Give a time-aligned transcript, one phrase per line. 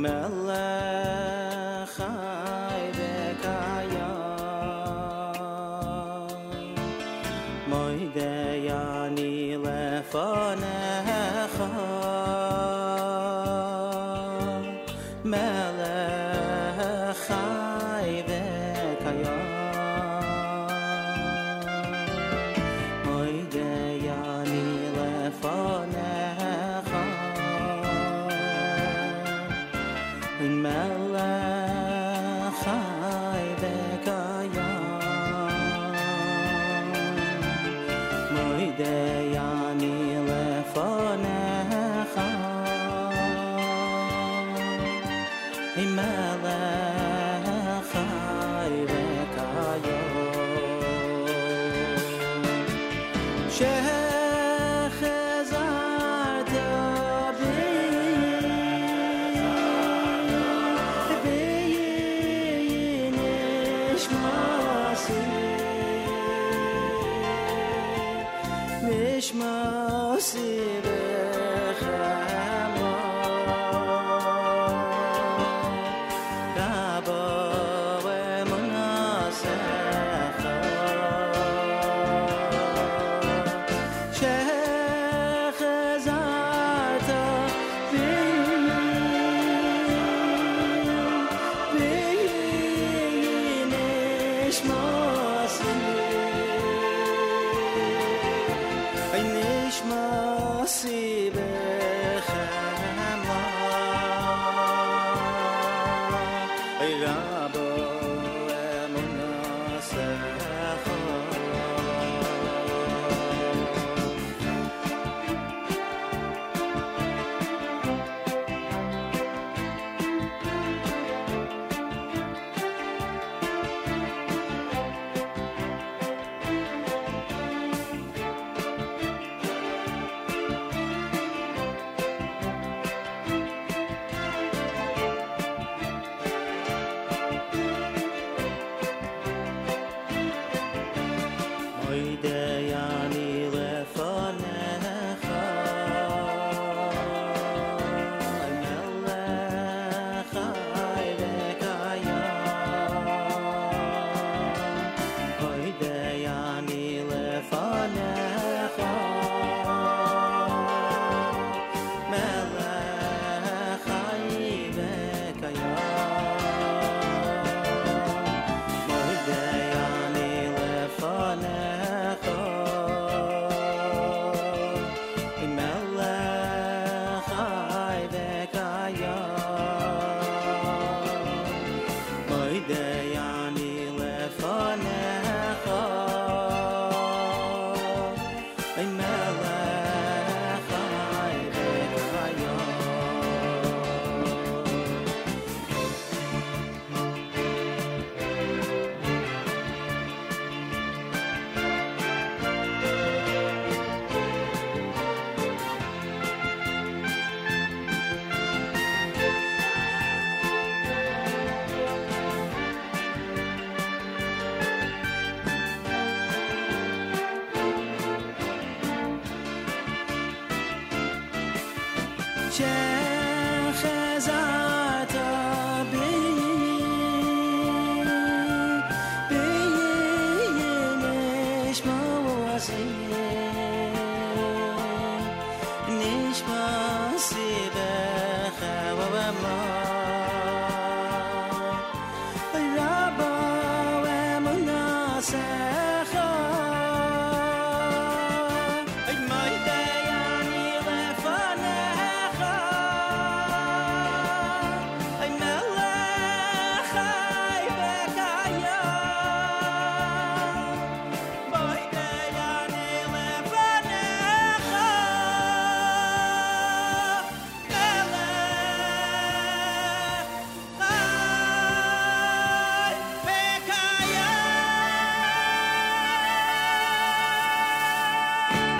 [0.00, 0.69] mellow.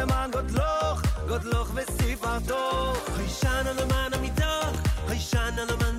[0.00, 3.28] le man got loch got loch ve sifar toch hay
[5.28, 5.89] shan man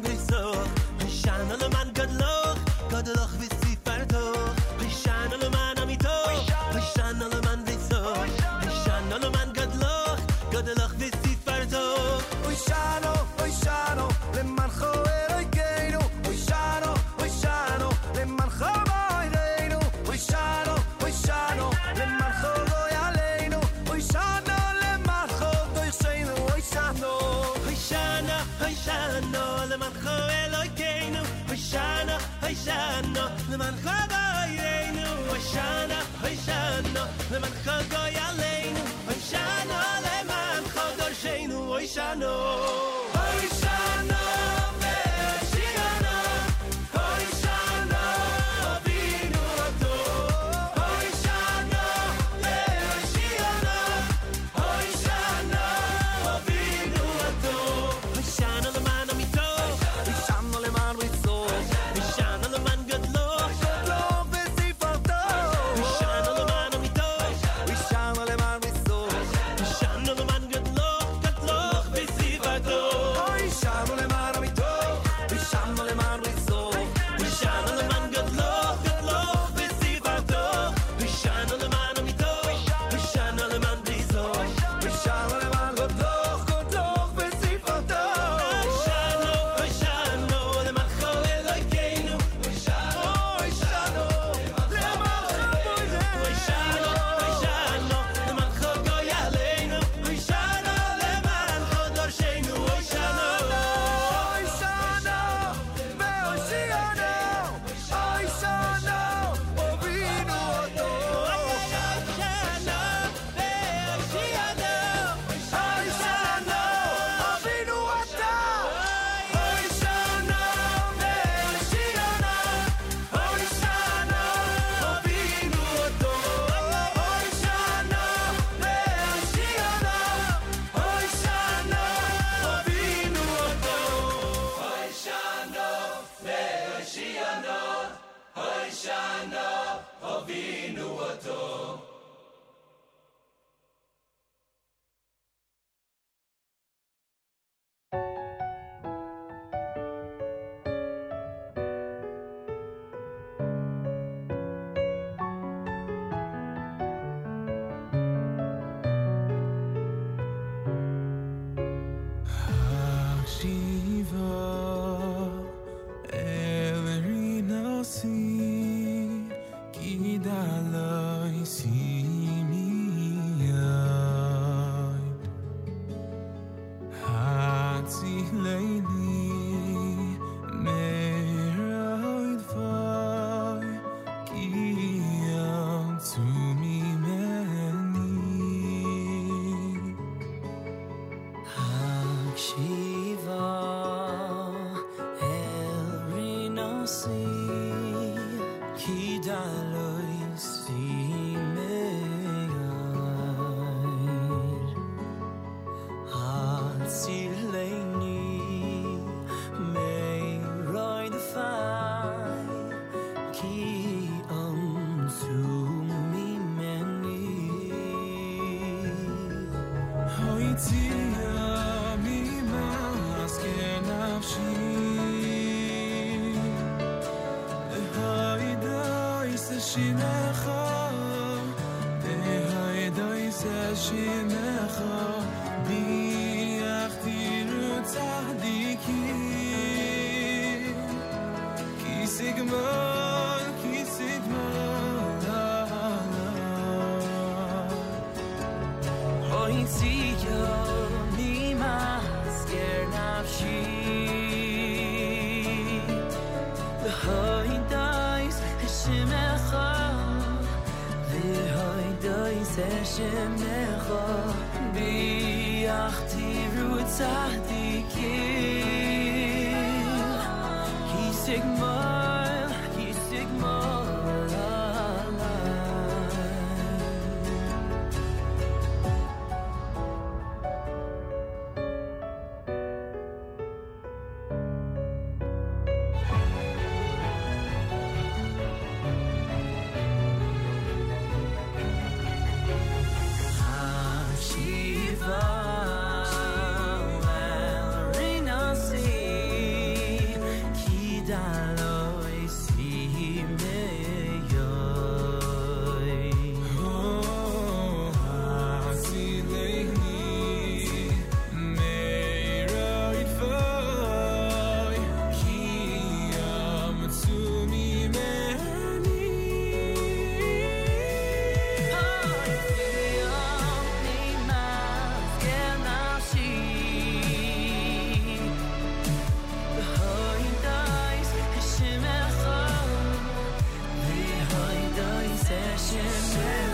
[335.61, 336.50] watching me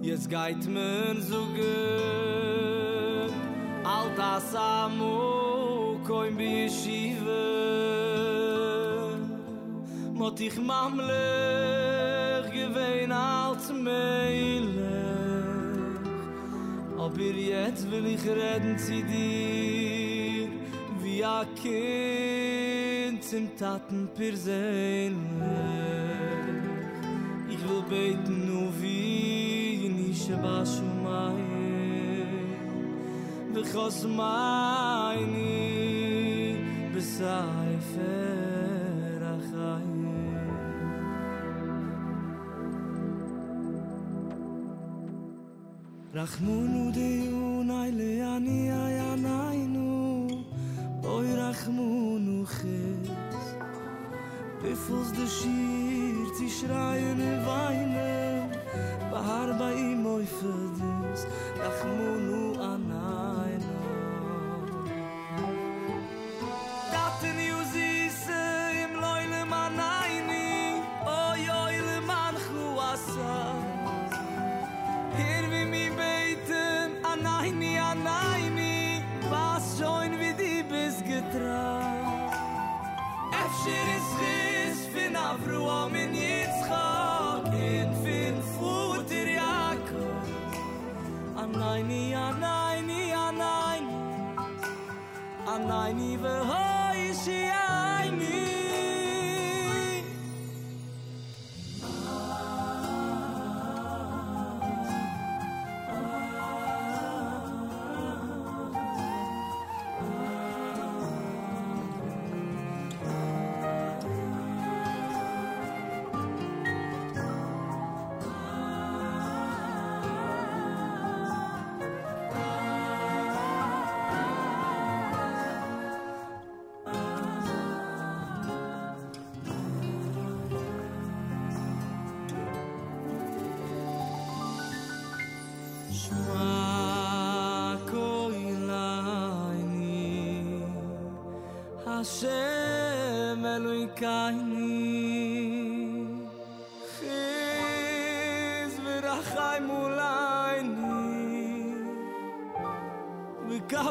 [0.05, 3.31] Jetzt geit men so ge
[3.85, 7.45] Alta samu koim bi shive
[10.13, 11.25] Mot ich mamle
[12.53, 14.93] gewein alt meile
[16.99, 17.21] Aber
[17.55, 20.49] jetzt will ich reden zu dir
[21.03, 25.74] Wie a Kind zum Taten persönlich
[27.89, 31.43] beit nu vi ni shba shumay
[33.55, 35.53] de khos may ni
[36.93, 38.41] besayfer
[39.33, 39.89] a khay
[46.19, 47.11] rakhmunu de
[47.45, 49.89] un ay le ani ay anaynu
[51.15, 53.09] oy rakhmunu khis
[54.63, 55.94] befuz de shir
[56.35, 58.51] zi schreien und weinen,
[59.11, 61.27] bahar bei ihm euch für dies,
[61.59, 62.44] nach Munu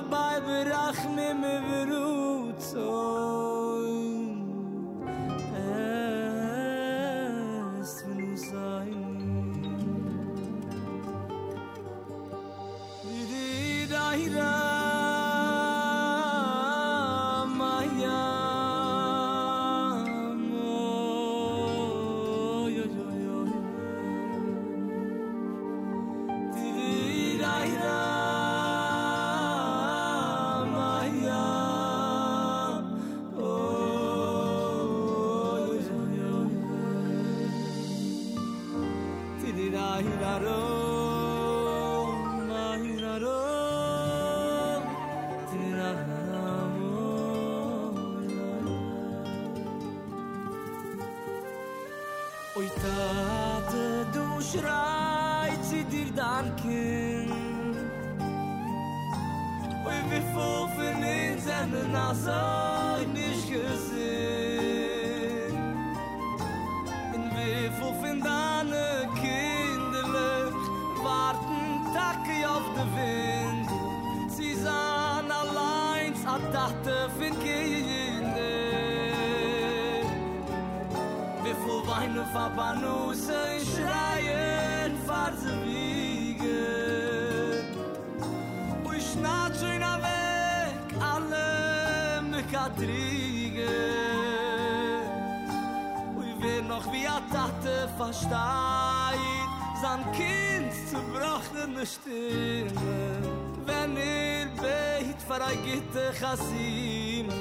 [0.04, 1.06] Rabbi, berach
[92.78, 93.70] triges
[96.18, 99.50] Ui wer noch wie a tate versteit
[99.82, 102.72] Sein kind zu brachne stimme.
[103.66, 107.34] Wenn er ihr beit verreigitte er chasime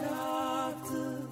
[0.00, 1.28] Tate,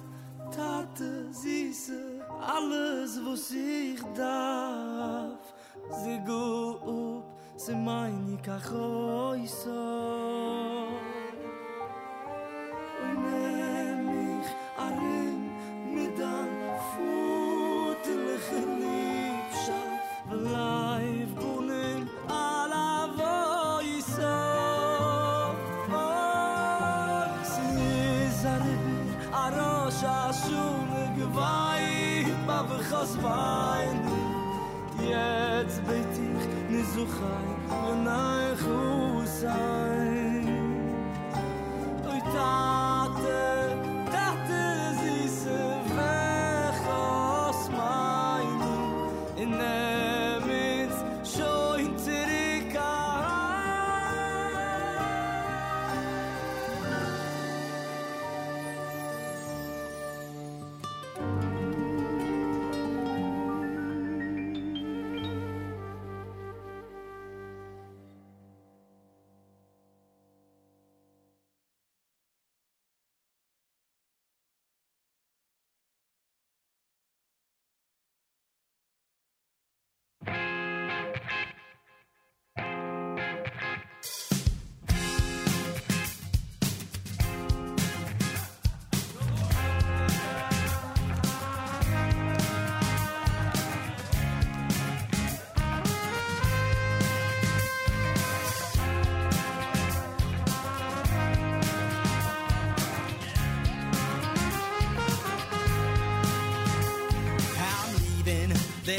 [0.55, 5.43] tate, siehse Alles was ich darf.
[6.03, 8.71] Sie go up, sie meine ich auch
[9.33, 10.18] äußer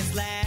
[0.00, 0.39] It's last.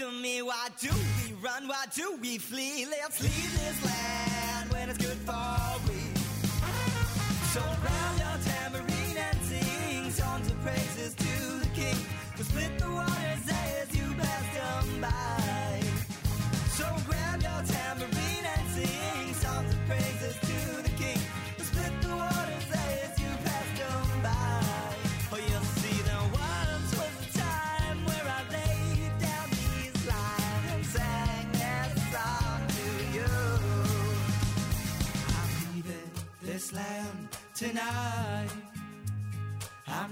[0.00, 1.68] to me, why do we run?
[1.68, 2.86] Why do we flee?
[2.90, 3.69] Let's leave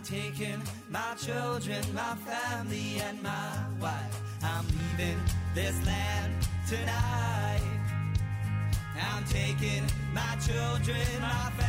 [0.08, 4.22] taking my children, my family, and my wife.
[4.42, 5.20] I'm leaving
[5.54, 6.32] this land
[6.66, 7.60] tonight.
[8.98, 11.67] I'm taking my children, my family.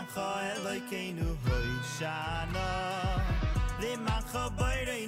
[0.00, 2.66] man kho eloy keinu hoy shana.
[3.80, 4.99] Le man kho boyre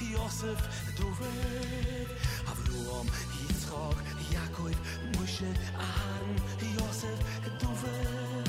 [0.00, 0.58] Yosef,
[0.96, 2.08] David,
[2.48, 3.98] Avruam, Yitzchak,
[4.32, 4.74] Yaakov,
[5.12, 6.36] Moshe, Aharon,
[6.78, 7.18] Yosef,
[7.60, 8.48] David,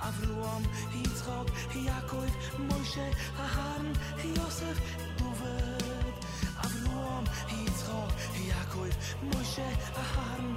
[0.00, 0.62] Avruam,
[0.94, 1.48] Yitzchak,
[1.86, 2.30] Yaakov,
[2.68, 3.06] Moshe,
[3.44, 3.90] Aharon,
[4.36, 4.76] Yosef,
[5.18, 6.14] David,
[6.62, 8.10] Avruam, Yitzchak,
[8.48, 8.92] Yaakov,
[9.30, 9.68] Moshe,
[10.02, 10.54] Aharon,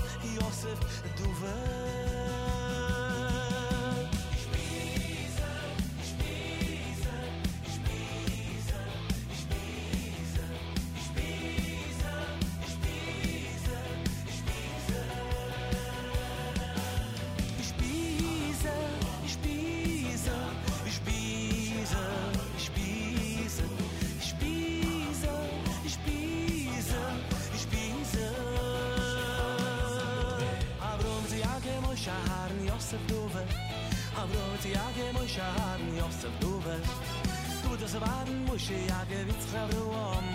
[38.57, 40.27] მუშიაგე ვიცხრუომ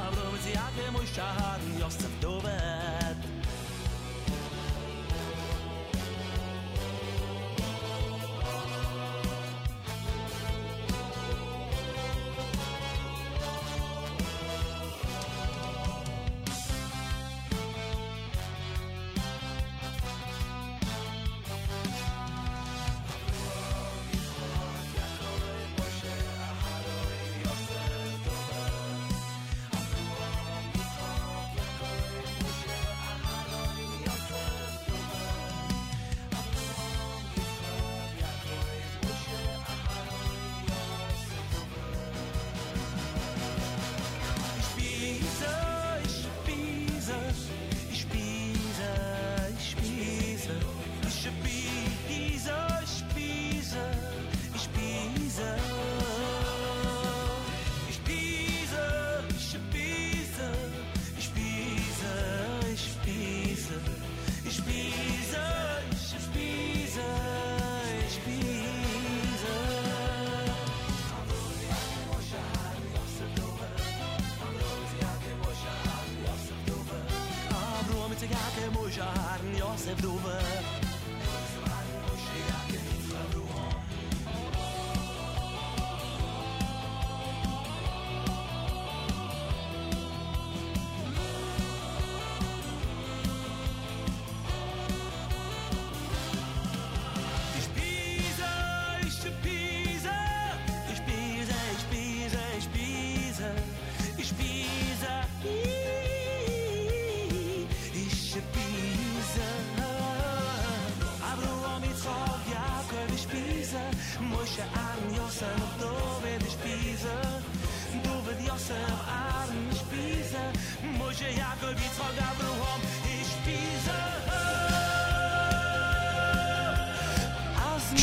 [0.00, 1.63] აბროძიაგე მუშაჰარ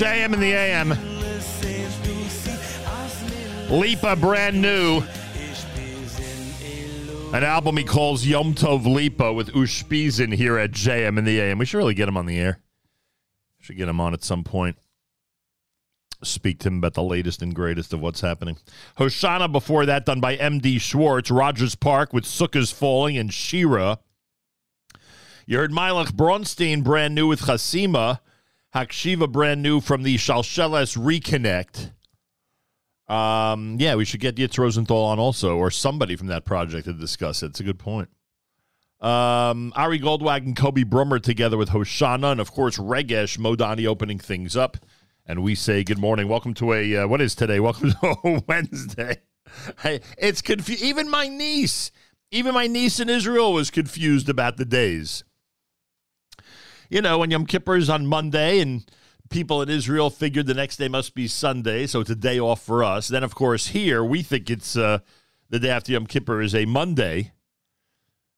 [0.02, 0.90] JM in the AM.
[3.70, 5.04] Lipa, brand new.
[7.38, 11.60] An album he calls Yom Tov Lipa with Ushpizin here at JM in the AM.
[11.60, 12.58] We should really get him on the air.
[13.60, 14.80] Should get him on at some point.
[16.24, 18.58] Speak to him about the latest and greatest of what's happening.
[18.98, 21.30] Hoshana before that, done by MD Schwartz.
[21.30, 24.00] Rogers Park with Sukkah's Falling and Shira.
[25.46, 28.18] You heard Milach Bronstein brand new with Chasima.
[28.74, 31.92] Hakshiva brand new from the Shalsheles Reconnect.
[33.14, 36.94] Um, yeah, we should get Yitz Rosenthal on also, or somebody from that project to
[36.94, 37.48] discuss it.
[37.48, 38.10] It's a good point.
[39.02, 44.20] Um, Ari Goldwag and Kobe Brummer together with Hoshana, and of course Regesh Modani opening
[44.20, 44.78] things up.
[45.26, 46.28] And we say good morning.
[46.28, 47.60] Welcome to a uh, what is today?
[47.60, 49.18] Welcome to a Wednesday.
[49.80, 51.92] Hey, it's confu- Even my niece,
[52.32, 55.24] even my niece in Israel was confused about the days
[56.92, 58.84] you know, when Yom Kippur is on Monday and
[59.30, 62.62] people in Israel figured the next day must be Sunday, so it's a day off
[62.62, 63.08] for us.
[63.08, 65.00] Then, of course, here we think it's uh,
[65.50, 67.32] the day after Yom Kippur is a Monday,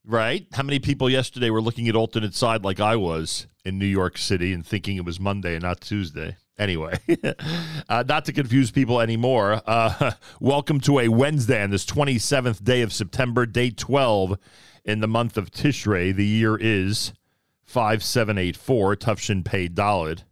[0.05, 0.45] right?
[0.53, 4.19] How many people yesterday were looking at alternate side like I was in New York
[4.19, 6.37] City and thinking it was Monday and not Tuesday?
[6.55, 6.99] Anyway,
[7.89, 12.83] uh, not to confuse people anymore, uh, welcome to a Wednesday on this 27th day
[12.83, 14.37] of September, day 12
[14.85, 16.15] in the month of Tishrei.
[16.15, 17.13] The year is
[17.65, 20.23] 5784, Tufshin Pay Dalit.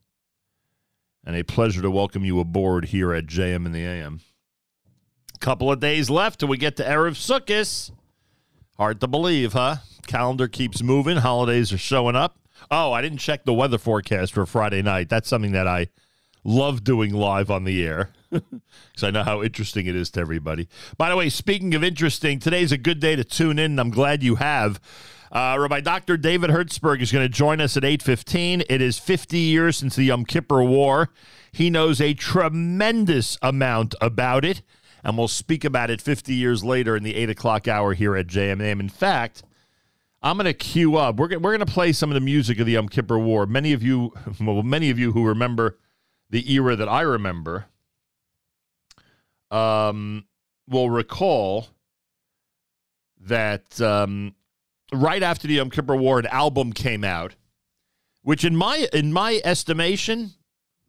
[1.24, 4.22] And a pleasure to welcome you aboard here at JM in the AM.
[5.40, 7.92] Couple of days left till we get to Erev Sukkot.
[8.78, 9.78] Hard to believe, huh?
[10.08, 11.18] Calendar keeps moving.
[11.18, 12.38] Holidays are showing up.
[12.70, 15.10] Oh, I didn't check the weather forecast for Friday night.
[15.10, 15.88] That's something that I
[16.44, 20.68] love doing live on the air because I know how interesting it is to everybody.
[20.98, 23.92] By the way, speaking of interesting, today's a good day to tune in, and I'm
[23.92, 24.80] glad you have.
[25.32, 26.18] Uh, Rabbi Dr.
[26.18, 28.66] David Hertzberg is going to join us at 8.15.
[28.70, 31.10] It is 50 years since the Yom Kippur War.
[31.54, 34.62] He knows a tremendous amount about it,
[35.06, 38.28] and we'll speak about it 50 years later in the 8 o'clock hour here at
[38.28, 38.82] JMM.
[38.82, 39.44] In fact,
[40.22, 41.16] I'm going to queue up.
[41.16, 43.46] We're, we're going to play some of the music of the Yom Kippur War.
[43.46, 45.78] Many of you, well, many of you who remember
[46.30, 47.68] the era that I remember,
[49.50, 50.26] um,
[50.68, 51.68] will recall
[53.22, 54.36] that um,
[54.92, 57.36] right after the Yom Kippur War, an album came out,
[58.22, 60.32] which in my in my estimation,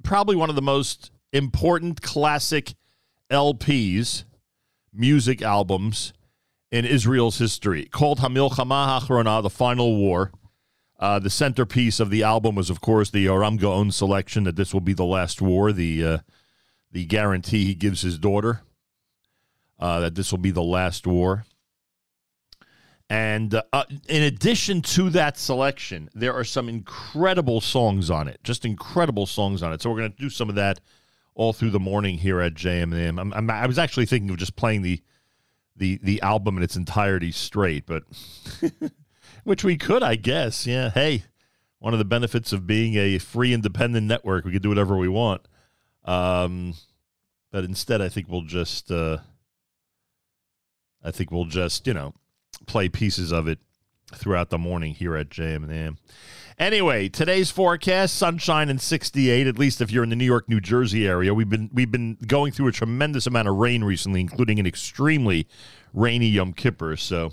[0.03, 2.75] probably one of the most important classic
[3.31, 4.25] LPs,
[4.93, 6.13] music albums
[6.71, 10.33] in Israel's history, called Hamilchama Hachrona, the Final War.
[10.99, 14.73] Uh, the centerpiece of the album was, of course, the Yoram Gaon selection that this
[14.73, 15.73] will be the last war.
[15.73, 16.19] The uh,
[16.93, 18.61] the guarantee he gives his daughter
[19.79, 21.45] uh, that this will be the last war.
[23.13, 28.65] And uh, in addition to that selection, there are some incredible songs on it, just
[28.65, 29.83] incredible songs on it.
[29.83, 30.81] So we're going to do some of that
[31.35, 33.21] all through the morning here at JMM.
[33.21, 35.03] I'm, I'm, I was actually thinking of just playing the
[35.77, 38.05] the the album in its entirety straight, but
[39.45, 40.67] which we could, I guess.
[40.67, 40.89] Yeah.
[40.89, 41.25] Hey,
[41.81, 45.09] one of the benefits of being a free independent network, we could do whatever we
[45.09, 45.47] want.
[46.07, 46.73] Um,
[47.51, 49.19] but instead, I think we'll just, uh,
[51.05, 52.15] I think we'll just, you know,
[52.67, 53.59] play pieces of it
[54.15, 55.97] throughout the morning here at JM.
[56.59, 59.47] Anyway, today's forecast: sunshine and 68.
[59.47, 62.19] At least if you're in the New York, New Jersey area, we've been we've been
[62.27, 65.49] going through a tremendous amount of rain recently, including an extremely
[65.95, 66.97] rainy Yom Kippur.
[66.97, 67.33] So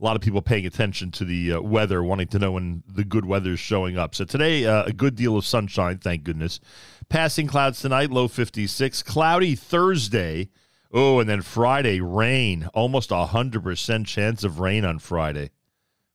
[0.00, 3.04] a lot of people paying attention to the uh, weather, wanting to know when the
[3.04, 4.14] good weather is showing up.
[4.14, 6.60] So today, uh, a good deal of sunshine, thank goodness.
[7.08, 9.02] Passing clouds tonight, low 56.
[9.02, 10.48] Cloudy Thursday.
[10.92, 12.68] Oh, and then Friday, rain.
[12.74, 15.50] Almost a 100% chance of rain on Friday.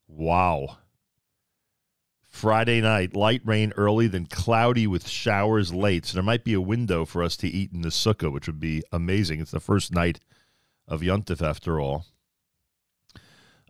[0.08, 0.78] Wow.
[2.24, 6.06] Friday night, light rain early, then cloudy with showers late.
[6.06, 8.60] So there might be a window for us to eat in the sukkah, which would
[8.60, 9.40] be amazing.
[9.40, 10.20] It's the first night
[10.86, 12.06] of Yontif, after all.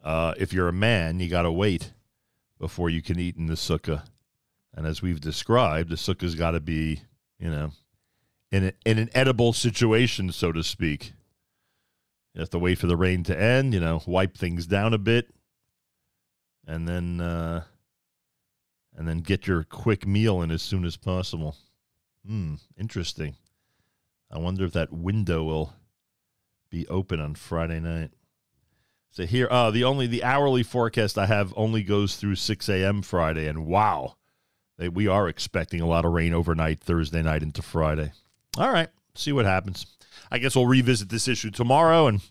[0.03, 1.93] Uh, if you're a man, you got to wait
[2.59, 4.03] before you can eat in the sukkah.
[4.73, 7.01] And as we've described, the sukkah's got to be,
[7.39, 7.71] you know,
[8.51, 11.13] in, a, in an edible situation, so to speak.
[12.33, 14.97] You have to wait for the rain to end, you know, wipe things down a
[14.97, 15.33] bit,
[16.67, 17.63] and then uh,
[18.93, 21.55] and then get your quick meal in as soon as possible.
[22.25, 23.35] Hmm, interesting.
[24.31, 25.73] I wonder if that window will
[26.69, 28.11] be open on Friday night.
[29.11, 33.01] So here, uh, the only the hourly forecast I have only goes through 6 a.m.
[33.01, 34.15] Friday, and wow,
[34.77, 38.11] they, we are expecting a lot of rain overnight Thursday night into Friday.
[38.57, 39.85] All right, see what happens.
[40.31, 42.21] I guess we'll revisit this issue tomorrow and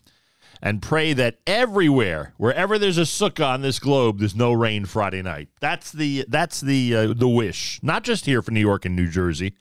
[0.61, 5.21] and pray that everywhere, wherever there's a sukkah on this globe, there's no rain Friday
[5.21, 5.49] night.
[5.59, 9.09] That's the that's the uh, the wish, not just here for New York and New
[9.09, 9.53] Jersey.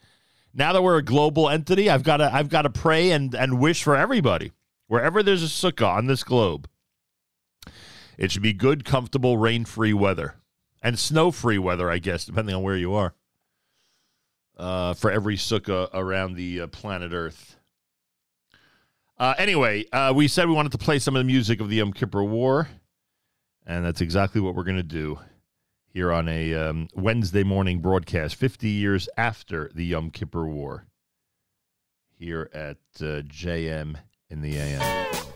[0.54, 3.60] Now that we're a global entity, I've got to I've got to pray and and
[3.60, 4.52] wish for everybody,
[4.86, 6.68] wherever there's a sukkah on this globe.
[8.16, 10.36] It should be good, comfortable, rain-free weather
[10.80, 13.14] and snow-free weather, I guess, depending on where you are.
[14.57, 17.57] Uh, for every sukkah around the uh, planet Earth.
[19.18, 21.76] Uh, anyway, uh, we said we wanted to play some of the music of the
[21.76, 22.68] Yom Kippur War,
[23.66, 25.18] and that's exactly what we're going to do
[25.94, 30.86] here on a um, Wednesday morning broadcast, 50 years after the Yom Kippur War,
[32.18, 33.96] here at uh, JM
[34.28, 35.34] in the AM.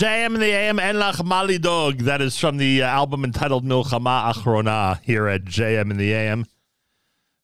[0.00, 1.98] JM in the AM and Lach Mali Dog.
[1.98, 6.46] That is from the uh, album entitled Milchama Achrona here at JM in the AM.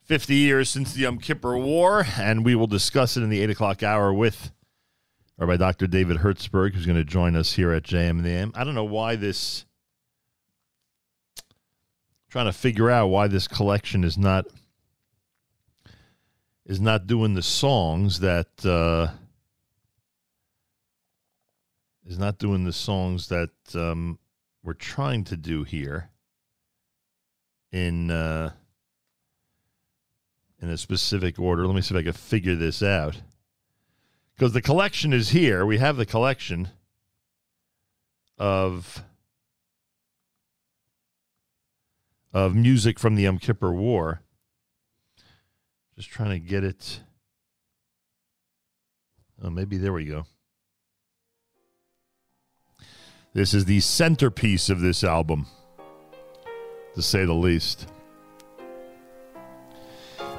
[0.05, 3.51] 50 years since the Yom Kippur War, and we will discuss it in the 8
[3.51, 4.53] o'clock hour with
[5.37, 5.87] Rabbi Dr.
[5.87, 8.53] David Hertzberg, who's going to join us here at JM in the AM.
[8.55, 9.67] I don't know why this.
[12.31, 14.47] Trying to figure out why this collection is not
[16.65, 19.09] is not doing the songs that uh,
[22.07, 24.19] is not doing the songs that um,
[24.63, 26.11] we're trying to do here
[27.73, 28.53] in uh,
[30.61, 31.67] in a specific order.
[31.67, 33.21] Let me see if I can figure this out.
[34.35, 35.67] Because the collection is here.
[35.67, 36.69] We have the collection
[38.39, 39.03] of
[42.33, 44.21] of music from the Yom Kippur War.
[45.97, 47.01] Just trying to get it.
[49.43, 50.27] Oh, maybe there we go.
[53.36, 55.48] This is the centerpiece of this album,
[56.96, 57.88] to say the least.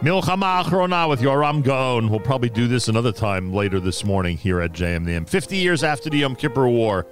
[0.03, 2.11] Milchama Achrona with Yoram Gaon.
[2.11, 5.29] We'll probably do this another time later this morning here at JMM.
[5.29, 7.07] 50 years after the Yom Kippur War.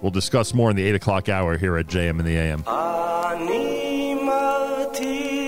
[0.00, 2.62] We'll discuss more in the 8 o'clock hour here at JM in the AM.
[2.66, 5.46] אני מבטיח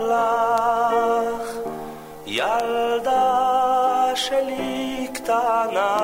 [0.00, 1.56] לך,
[2.26, 5.96] ילדה שלי קטנה,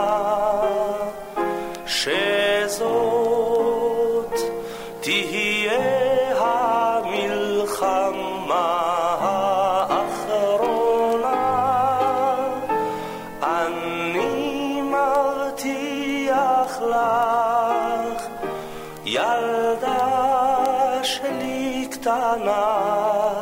[22.13, 23.33] קטנה,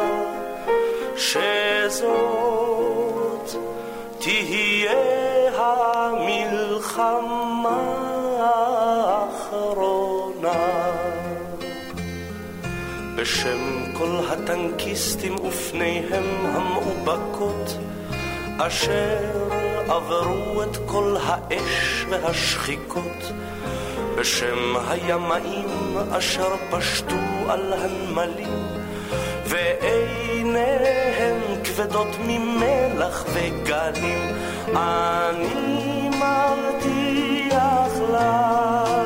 [1.17, 2.11] שזאת
[4.19, 4.91] תהיה
[5.57, 6.99] המלחמה
[9.03, 10.11] האחרונה.
[13.15, 17.77] בשם כל הטנקיסטים ופניהם המאובקות,
[18.57, 19.17] אשר
[19.87, 23.31] עברו את כל האש והשחיקות,
[24.17, 28.67] בשם הימאים אשר פשטו על הנמלים,
[29.45, 34.35] ועיניהם כבדות ממלח וגלים,
[34.75, 39.00] אני מבטיח לך,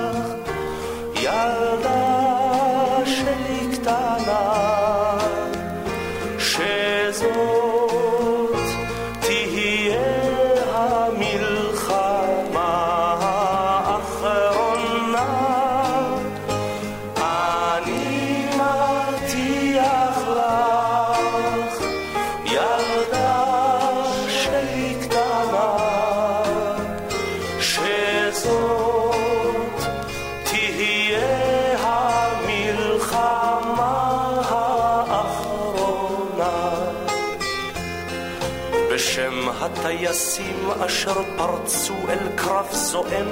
[42.96, 43.28] זועם,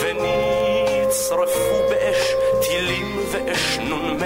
[0.00, 4.22] ונצרפו באש טילים ואש נ"מ,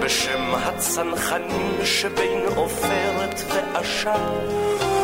[0.00, 4.20] בשם הצנחנים שבין עופרת ועשן,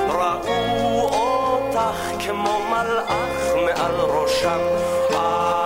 [0.08, 4.60] ראו אותך כמו מלאך מעל ראשם.
[5.10, 5.63] אה,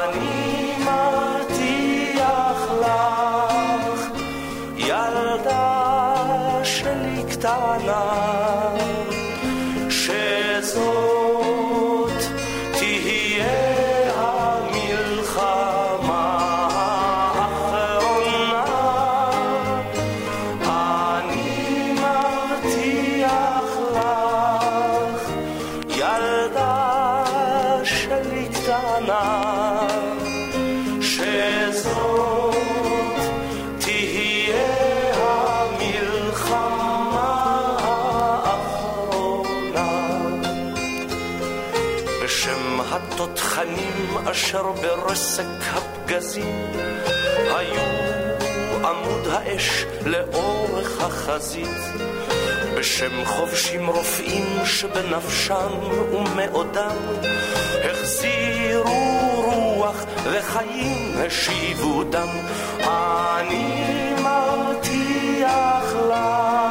[50.06, 51.78] לאורך החזית
[52.78, 55.70] בשם חובשים רופאים שבנפשם
[56.12, 56.96] ומעודם
[57.84, 62.28] החזירו רוח וחיים השיבו דם.
[62.80, 66.67] אני מרתיח לך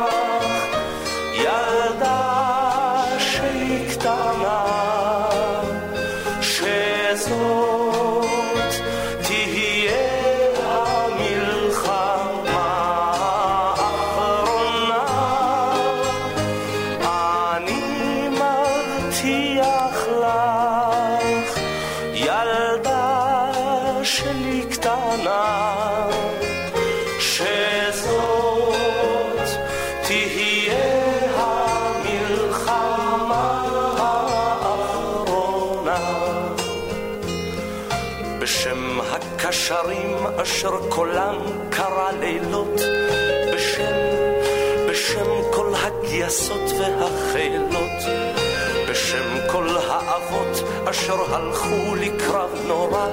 [50.89, 53.07] אשר הלכו לקרב נורא,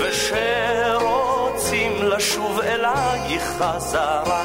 [0.00, 4.44] ושרוצים לשוב אלייך חזרה.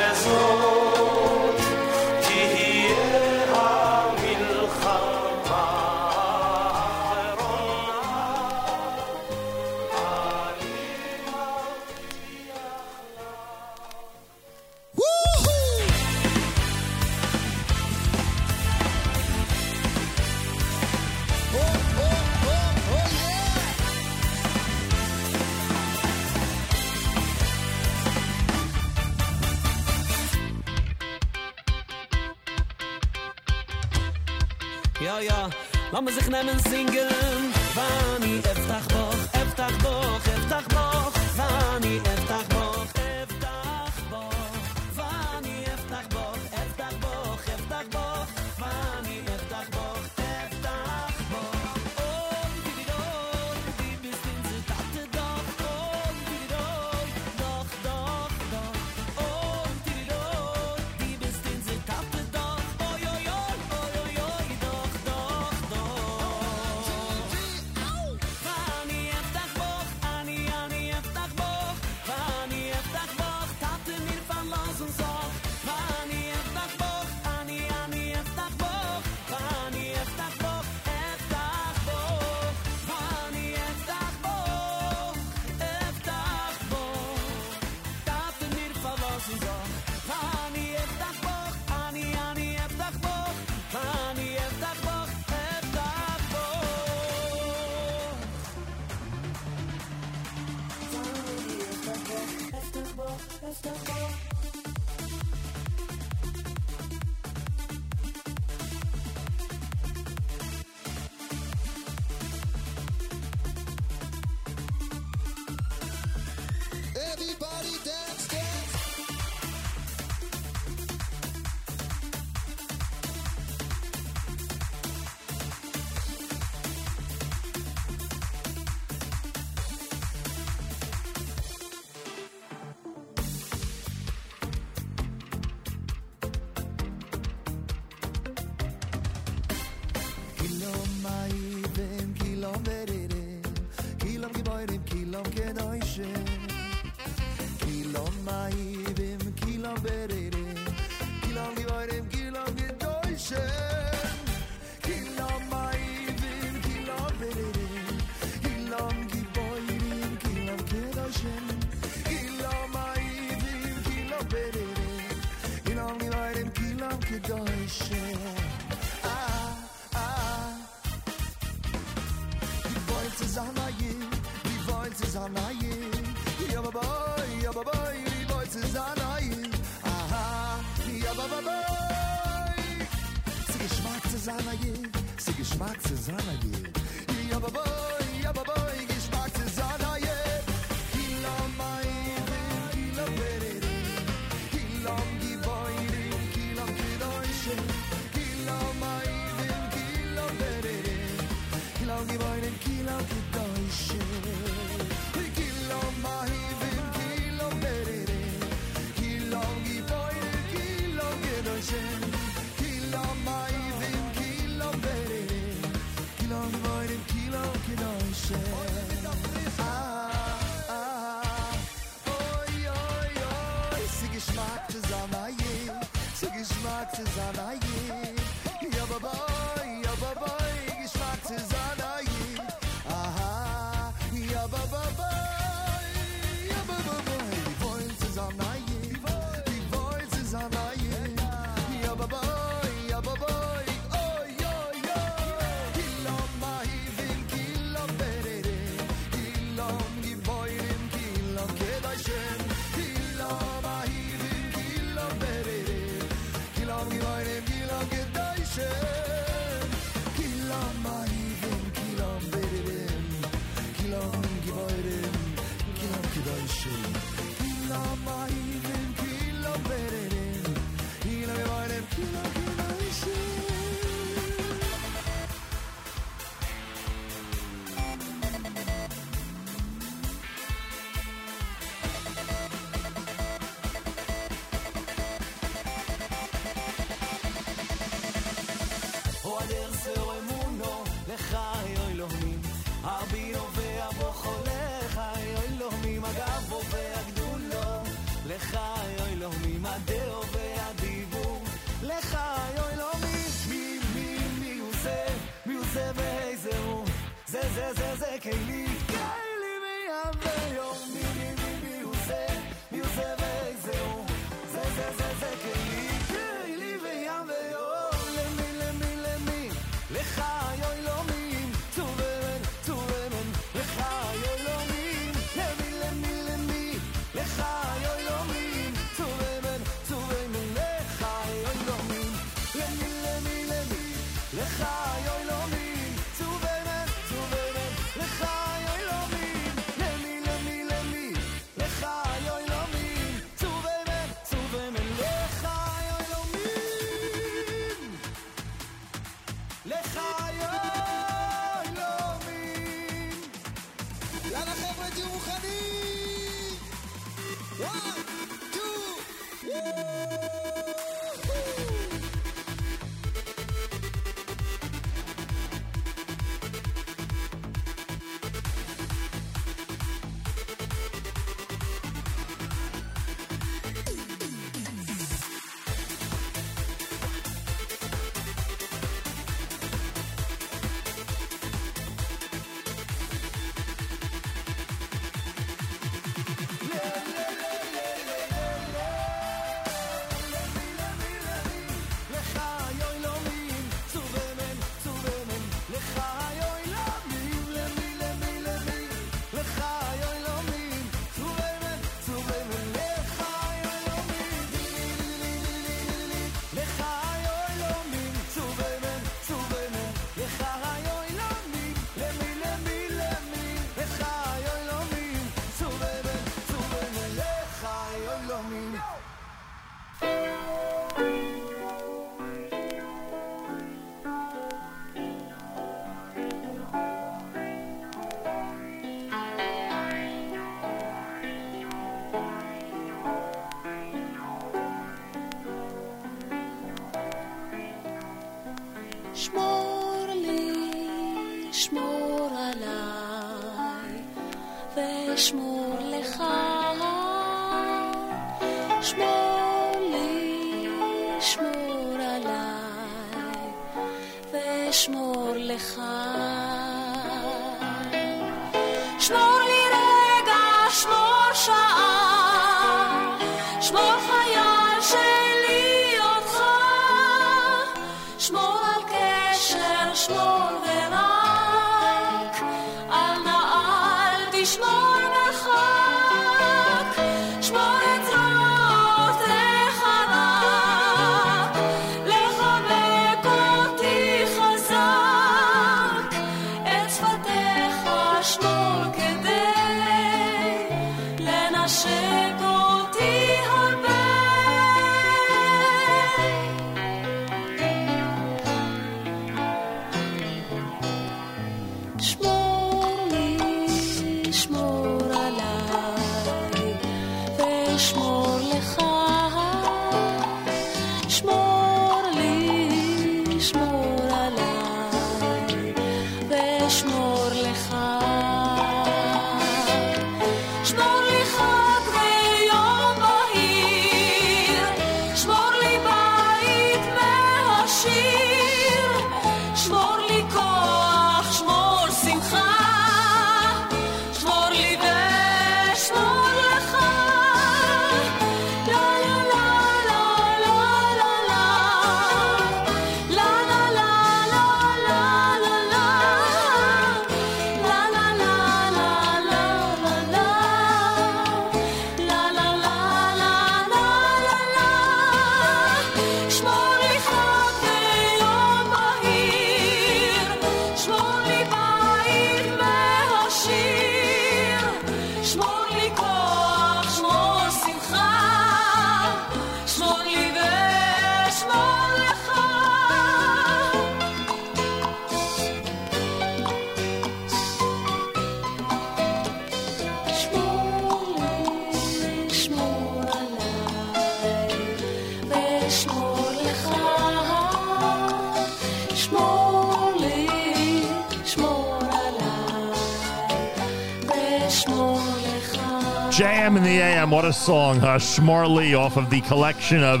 [594.64, 597.78] JM in the AM, what a song.
[597.78, 600.00] Uh, off of the collection of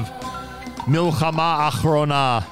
[0.86, 2.44] Milchama Achrona,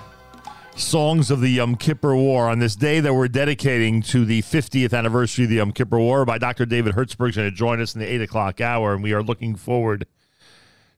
[0.75, 2.49] songs of the Yom Kippur War.
[2.49, 6.25] On this day that we're dedicating to the 50th anniversary of the Yom Kippur War
[6.25, 6.65] by Dr.
[6.65, 9.55] David Hertzberg, going to join us in the 8 o'clock hour, and we are looking
[9.55, 10.07] forward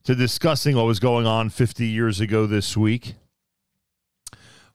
[0.05, 3.15] to discussing what was going on 50 years ago this week.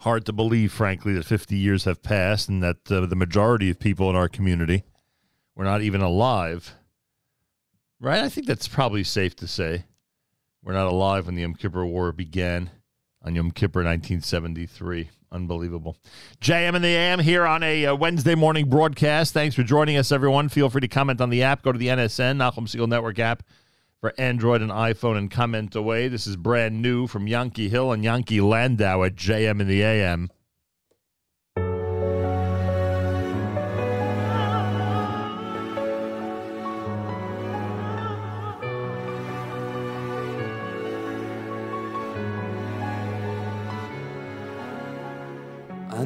[0.01, 3.79] Hard to believe, frankly, that 50 years have passed and that uh, the majority of
[3.79, 4.85] people in our community–
[5.57, 6.75] were not even alive.
[7.99, 8.21] Right?
[8.21, 9.87] I think that's probably safe to say.
[10.63, 12.71] We're not alive when the Yom Kippur War began
[13.23, 15.11] on Yom Kippur 1973.
[15.33, 15.97] Unbelievable.
[16.41, 19.33] JM and the AM here on a uh, Wednesday morning broadcast.
[19.33, 20.49] Thanks for joining us, everyone.
[20.49, 21.63] Feel free to comment on the app.
[21.63, 23.43] Go to the NSN, Nachum Segal Network app
[24.01, 26.09] for Android and iPhone and comment away.
[26.09, 30.31] This is brand new from Yankee Hill and Yankee Landau at JM and the AM.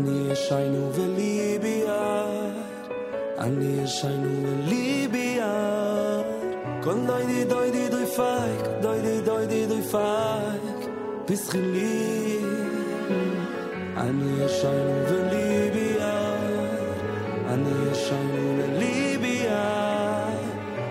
[0.01, 2.55] אני ישיינו וליבי יד,
[3.39, 6.27] אני ישיינו וליבי יד.
[6.85, 10.79] Kon doy di doy di doy fayk, doy di doy di doy fayk,
[11.27, 12.41] bis khili.
[14.03, 16.17] Ani yeshaynu ve Libya,
[17.53, 19.65] ani yeshaynu ve Libya.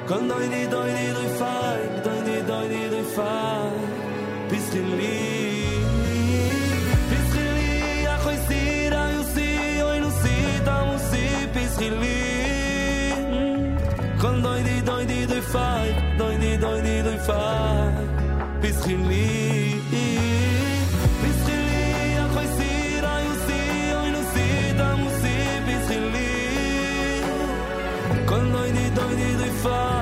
[0.09, 3.93] Kon doy di doy di doy fayk, doy di doy di doy fayk,
[4.49, 5.18] bis khili.
[15.53, 15.87] fay
[16.19, 17.91] doy ni doy ni doy fay
[18.61, 19.27] bis khili
[21.21, 21.83] bis khili
[22.23, 23.59] a khoy sir a yu si
[23.99, 24.47] a yu si
[24.79, 25.35] da mu si
[25.67, 26.31] bis khili
[28.29, 29.98] kon doy ni doy ni doy fay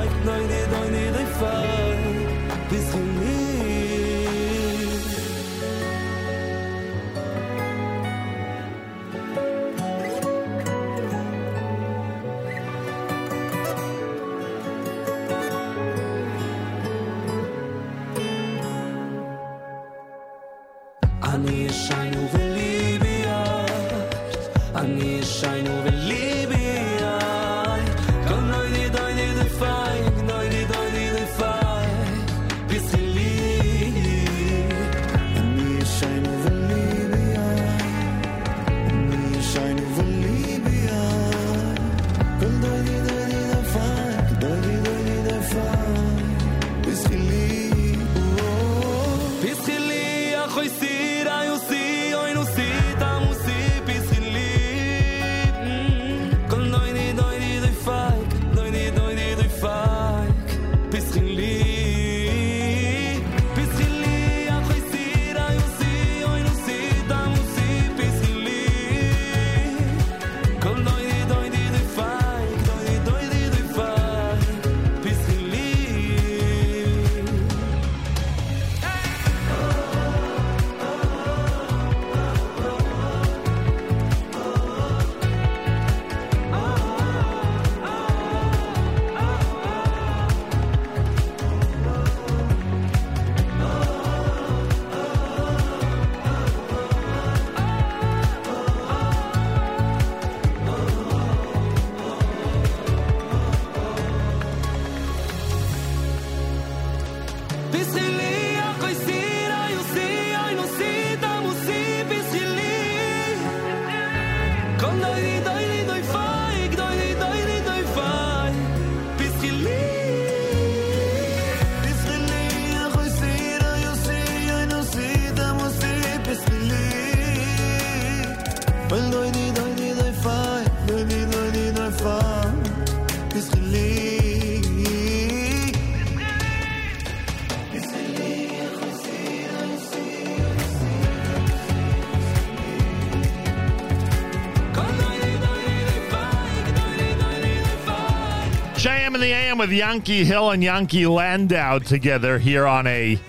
[149.27, 153.19] the AM with Yankee Hill and Yankee Landau together here on a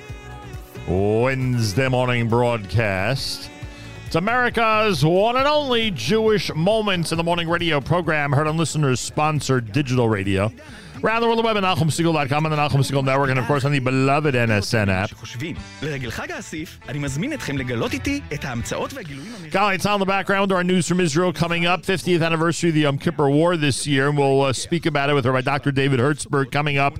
[0.86, 3.50] Wednesday morning broadcast.
[4.06, 9.00] It's America's one and only Jewish Moments in the Morning radio program, heard on listeners
[9.00, 10.52] sponsored digital radio
[11.02, 13.72] around the world web at NachumSegal.com and the Nachum Segal Network, and of course on
[13.72, 15.10] the beloved NSN app.
[19.50, 20.52] Golly, it's on the background.
[20.52, 24.08] Our news from Israel coming up, 50th anniversary of the Yom Kippur War this year,
[24.08, 25.72] and we'll uh, speak about it with Rabbi Dr.
[25.72, 26.98] David Hertzberg coming up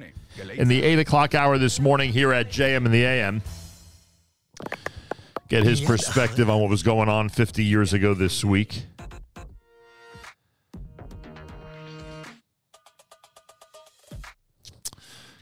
[0.56, 3.42] in the 8 o'clock hour this morning here at JM and the AM.
[5.48, 8.82] Get his perspective on what was going on 50 years ago this week.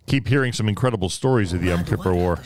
[0.07, 2.39] keep hearing some incredible stories of the Yom Kippur War.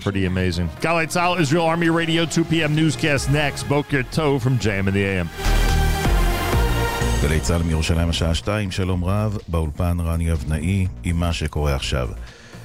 [0.00, 0.68] Pretty amazing.
[0.80, 2.74] Galei Tzahal, Israel Army Radio, 2 p.m.
[2.74, 3.64] newscast next.
[3.64, 5.28] Boker Tov from JAM in the AM.
[7.22, 12.08] גלי צה"ל מירושלים השעה 2, שלום רב, באולפן רני אבנאי, עם מה שקורה עכשיו.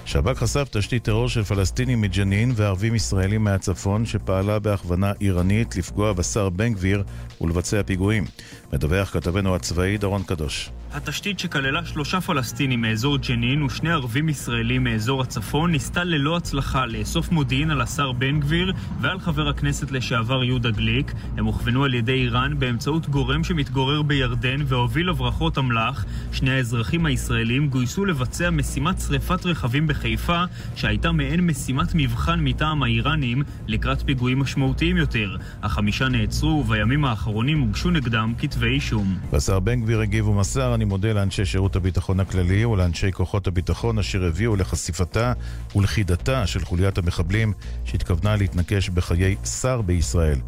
[0.06, 6.50] שב"כ חשף תשתית טרור של פלסטינים מג'נין וערבים ישראלים מהצפון שפעלה בהכוונה איראנית לפגוע בשר
[6.50, 7.04] בן גביר
[7.42, 8.26] ולבצע פיגועים.
[8.74, 10.70] מדווח כתבנו הצבאי דורון קדוש.
[10.94, 17.32] התשתית שכללה שלושה פלסטינים מאזור ג'נין ושני ערבים ישראלים מאזור הצפון ניסתה ללא הצלחה לאסוף
[17.32, 21.14] מודיעין על השר בן גביר ועל חבר הכנסת לשעבר יהודה גליק.
[21.38, 26.06] הם הוכוונו על ידי איראן באמצעות גורם שמתגורר בירדן והוביל הברחות אמל"ח.
[26.32, 30.44] שני האזרחים הישראלים גויסו לבצע משימת שריפת רכבים בחיפה
[30.76, 35.38] שהייתה מעין משימת מבחן מטעם האיראנים לקראת פיגועים משמעותיים יותר.
[35.64, 39.18] החמישה נעצרו ובימים האחרונים הוגשו נגדם כתבי אישום.
[39.32, 44.24] והשר בן גביר הגיב ומסר, אני מודה לאנשי שירות הביטחון הכללי ולאנשי כוחות הביטחון אשר
[44.24, 45.34] הביאו לחשיפתה
[45.76, 47.54] ולכידתה של חוליית המחבלים
[47.86, 50.40] שהתכוונה להתנקש בחיי שר בישראל.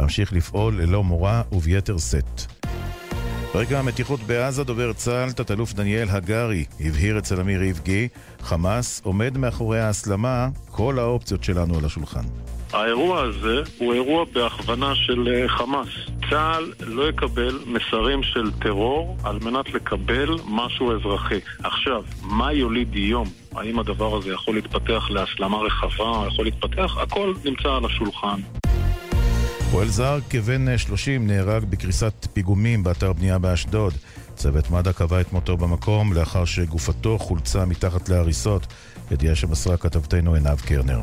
[0.00, 2.40] להמשיך לפעול ללא מורא וביתר שאת.
[3.54, 8.08] ברקע המתיחות בעזה, דובר צה"ל, תת-אלוף דניאל הגרי, הבהיר אצל אמיר ריבגי,
[8.40, 12.24] חמאס עומד מאחורי ההסלמה, כל האופציות שלנו על השולחן.
[12.74, 15.88] האירוע הזה הוא אירוע בהכוונה של אה, חמאס.
[16.30, 21.40] צה"ל לא יקבל מסרים של טרור על מנת לקבל משהו אזרחי.
[21.64, 23.28] עכשיו, מה יוליד יום?
[23.54, 26.96] האם הדבר הזה יכול להתפתח להסלמה רחבה, יכול להתפתח?
[27.02, 28.40] הכל נמצא על השולחן.
[29.70, 33.92] פועל זר כבן 30 נהרג בקריסת פיגומים באתר בנייה באשדוד.
[34.34, 38.66] צוות מד"א קבע את מותו במקום לאחר שגופתו חולצה מתחת להריסות,
[39.10, 41.00] ידיעה שמסרה כתבתנו עינב קרנר.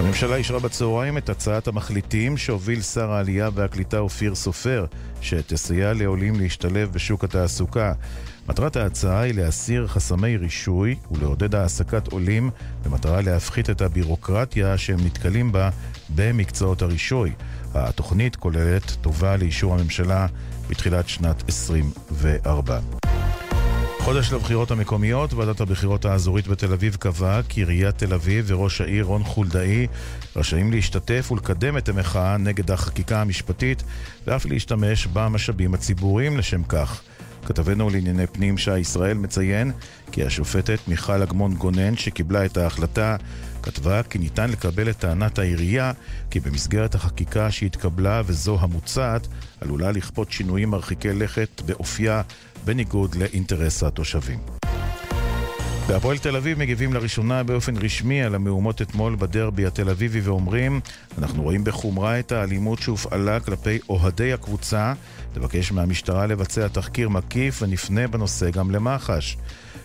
[0.00, 4.86] הממשלה אישרה בצהריים את הצעת המחליטים שהוביל שר העלייה והקליטה אופיר סופר,
[5.20, 7.92] שתסייע לעולים להשתלב בשוק התעסוקה.
[8.48, 12.50] מטרת ההצעה היא להסיר חסמי רישוי ולעודד העסקת עולים
[12.84, 15.70] במטרה להפחית את הבירוקרטיה שהם נתקלים בה
[16.14, 17.32] במקצועות הרישוי.
[17.74, 20.26] התוכנית כוללת טובה לאישור הממשלה
[20.68, 22.80] בתחילת שנת 24.
[24.04, 29.04] חודש לבחירות המקומיות, ועדת הבחירות האזורית בתל אביב קבעה כי עיריית תל אביב וראש העיר
[29.04, 29.86] רון חולדאי
[30.36, 33.82] רשאים להשתתף ולקדם את המחאה נגד החקיקה המשפטית
[34.26, 37.02] ואף להשתמש במשאבים הציבוריים לשם כך.
[37.46, 39.72] כתבנו לענייני פנים שי ישראל מציין
[40.12, 43.16] כי השופטת מיכל אגמון גונן שקיבלה את ההחלטה
[43.62, 45.92] כתבה כי ניתן לקבל את טענת העירייה
[46.30, 49.26] כי במסגרת החקיקה שהתקבלה וזו המוצעת
[49.60, 52.22] עלולה לכפות שינויים מרחיקי לכת באופייה
[52.64, 54.38] בניגוד לאינטרס התושבים.
[55.88, 60.80] בהפועל תל אביב מגיבים לראשונה באופן רשמי על המהומות אתמול בדרבי התל אביבי ואומרים
[61.18, 64.92] אנחנו רואים בחומרה את האלימות שהופעלה כלפי אוהדי הקבוצה
[65.36, 69.36] לבקש מהמשטרה לבצע תחקיר מקיף ונפנה בנושא גם למח"ש.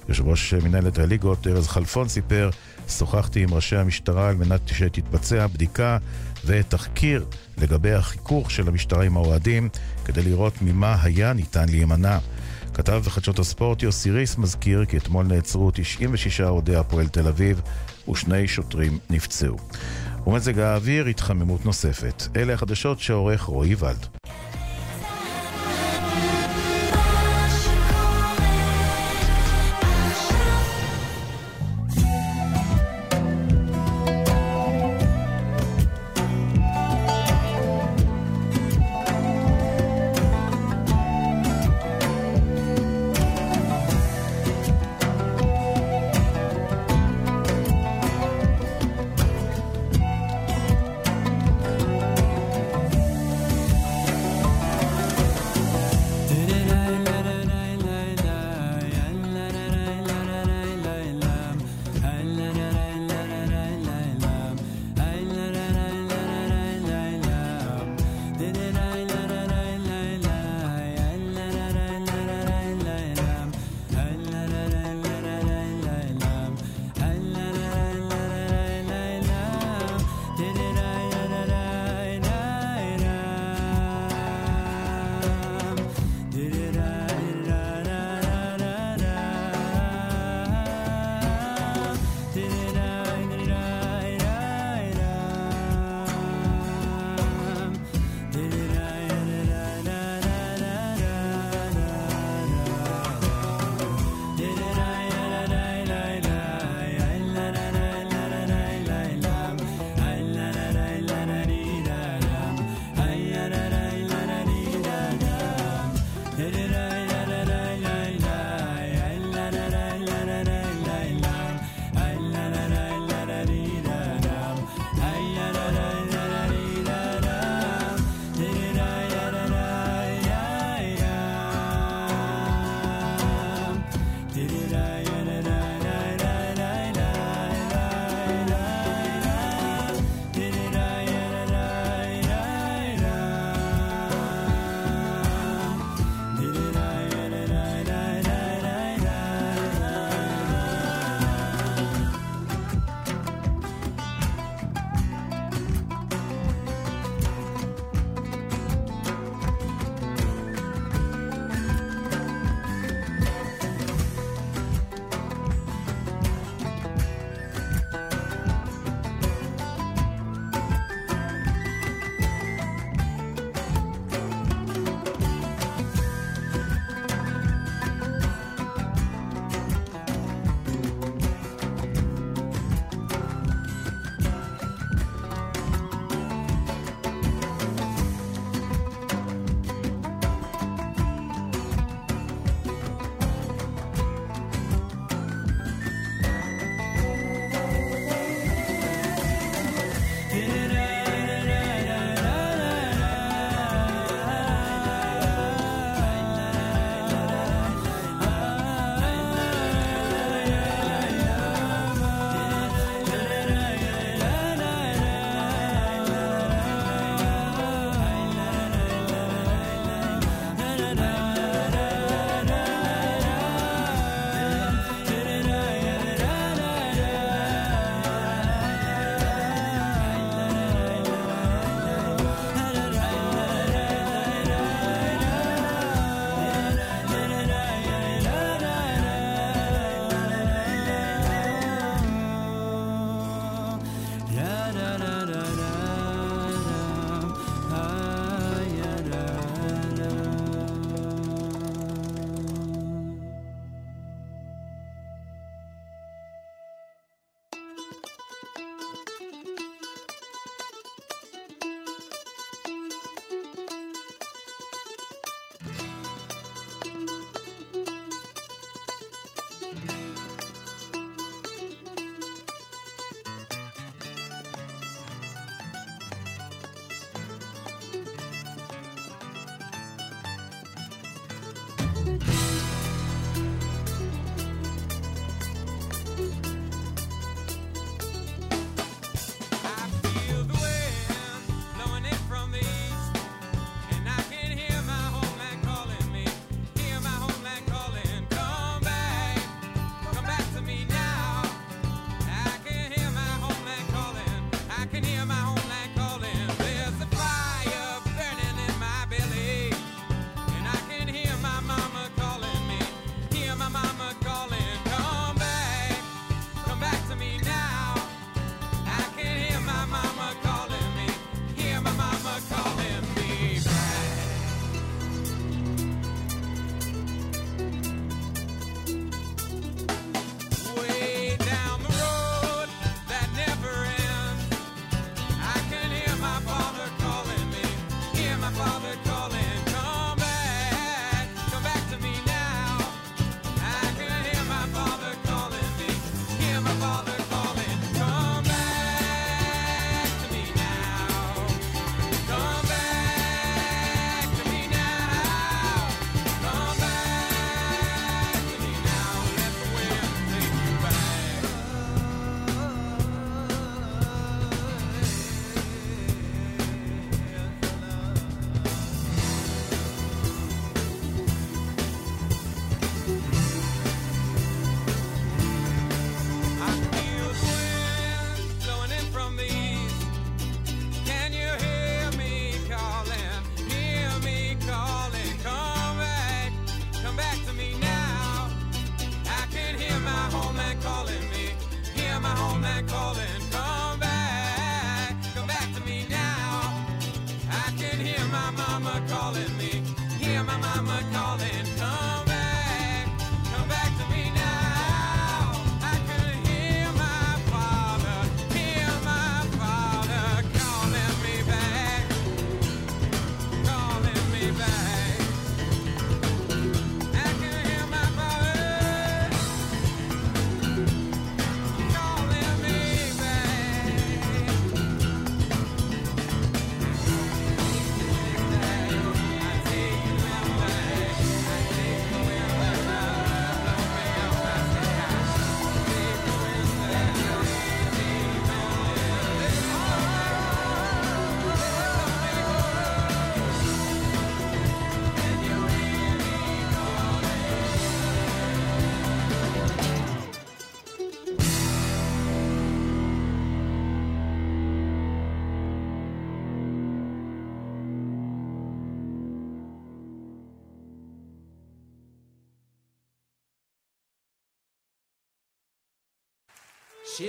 [0.10, 2.50] יושב ראש מנהלת הליגות ארז חלפון סיפר
[2.90, 5.98] שוחחתי עם ראשי המשטרה על מנת שתתבצע בדיקה
[6.46, 7.26] ותחקיר
[7.58, 9.70] לגבי החיכוך של המשטרה עם האוהדים
[10.06, 12.18] כדי לראות ממה היה ניתן להימנע.
[12.80, 17.62] כתב בחדשות הספורט יוסי ריס מזכיר כי אתמול נעצרו 96 אוהדי הפועל תל אביב
[18.10, 19.58] ושני שוטרים נפצעו.
[20.28, 22.24] ומזג האוויר התחממות נוספת.
[22.36, 24.06] אלה החדשות שעורך רועי ולד.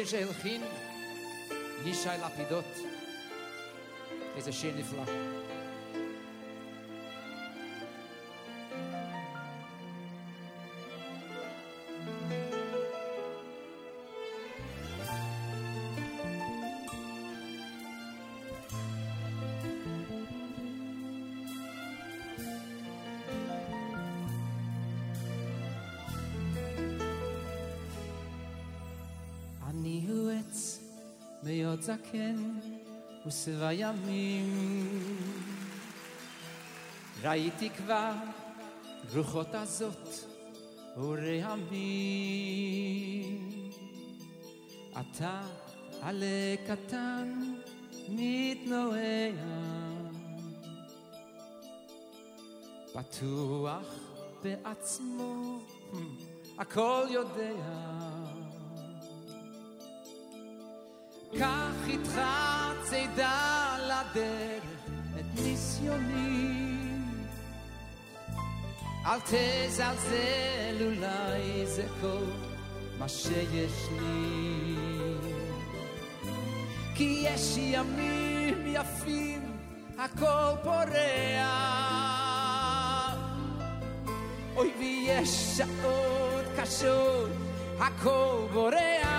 [0.00, 0.62] שיר שהלחין
[1.84, 2.64] ישי לפידות.
[4.36, 5.29] איזה שיר נפלא.
[31.80, 32.58] מאוד זקן
[33.26, 34.48] ושבע ימים.
[37.22, 38.12] ראיתי כבר
[39.14, 40.08] רוחות הזאת
[40.96, 41.70] ורעמים.
[44.92, 45.42] אתה
[46.02, 47.54] עלה קטן
[48.08, 49.32] מתנועע,
[52.94, 53.86] בטוח
[54.42, 55.58] בעצמו,
[56.58, 58.19] הכל יודע.
[61.38, 62.20] קח איתך
[62.82, 64.62] צידה לדרך
[65.18, 66.60] את ניסיוני.
[69.06, 72.24] אל תזלזל, אולי זה כל
[72.98, 74.74] מה שיש לי.
[76.94, 79.52] כי יש ימים יפים,
[79.98, 81.50] הכל פורח.
[84.56, 87.30] אוי ויש שעות קשות,
[87.78, 89.09] הכל בורח.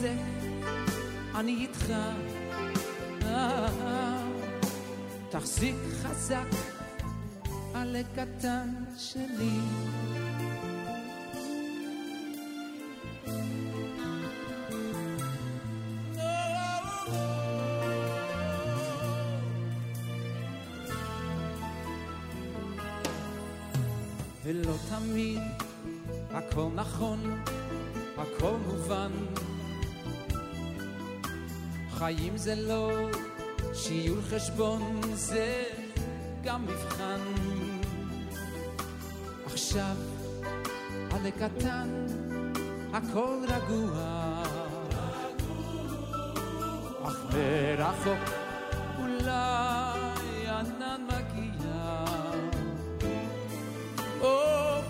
[0.00, 0.38] ותתחזק
[1.34, 1.92] אני איתך
[5.30, 6.48] תחזיק חזק
[7.74, 8.68] על הקטן
[8.98, 9.58] שלי.
[32.28, 32.90] חיים זה לא
[33.74, 35.64] שיעור חשבון זה
[36.44, 37.20] גם מבחן.
[39.46, 39.96] עכשיו
[41.10, 42.06] עלה קטן,
[42.92, 44.42] הכל רגוע.
[47.04, 48.34] אך מרחוק
[48.98, 52.04] אולי ענן מגיע.
[54.20, 54.38] או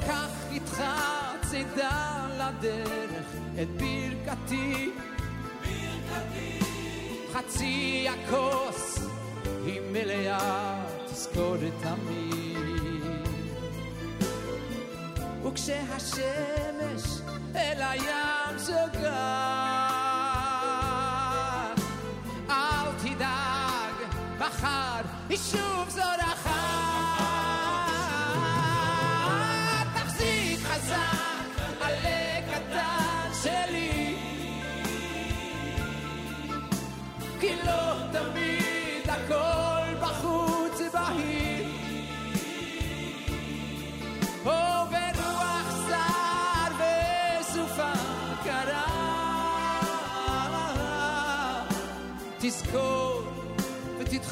[0.06, 0.82] קח איתך
[1.50, 3.26] צידה לדרך
[3.62, 5.07] את ברכתי.
[7.38, 8.98] חצי הכוס
[9.64, 13.18] היא מלאה, תזכור את תמיד.
[15.44, 17.20] וכשהשמש
[17.56, 19.88] אל הים זוגה,
[22.50, 23.94] אל תדאג,
[24.38, 26.07] מחר היא שוב זורחה.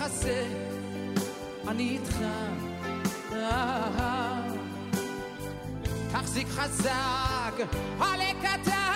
[0.06, 0.46] ותתחזק,
[1.68, 2.18] אני איתך.
[6.12, 7.54] תחזיק חזק,
[8.00, 8.95] עלה קטן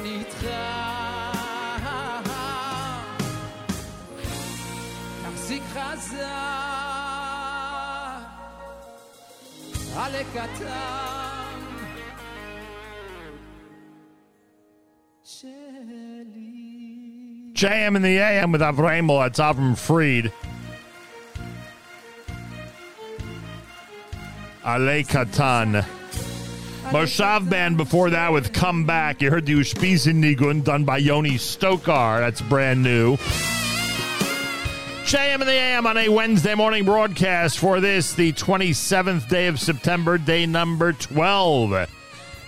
[0.00, 0.46] אני איתך.
[5.74, 6.16] חזק,
[9.96, 11.60] עלה קטן
[15.24, 15.50] שלי.
[17.54, 20.32] JM in the AM with Avramo, that's Avram Fried.
[24.64, 25.99] Ale Katan.
[26.90, 29.22] Moshav Band before that with Come Back.
[29.22, 32.18] You heard the Ushpizin Nigun done by Yoni Stokar.
[32.18, 33.16] That's brand new.
[35.04, 39.60] JM in the AM on a Wednesday morning broadcast for this, the 27th day of
[39.60, 41.88] September, day number 12.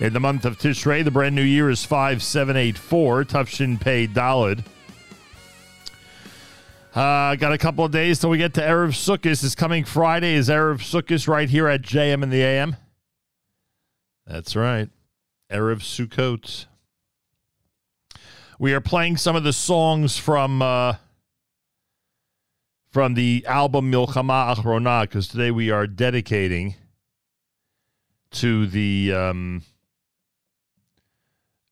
[0.00, 4.64] In the month of Tishrei, the brand new year is 5784, Tufshin Pei Dalid.
[6.96, 9.40] Uh, got a couple of days till we get to Erev Sukkot.
[9.40, 12.76] This coming Friday is Erev Sukkot right here at JM in the AM.
[14.32, 14.88] That's right.
[15.50, 16.64] Erev Sukkot.
[18.58, 20.94] We are playing some of the songs from uh,
[22.90, 26.76] from the album Milchama Achrona because today we are dedicating
[28.30, 29.64] to the um,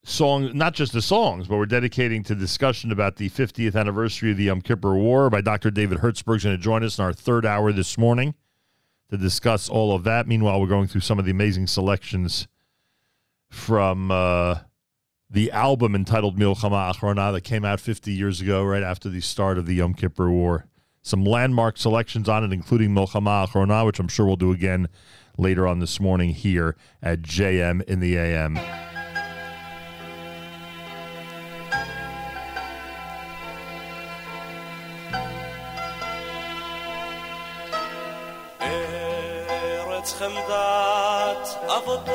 [0.04, 4.36] song, not just the songs, but we're dedicating to discussion about the 50th anniversary of
[4.36, 5.70] the Yom Kippur War by Dr.
[5.70, 8.34] David Hertzberg's going to join us in our third hour this morning
[9.10, 10.26] to discuss all of that.
[10.26, 12.48] Meanwhile, we're going through some of the amazing selections
[13.48, 14.60] from uh,
[15.28, 19.58] the album entitled Milchama Achrona that came out 50 years ago, right after the start
[19.58, 20.66] of the Yom Kippur War.
[21.02, 24.88] Some landmark selections on it, including Milchama Achrona, which I'm sure we'll do again
[25.36, 28.89] later on this morning here at JM in the AM.
[40.10, 41.46] ארץ חמדת
[41.76, 42.14] אבותיי,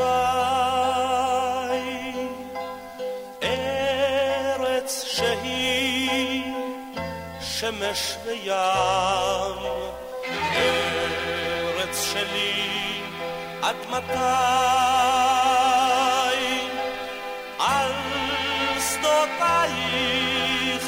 [3.44, 6.44] ארץ שהיא
[7.42, 9.56] שמש וים,
[10.56, 13.02] ארץ שלי
[13.62, 14.16] עד מתי,
[17.60, 17.92] על
[18.80, 20.84] שדותייך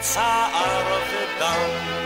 [0.00, 2.03] צער ודם.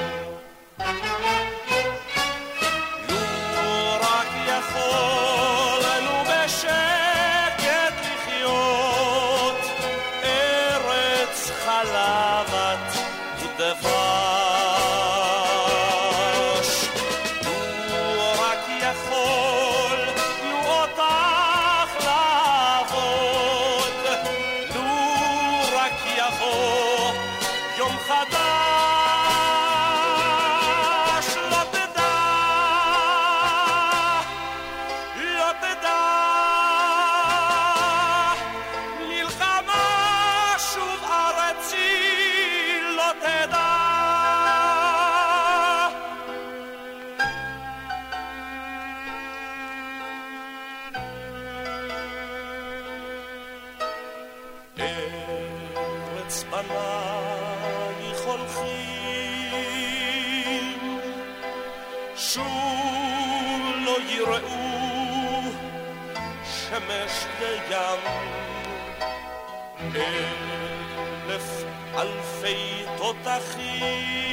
[73.39, 74.28] rir.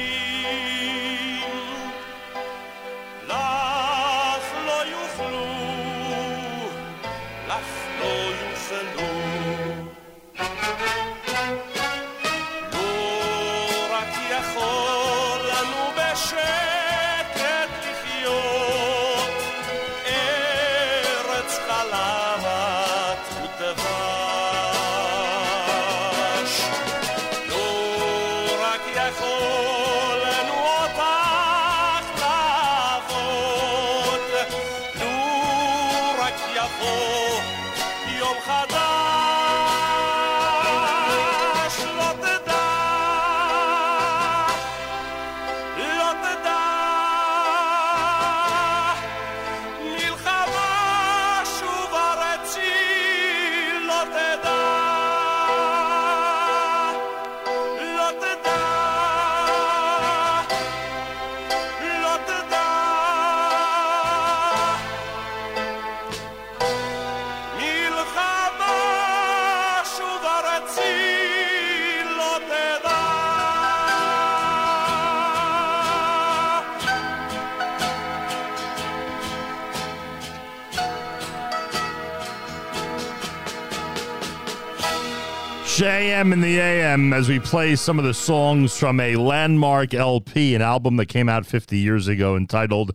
[85.76, 90.54] JM in the AM as we play some of the songs from a landmark LP,
[90.54, 92.92] an album that came out 50 years ago entitled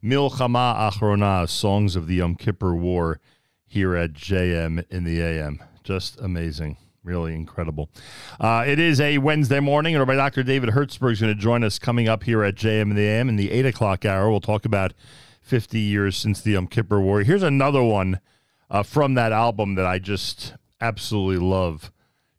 [0.00, 3.18] Milchama Achrona, Songs of the Yom Kippur War,
[3.66, 5.60] here at JM in the AM.
[5.82, 6.76] Just amazing.
[7.02, 7.90] Really incredible.
[8.38, 10.44] Uh, it is a Wednesday morning, and Rabbi Dr.
[10.44, 13.28] David Hertzberg is going to join us coming up here at JM in the AM
[13.28, 14.30] in the 8 o'clock hour.
[14.30, 14.92] We'll talk about
[15.42, 17.24] 50 years since the Yom Kippur War.
[17.24, 18.20] Here's another one
[18.70, 21.90] uh, from that album that I just absolutely love.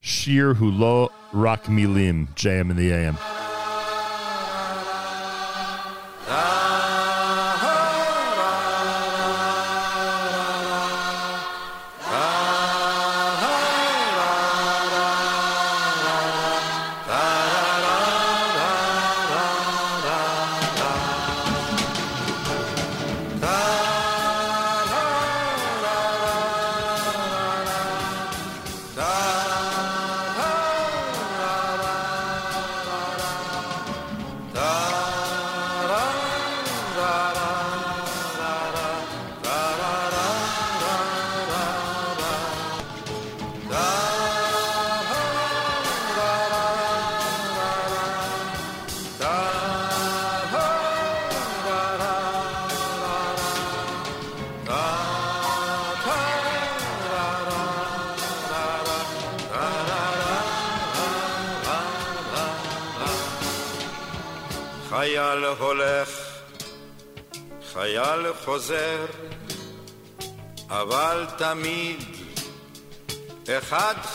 [0.04, 3.18] Shir Hulo Rak Milim, JM in the AM.
[6.28, 6.61] Ah.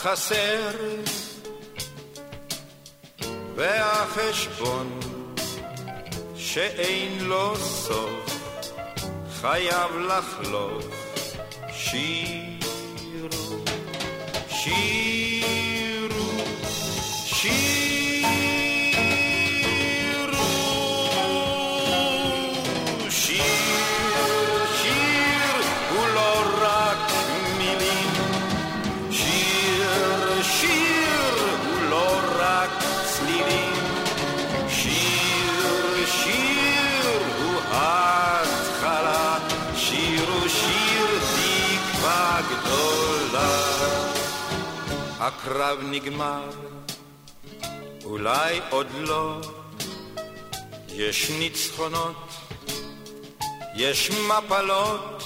[0.07, 0.70] אחד חסר,
[3.57, 5.01] והחשבון
[6.37, 8.49] שאין לו סוף
[9.41, 10.85] חייב לחלוף.
[45.97, 46.51] נגמר,
[48.05, 49.40] אולי עוד לא,
[50.89, 52.28] יש ניצחונות,
[53.74, 55.23] יש מפלות,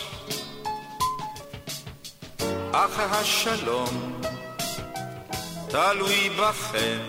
[2.72, 4.22] אך השלום
[5.68, 7.00] תלוי בכם,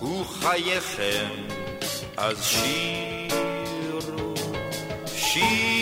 [0.00, 1.28] הוא חייכם,
[2.16, 4.34] אז שירו,
[5.06, 5.73] שירו,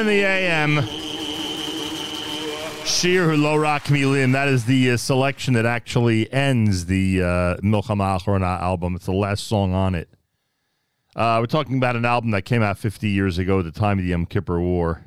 [0.00, 0.76] in the AM.
[2.86, 4.32] Shir Hulo Rak Milim.
[4.32, 8.96] That is the uh, selection that actually ends the uh, Milchama Achrona album.
[8.96, 10.08] It's the last song on it.
[11.14, 13.98] Uh, we're talking about an album that came out 50 years ago at the time
[13.98, 15.04] of the Yom Kippur War.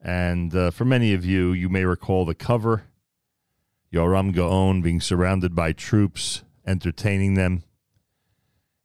[0.00, 2.84] And uh, for many of you, you may recall the cover
[3.92, 7.64] Yoram Gaon being surrounded by troops, entertaining them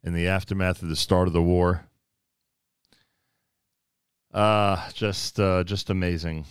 [0.03, 1.88] in the aftermath of the start of the war.
[4.33, 6.45] Uh, just uh, just amazing.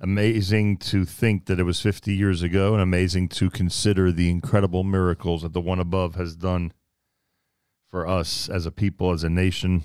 [0.00, 4.84] Amazing to think that it was 50 years ago, and amazing to consider the incredible
[4.84, 6.72] miracles that the one above has done
[7.90, 9.84] for us as a people, as a nation.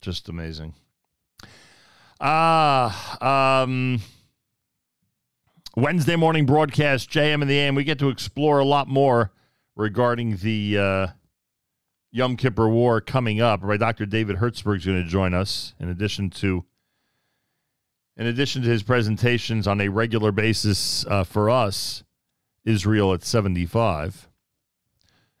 [0.00, 0.74] Just amazing.
[2.20, 4.00] Ah, um,
[5.76, 7.74] Wednesday morning broadcast, JM and the AM.
[7.74, 9.32] We get to explore a lot more
[9.74, 11.06] regarding the uh,
[12.12, 13.60] Yom Kippur War coming up.
[13.62, 14.06] Right, Dr.
[14.06, 16.64] David Hertzberg is going to join us in addition to
[18.16, 22.04] in addition to his presentations on a regular basis uh, for us
[22.64, 24.28] Israel at 75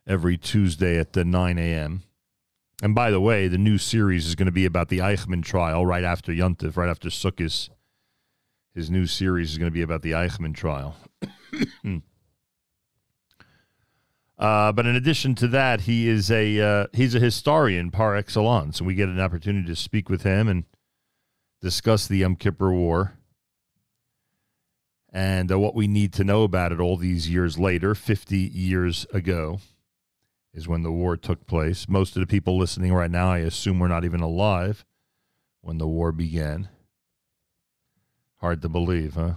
[0.06, 2.02] every Tuesday at the 9 a.m.
[2.82, 5.84] And by the way, the new series is going to be about the Eichmann trial
[5.86, 7.68] right after Yontif, right after Sukkot.
[8.74, 10.96] His new series is going to be about the Eichmann trial.
[14.38, 18.78] uh, but in addition to that, he is a uh, he's a historian par excellence,
[18.78, 20.64] and we get an opportunity to speak with him and
[21.60, 23.14] discuss the Yom Kippur War
[25.12, 29.06] and uh, what we need to know about it all these years later, 50 years
[29.12, 29.60] ago
[30.54, 31.86] is when the war took place.
[31.88, 34.86] Most of the people listening right now, I assume, were not even alive
[35.60, 36.70] when the war began.
[38.40, 39.34] Hard to believe, huh?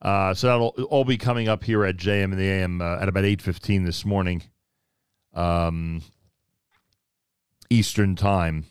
[0.00, 3.08] Uh, so that'll all be coming up here at JM and the AM uh, at
[3.08, 4.42] about 8.15 this morning
[5.34, 6.02] um,
[7.70, 8.66] Eastern Time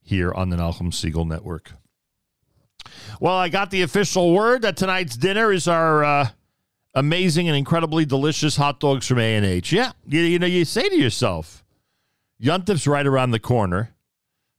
[0.00, 1.72] here on the Nachum Segal Network.
[3.20, 6.28] Well, I got the official word that tonight's dinner is our uh,
[6.94, 9.72] amazing and incredibly delicious hot dogs from A&H.
[9.72, 11.64] Yeah, you, you know, you say to yourself,
[12.40, 13.90] Yontif's right around the corner.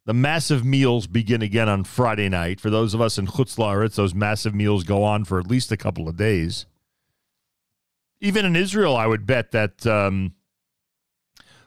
[0.07, 2.61] The massive meals begin again on Friday night.
[2.61, 5.69] For those of us in Chutz La'aretz, those massive meals go on for at least
[5.69, 6.65] a couple of days.
[8.21, 10.33] Even in Israel, I would bet that um,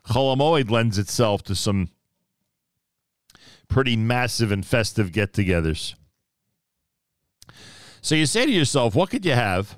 [0.06, 1.90] Chol HaMoed lends itself to some
[3.68, 5.94] pretty massive and festive get-togethers.
[8.00, 9.76] So you say to yourself, what could you have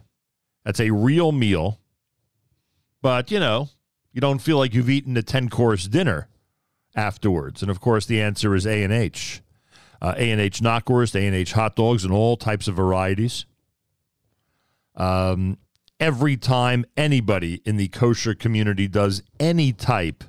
[0.65, 1.81] that's a real meal,
[3.03, 3.71] but you know,
[4.13, 6.29] you don't feel like you've eaten a 10 course dinner
[6.95, 7.63] afterwards?
[7.63, 9.43] And of course, the answer is A and H.
[10.01, 13.47] Uh, A and H knockwurst, A and H hot dogs, and all types of varieties.
[14.97, 15.59] Um,
[16.01, 20.25] every time anybody in the kosher community does any type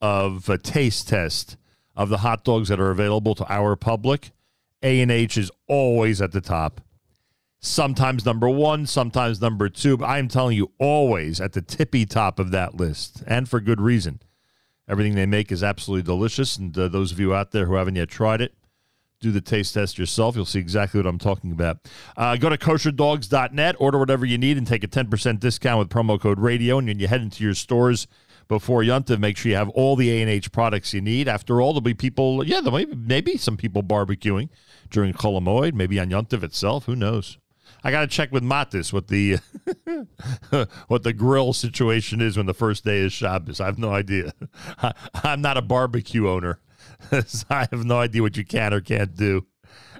[0.00, 1.56] of a taste test
[1.94, 4.30] of the hot dogs that are available to our public,
[4.82, 6.80] A and H is always at the top
[7.62, 9.96] sometimes number one, sometimes number two.
[9.96, 13.80] But I'm telling you, always at the tippy top of that list, and for good
[13.80, 14.20] reason.
[14.92, 16.58] Everything they make is absolutely delicious.
[16.58, 18.52] And uh, those of you out there who haven't yet tried it,
[19.22, 20.36] do the taste test yourself.
[20.36, 21.78] You'll see exactly what I'm talking about.
[22.14, 26.20] Uh, go to kosherdogs.net, order whatever you need, and take a 10% discount with promo
[26.20, 26.76] code radio.
[26.76, 28.06] And when you head into your stores
[28.48, 31.26] before Yontif, make sure you have all the A&H products you need.
[31.26, 34.50] After all, there'll be people, yeah, there may be, maybe some people barbecuing
[34.90, 36.84] during Chol HaMoed, maybe on Yontif itself.
[36.84, 37.38] Who knows?
[37.84, 39.38] I got to check with Matis what the
[40.88, 43.60] what the grill situation is when the first day is Shabbos.
[43.60, 44.32] I have no idea.
[44.82, 44.92] I,
[45.24, 46.60] I'm not a barbecue owner.
[47.26, 49.46] so I have no idea what you can or can't do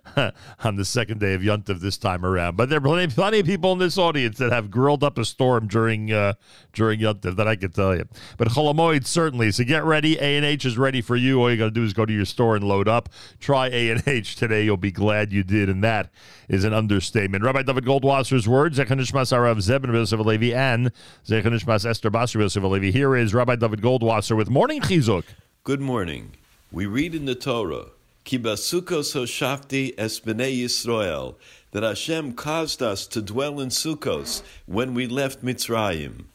[0.65, 2.57] on the second day of Yontif this time around.
[2.57, 5.25] But there are plenty, plenty of people in this audience that have grilled up a
[5.25, 6.35] storm during uh,
[6.73, 8.07] during Yontif that I can tell you.
[8.37, 9.53] But Chol HaMoed certainly.
[9.53, 10.19] So get ready.
[10.19, 11.41] A and H is ready for you.
[11.41, 13.09] All you got to do is go to your store and load up.
[13.39, 14.65] Try A and H today.
[14.65, 16.11] You'll be glad you did, and that
[16.49, 17.45] is an understatement.
[17.45, 18.79] Rabbi David Goldwasser's words.
[18.79, 20.91] Zechanishmas Arav Zeb and Yosef Alevi and
[21.27, 22.93] Zechanishmas Esther Basri Alevi.
[22.93, 25.25] Here is Rabbi David Goldwasser with Morning Chizuk.
[25.65, 26.33] Good morning.
[26.73, 27.87] We read in the Torah,
[28.25, 31.35] Ki basukos hoshafti es b'nei
[31.73, 36.27] that Hashem caused us to dwell in Sukkos when we left Mitzrayim.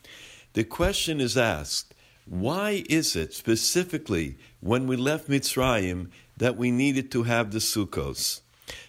[0.53, 1.93] The question is asked,
[2.25, 8.41] why is it specifically when we left Mitzrayim that we needed to have the Sukkos?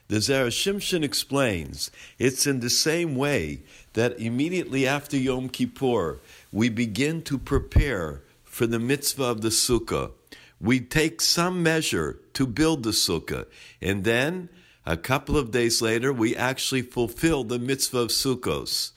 [0.09, 3.63] The Zera Shimshon explains it's in the same way
[3.93, 6.19] that immediately after Yom Kippur
[6.51, 10.11] we begin to prepare for the mitzvah of the Sukkah
[10.61, 13.47] we take some measure to build the sukkah,
[13.81, 14.49] and then
[14.89, 18.93] a couple of days later, we actually fulfill the mitzvah of Sukkos.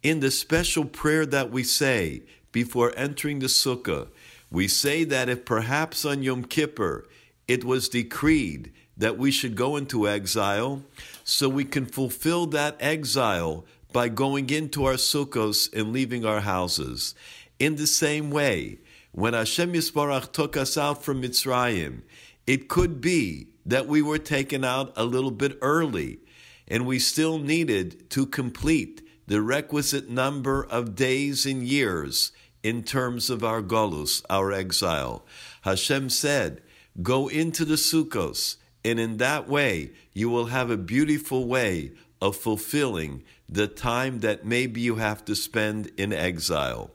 [0.00, 2.22] In the special prayer that we say
[2.52, 4.06] before entering the sukkah,
[4.52, 7.08] we say that if perhaps on Yom Kippur
[7.48, 10.84] it was decreed that we should go into exile,
[11.24, 17.16] so we can fulfill that exile by going into our sukkos and leaving our houses.
[17.58, 18.78] In the same way,
[19.12, 22.02] when Hashem Yisbarach took us out from Mitzrayim,
[22.46, 26.18] it could be that we were taken out a little bit early,
[26.66, 32.32] and we still needed to complete the requisite number of days and years
[32.62, 35.24] in terms of our golus, our exile.
[35.62, 36.62] Hashem said,
[37.02, 42.36] Go into the Sukkos, and in that way you will have a beautiful way of
[42.36, 46.90] fulfilling the time that maybe you have to spend in exile.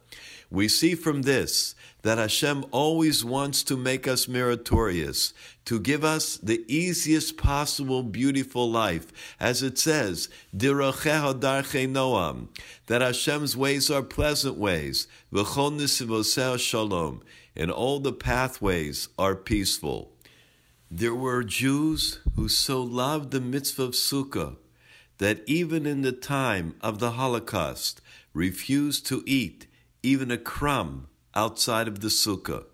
[0.49, 1.75] We see from this
[2.07, 5.33] that Hashem always wants to make us meritorious,
[5.65, 9.11] to give us the easiest possible beautiful life.
[9.41, 12.47] As it says, Diracheha darche noam,
[12.85, 17.23] that Hashem's ways are pleasant ways, nisivoseh shalom,
[17.57, 20.13] and all the pathways are peaceful.
[20.89, 24.55] There were Jews who so loved the mitzvah of Sukkah
[25.17, 27.99] that even in the time of the Holocaust
[28.33, 29.67] refused to eat
[30.01, 32.65] even a crumb outside of the sukkah.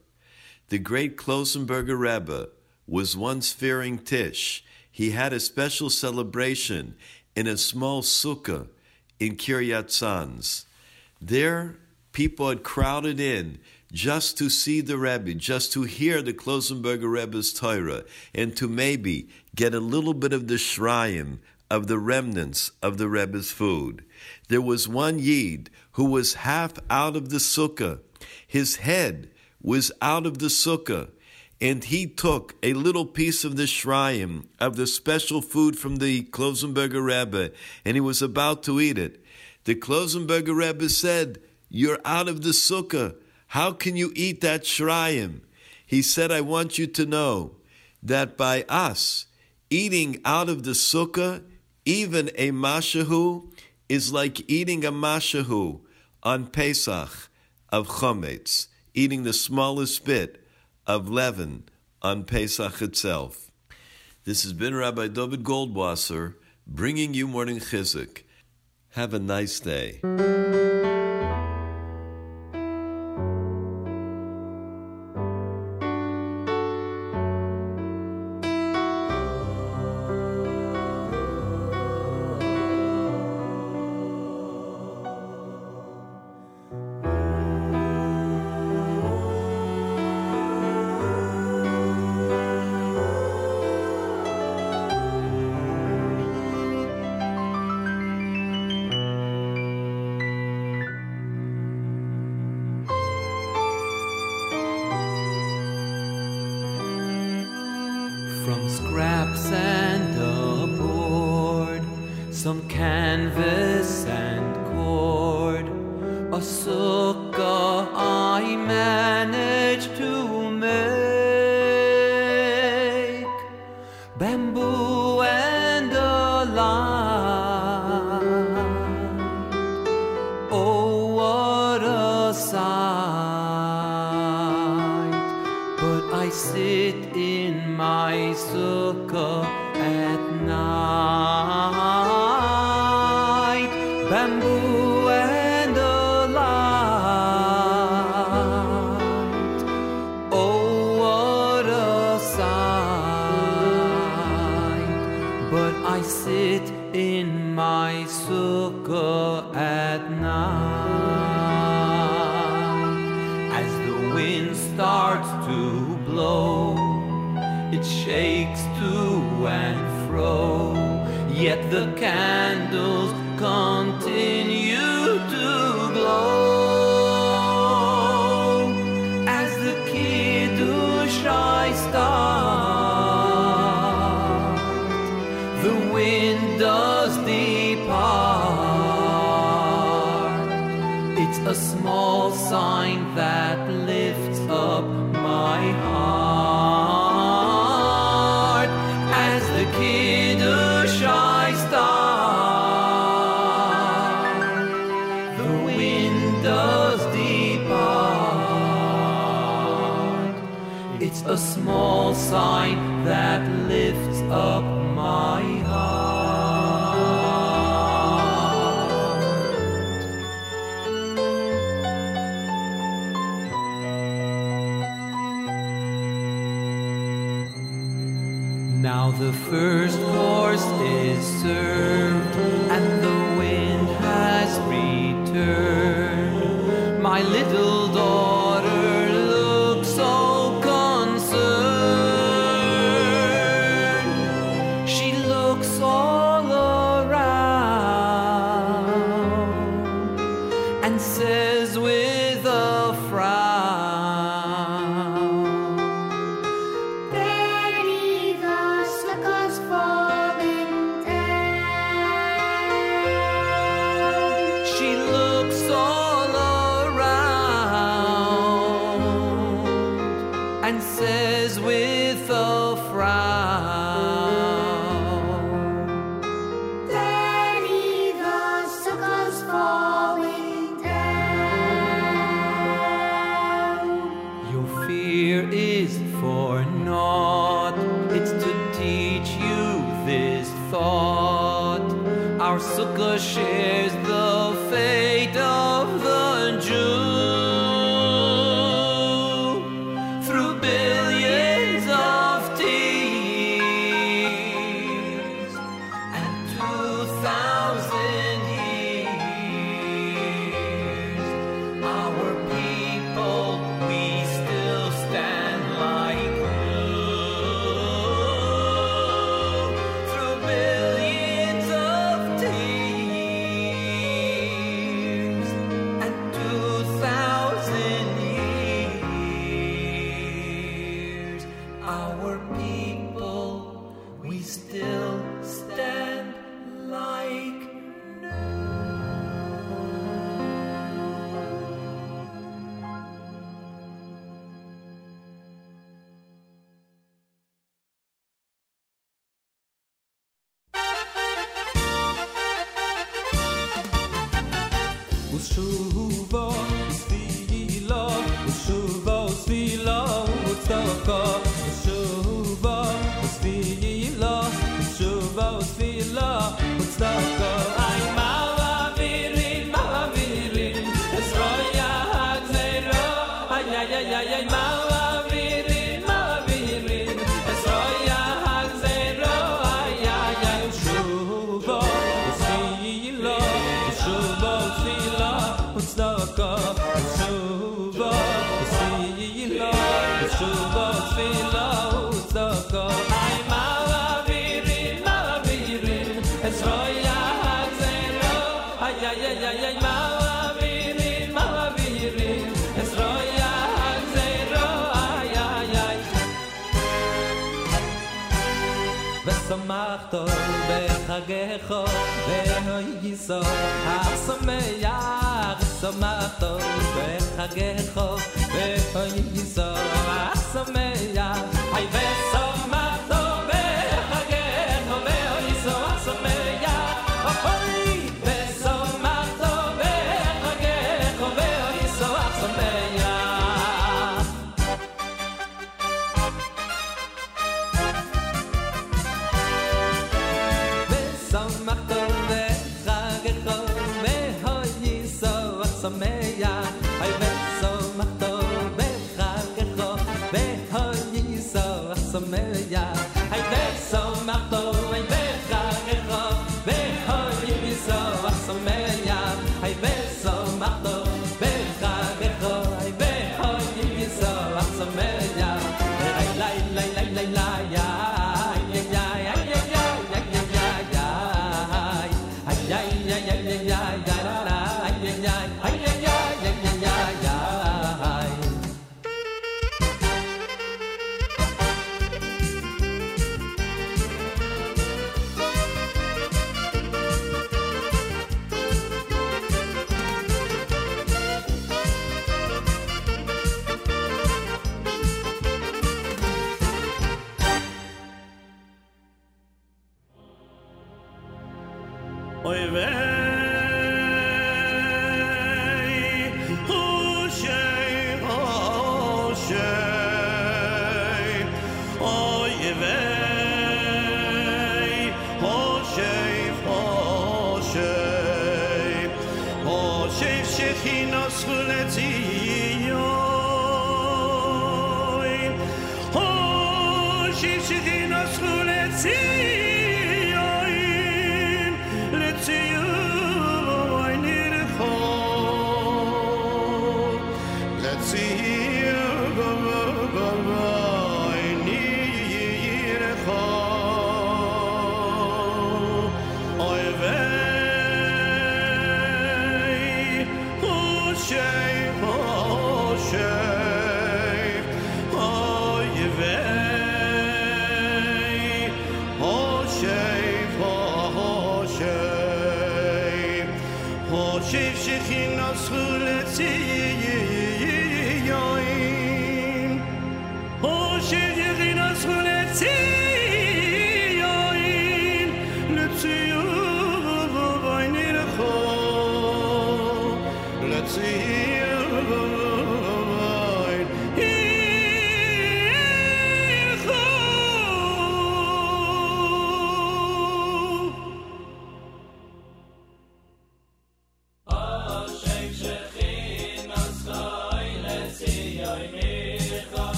[0.70, 2.48] The great Klausenberger Rebbe
[2.88, 4.64] was once fearing Tish.
[4.90, 6.96] He had a special celebration
[7.36, 8.70] in a small sukkah
[9.20, 10.66] in Kiryat Sanz.
[11.22, 11.76] There,
[12.14, 13.60] people had crowded in
[13.92, 19.28] just to see the Rebbe, just to hear the Klausenberger Rebbe's Torah, and to maybe
[19.56, 24.06] get a little bit of the shrayim of the remnants of the Rebbe's food.
[24.48, 28.00] There was one Yid who was half out of the sukkah.
[28.54, 29.32] His head
[29.64, 31.10] was out of the sukkah,
[31.60, 36.26] and he took a little piece of the shrayim of the special food from the
[36.26, 37.50] Klausenberger Rebbe,
[37.84, 39.26] and he was about to eat it.
[39.64, 43.16] The Klausenberger Rebbe said, You're out of the sukkah.
[43.48, 45.42] How can you eat that shrayim?
[45.84, 47.56] He said, I want you to know
[48.04, 49.26] that by us
[49.72, 51.42] eating out of the sukkah,
[51.86, 53.52] even a mashahu
[53.90, 55.80] is like eating a mashahu
[56.22, 57.32] on Pesach
[57.74, 60.46] of chometz, eating the smallest bit
[60.86, 61.64] of leaven
[62.04, 63.50] on Pesach itself.
[64.26, 66.36] This has been Rabbi David Goldwasser
[66.68, 68.22] bringing you morning chizuk.
[68.92, 70.93] Have a nice day.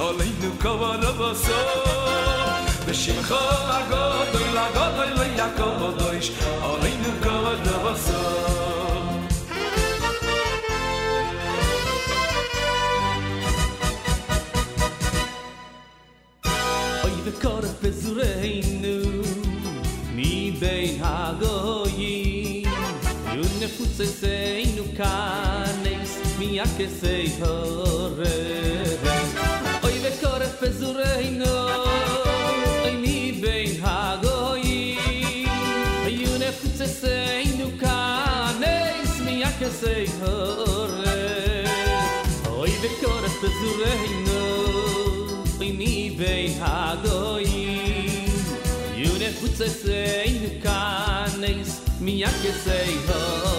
[0.00, 1.52] אולי נו קובה רבוסו
[2.88, 6.32] בשמחו הגודוי לגודוי לא יקובו דויש
[6.62, 8.12] אולי נו קובה רבוסו
[17.04, 19.22] אוי וקורף בזורנו
[20.14, 22.68] מבין הגויים
[23.34, 27.79] יונפוצסנו כאן נס מי הכסי הו
[52.22, 53.49] I can say, sejhal.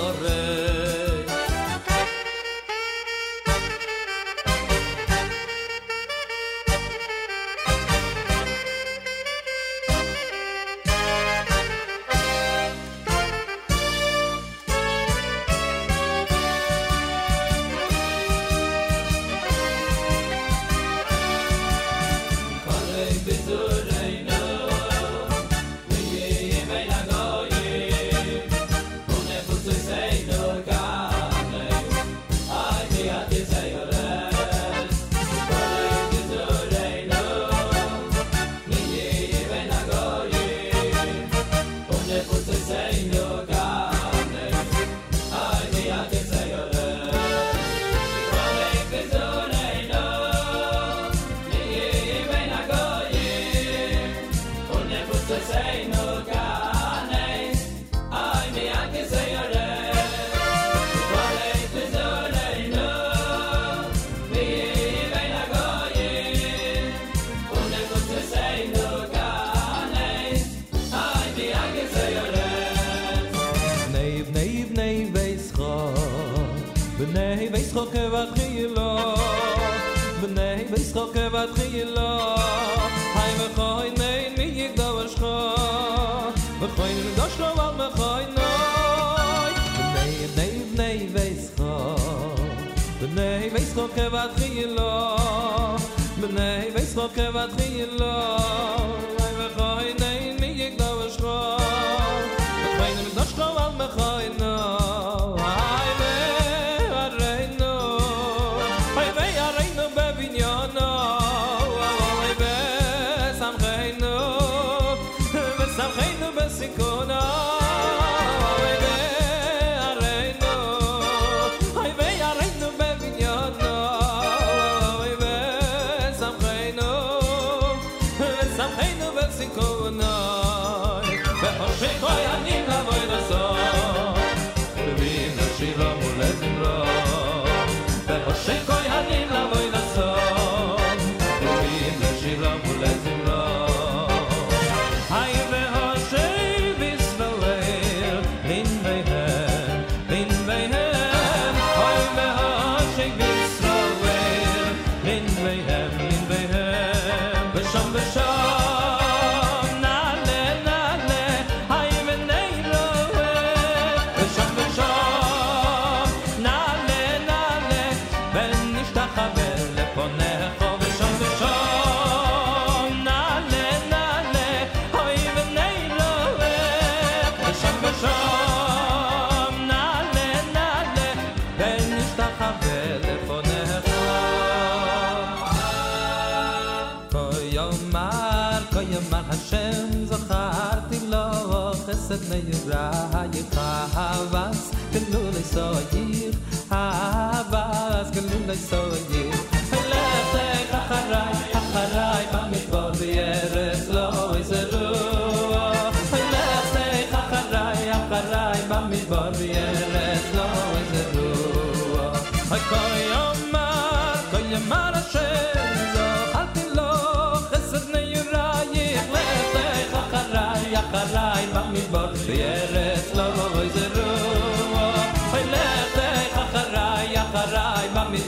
[189.11, 196.31] מר השם זכרתי לו חסד נעירה יפה אבס גלו לי סוגיר
[196.71, 199.29] אבס גלו לי סוגיר
[199.71, 204.70] לך אחריי אחריי במדבר בירס לא עזר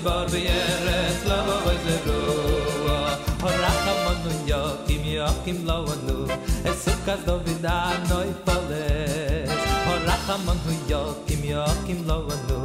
[0.05, 2.19] bar bi ere slava vaze ro
[3.43, 6.17] Horacha manu yo kim yo kim lo vanu
[6.71, 7.75] Es ukas do vida
[8.09, 9.51] noi pales
[9.88, 12.59] Horacha manu yo kim yo kim lo vanu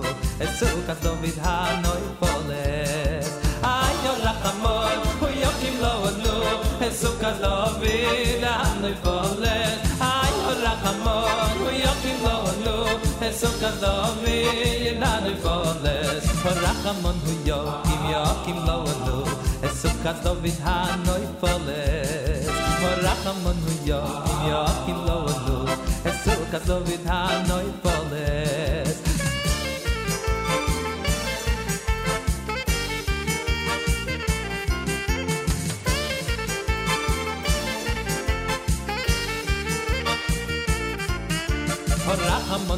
[0.47, 3.27] Es ukas do vida noi pales
[3.73, 4.13] Ay yo
[4.65, 6.37] manu yo kim lo vanu
[6.89, 9.68] Es ukas do vida noi pales
[13.39, 16.27] so kadavi na de fodes
[16.63, 19.19] rakam on hu yo kim yo kim lo lo
[19.67, 22.51] es so kadavi ha noy fodes
[23.07, 25.59] rakam on hu yo kim yo kim lo lo
[26.11, 27.21] es so kadavi ha
[27.51, 28.88] noy fodes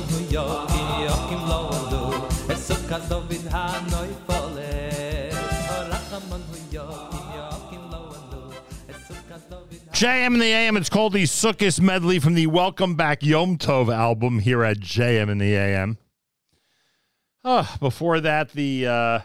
[0.00, 8.00] Horachamon hu yokim yokim lo anu Esukas David hanoy poles Horachamon hu yokim yokim lo
[8.16, 8.54] anu
[8.88, 10.76] Esukas David JM in the AM.
[10.76, 15.28] It's called the Sukkot medley from the Welcome Back Yom Tov album here at JM
[15.28, 15.98] in the AM.
[17.44, 19.20] Ah, before that, the uh,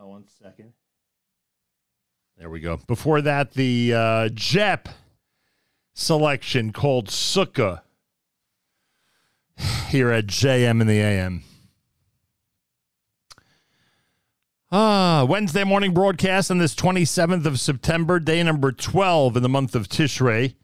[0.00, 0.72] oh, one second.
[2.38, 2.78] There we go.
[2.86, 4.88] Before that, the uh, Jep
[5.94, 7.80] selection called Sukkah
[9.88, 11.42] here at JM in the AM.
[14.70, 19.74] Ah, Wednesday morning broadcast on this 27th of September, day number 12 in the month
[19.74, 20.56] of Tishrei.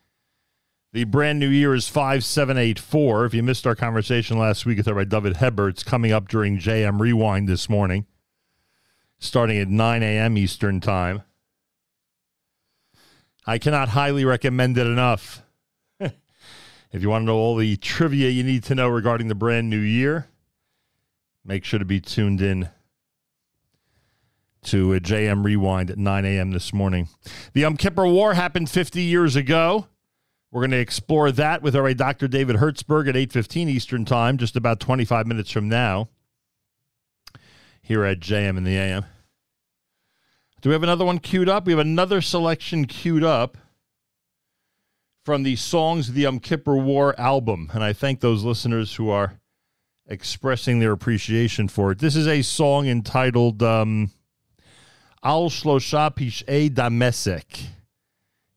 [0.92, 3.24] The brand new year is 5784.
[3.24, 6.58] If you missed our conversation last week with our David Heber, it's coming up during
[6.58, 8.06] JM Rewind this morning,
[9.18, 10.36] starting at 9 a.m.
[10.36, 11.22] Eastern Time.
[13.46, 15.43] I cannot highly recommend it enough.
[16.94, 19.68] If you want to know all the trivia you need to know regarding the brand
[19.68, 20.28] new year,
[21.44, 22.68] make sure to be tuned in
[24.62, 26.52] to uh, a JM Rewind at 9 a.m.
[26.52, 27.08] this morning.
[27.52, 29.88] The um Yom Kippur War happened 50 years ago.
[30.52, 32.28] We're going to explore that with our Dr.
[32.28, 36.10] David Hertzberg at 8.15 Eastern Time, just about 25 minutes from now,
[37.82, 39.04] here at JM in the AM.
[40.60, 41.66] Do we have another one queued up?
[41.66, 43.58] We have another selection queued up
[45.25, 49.09] from the Songs of the Yom Kippur War album, and I thank those listeners who
[49.09, 49.39] are
[50.07, 51.99] expressing their appreciation for it.
[51.99, 53.61] This is a song entitled...
[53.63, 54.11] Um,
[55.21, 57.65] Al Shlosha Pish'ei Damesek.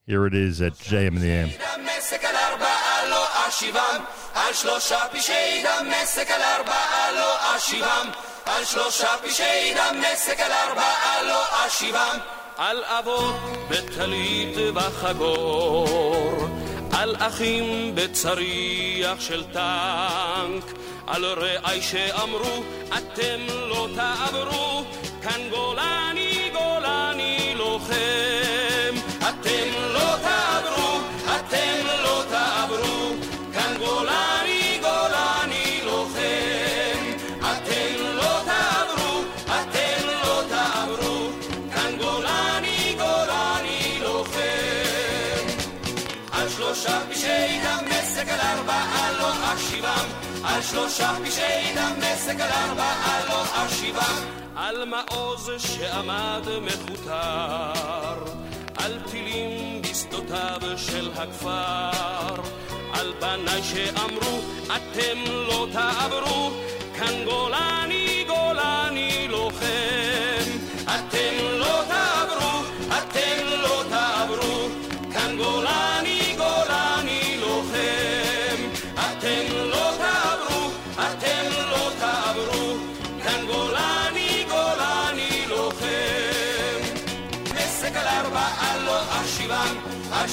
[0.07, 1.49] Here it is at JM in the AM.
[1.49, 4.05] דמשק על ארבעה לא אשיבם,
[4.35, 8.11] על שלושה פשעי דמשק על ארבעה לא אשיבם,
[8.47, 12.19] על שלושה פשעי דמשק על ארבעה לא אשיבם.
[12.58, 13.36] על אבות
[13.70, 16.48] בטלית וחגור,
[16.92, 20.64] על אחים בצריח של טנק,
[21.08, 22.64] על רעי שאמרו
[22.98, 24.84] אתם לא תעברו,
[25.22, 26.17] כאן גולני
[50.58, 54.24] על שלושה פשעי דמשק על ארבעה לא אשיבם.
[54.56, 58.34] על מעוז שעמד מכותר,
[58.78, 62.42] על טילים בשדותיו של הכפר,
[62.94, 66.52] על בניי שאמרו אתם לא תעברו,
[66.96, 70.50] כאן גולני גולני לוחם,
[70.86, 71.67] אתם לא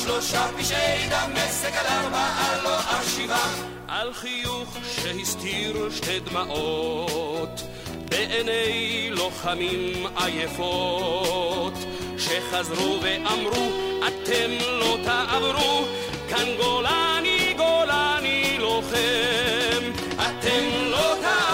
[0.04, 3.68] שלושה פשעי דמשק על ארבעה לא אשיבם.
[3.88, 7.62] על חיוך שהסתיר שתי דמעות,
[8.10, 11.72] בעיני לוחמים עייפות,
[12.18, 15.84] שחזרו ואמרו, אתם לא תעברו,
[16.28, 19.82] כאן גולני גולני לוחם.
[20.14, 21.53] אתם לא תעברו,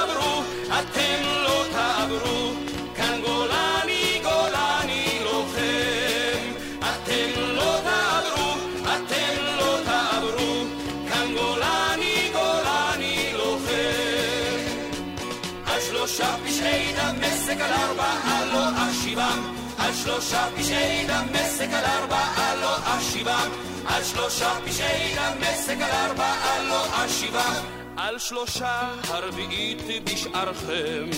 [16.11, 19.55] שלושה פשעי דמשק על ארבעה לא אשיבם.
[19.79, 23.51] על שלושה פשעי דמשק על ארבעה לא אשיבם.
[23.87, 27.63] על שלושה פשעי דמשק על ארבעה לא אשיבם.
[27.97, 31.11] על שלושה הרביעית בשערכם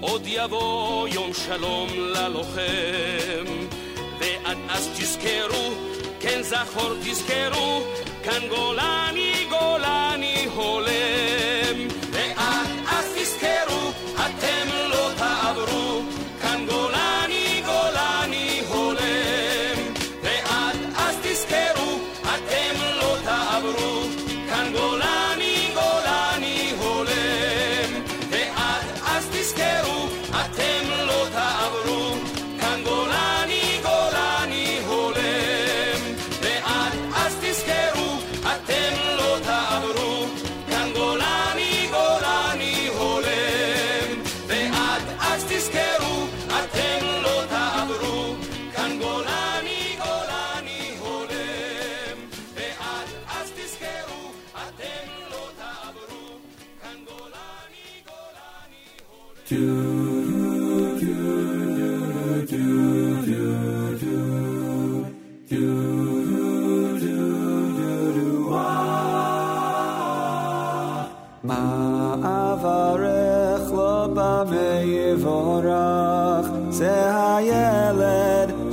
[0.00, 3.46] עוד יבוא יום שלום ללוחם.
[4.20, 5.74] ועד אז תזכרו,
[6.20, 7.82] כן זכור תזכרו
[8.24, 11.31] כאן גולני גולני הולם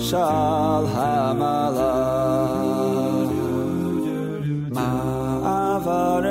[0.10, 1.78] shall hamalah.
[4.78, 6.26] Ma'avarech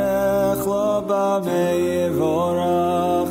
[0.67, 3.31] lo ba meivorach.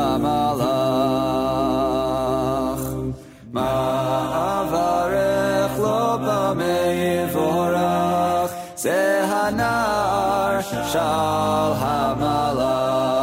[11.21, 13.21] al hamalach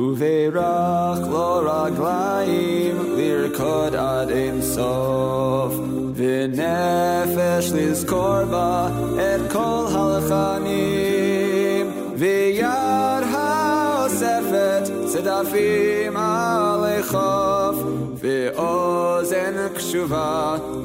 [0.00, 5.72] uverach lo raglaim lirkod ad ein sof.
[6.18, 8.70] V'nefesh lizkorba
[9.18, 11.86] et er kol halachanim.
[12.20, 17.76] V'yad haosefet sedafim alechof.
[18.22, 20.79] V'ozen kshuvah.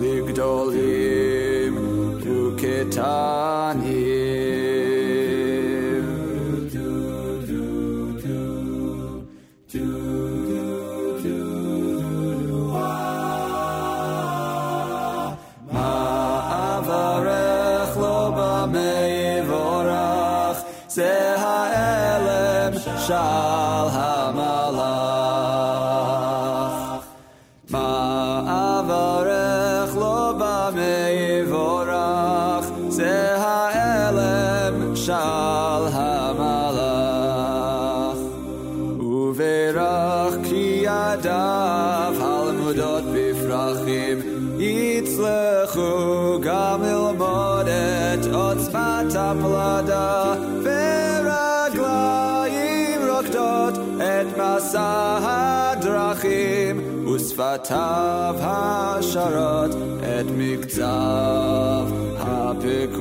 [57.35, 59.71] הדרכים ושפתיו השרות
[60.03, 61.87] את מקצב
[62.19, 62.99] מעברך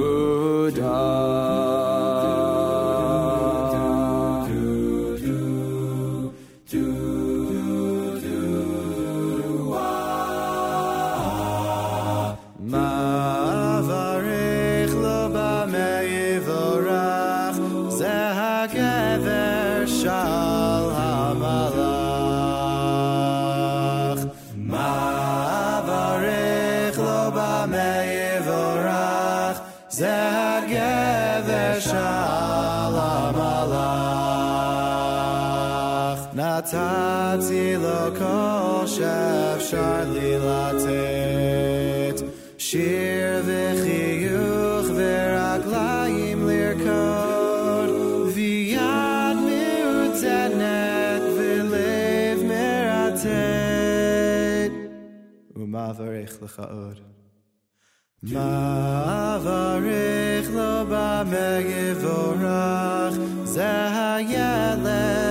[56.56, 56.98] Ma'avarech lecha od.
[60.54, 63.16] Lo ba'megivorach
[63.54, 65.23] Zeh ha'yeled ha'elem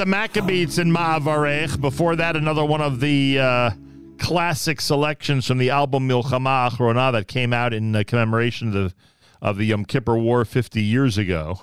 [0.00, 1.78] the Maccabees and Ma'avarech.
[1.78, 3.70] Before that, another one of the uh,
[4.16, 8.94] classic selections from the album Milchama Achrona that came out in uh, commemoration of the,
[9.42, 11.60] of the Yom Kippur War 50 years ago.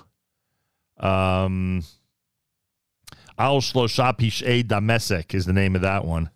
[1.00, 1.82] Um,
[3.36, 6.30] Al Shlosha Pish'ei Damesek is the name of that one.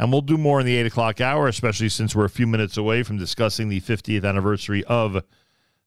[0.00, 2.76] And we'll do more in the 8 o'clock hour, especially since we're a few minutes
[2.76, 5.12] away from discussing the 50th anniversary of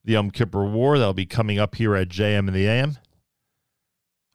[0.06, 0.98] the Yom Kippur War.
[0.98, 2.98] That'll be coming up here at JM in the AM.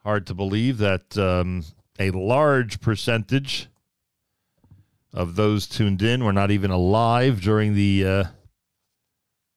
[0.05, 1.65] Hard to believe that um,
[1.99, 3.69] a large percentage
[5.13, 8.25] of those tuned in were not even alive during the uh,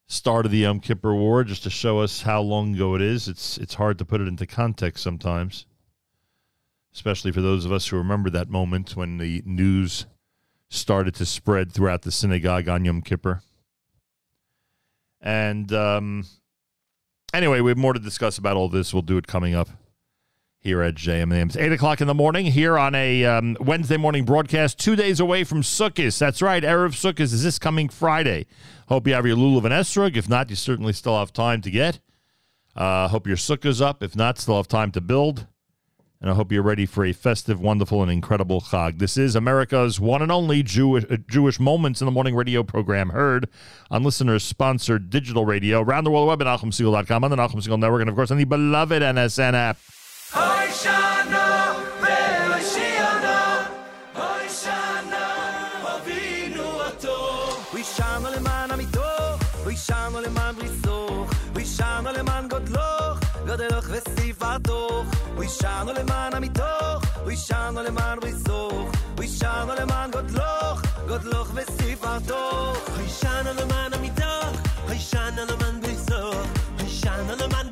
[0.08, 1.44] start of the Yom Kippur War.
[1.44, 4.28] Just to show us how long ago it is, it's it's hard to put it
[4.28, 5.66] into context sometimes,
[6.94, 10.08] especially for those of us who remember that moment when the news
[10.70, 13.44] started to spread throughout the synagogue on Yom Kippur.
[15.22, 16.26] And um,
[17.34, 18.94] anyway, we have more to discuss about all this.
[18.94, 19.70] We'll do it coming up
[20.62, 21.34] here at JM.
[21.46, 25.20] It's 8 o'clock in the morning here on a um, Wednesday morning broadcast, two days
[25.20, 26.18] away from Sukkot.
[26.18, 28.46] That's right, Erev Sukkot is this coming Friday.
[28.88, 30.16] Hope you have your Lulav and Esrog.
[30.16, 32.00] If not, you certainly still have time to get.
[32.76, 34.04] Uh, hope your Sukkah's up.
[34.04, 35.48] If not, still have time to build.
[36.22, 39.00] And I hope you're ready for a festive, wonderful, and incredible Chag.
[39.00, 43.10] This is America's one and only Jewish, uh, Jewish Moments in the Morning radio program
[43.10, 43.50] heard
[43.90, 48.10] on listeners-sponsored digital radio around the world web at NachumSegal.com on the Segal Network, and
[48.12, 49.80] of course on the beloved NSN app.
[50.34, 51.44] Hoy Shana,
[52.02, 53.38] Ve'oi Shiana,
[54.16, 55.24] Hoy Shana,
[55.92, 57.74] Avinu Atov.
[57.74, 59.10] We shine all man amito,
[59.66, 60.16] we shine
[67.80, 68.74] all man brisoch,
[69.14, 72.68] we shine all man godloch, godeloch vesivatoch.
[72.98, 74.32] We shine all man amito,
[74.88, 76.48] we shine all man brisoch,
[76.80, 77.71] we shine all man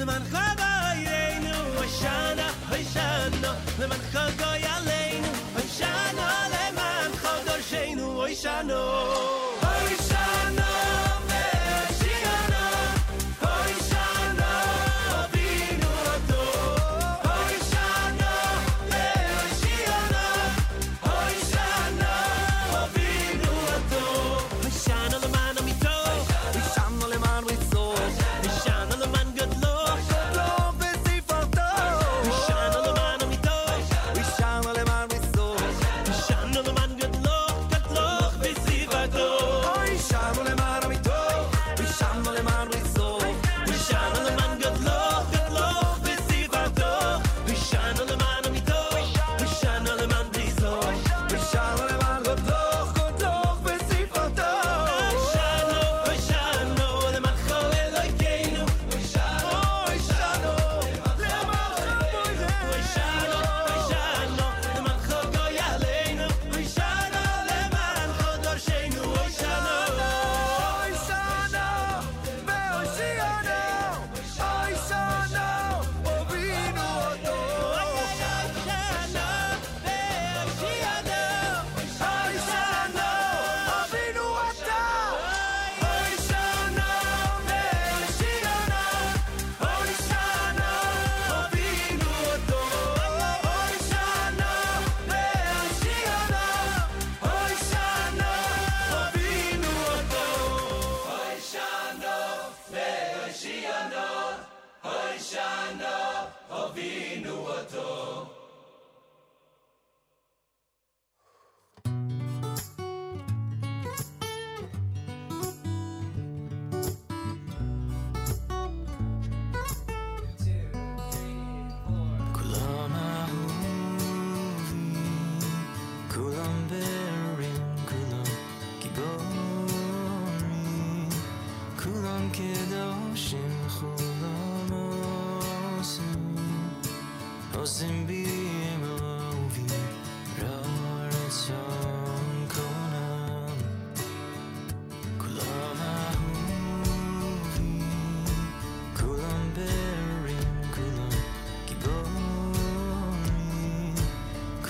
[0.00, 4.32] Hoshana, le man choel Hoshana, Hoshana, le man choel
[4.74, 5.30] aleinu.
[5.56, 7.10] Hoshana, le man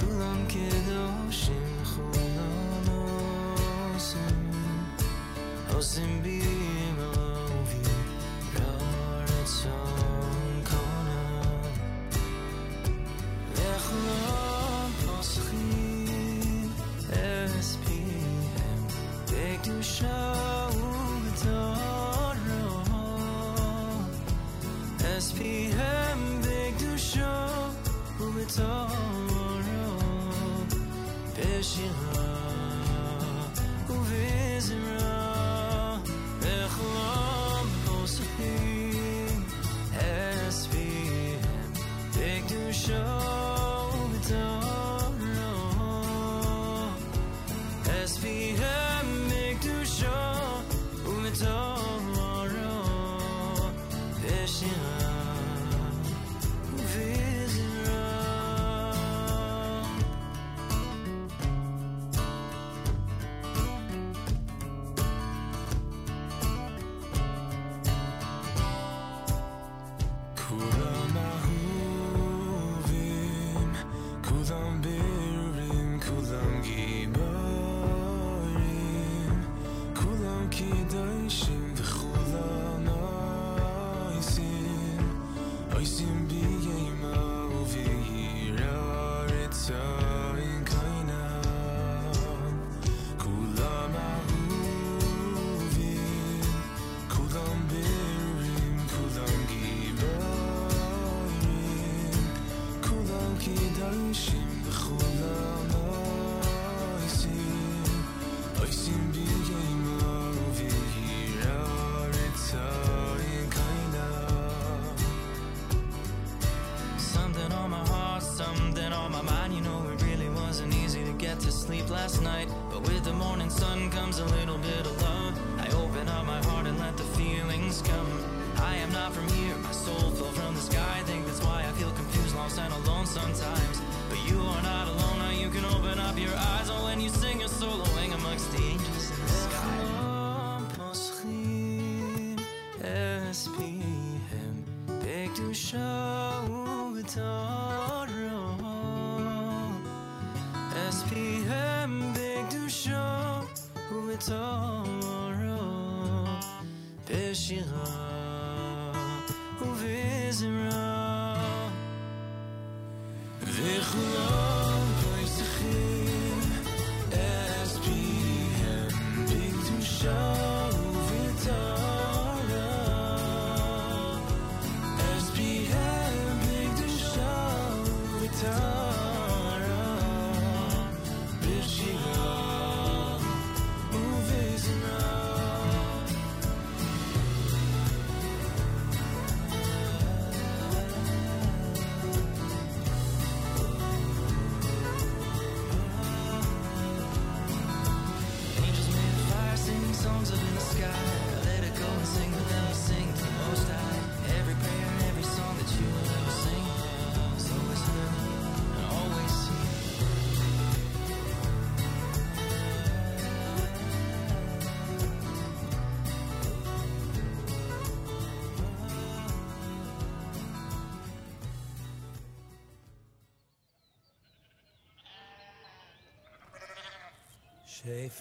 [0.01, 2.41] کلم که داشتیم خونه
[3.97, 4.19] آسم
[5.73, 6.23] نازم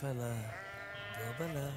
[0.02, 0.34] فلا
[1.18, 1.70] دوبلا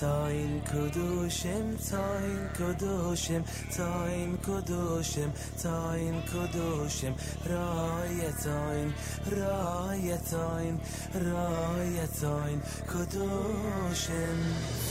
[0.00, 3.44] تا این کدوشم تا این کدوشم
[3.76, 5.32] تا این کدوشم
[5.62, 7.14] تا این کدوشم
[7.50, 8.92] رای تا این
[9.30, 10.80] رای تا این
[11.14, 12.60] رای تا این
[12.92, 14.38] کدوشم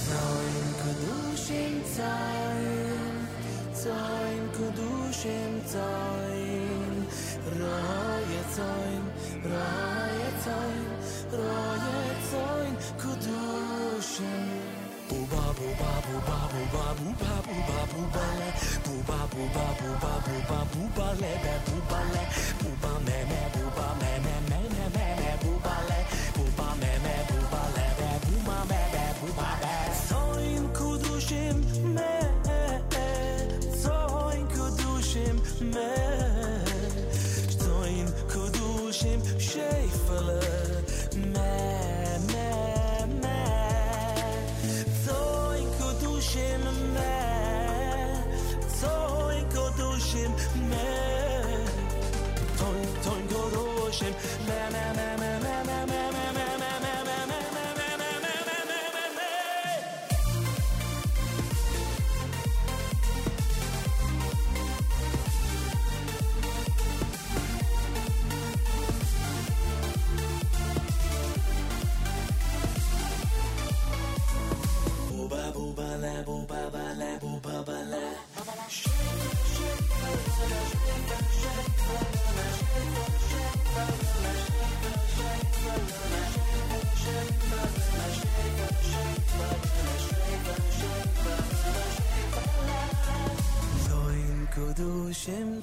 [0.10, 2.14] تا این کدوشم تا
[2.60, 3.16] این
[3.84, 7.06] تا این کدوشم تا این
[7.60, 9.05] رای تا این
[16.72, 17.35] 怕不怕？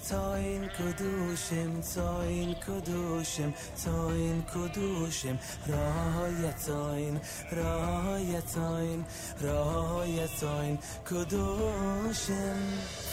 [0.09, 3.55] coin kuduszem, coin kuduszem,
[3.85, 7.21] coin kuduszem, roja coin,
[7.51, 9.05] roja coin,
[9.41, 12.61] roja coin kuduszem,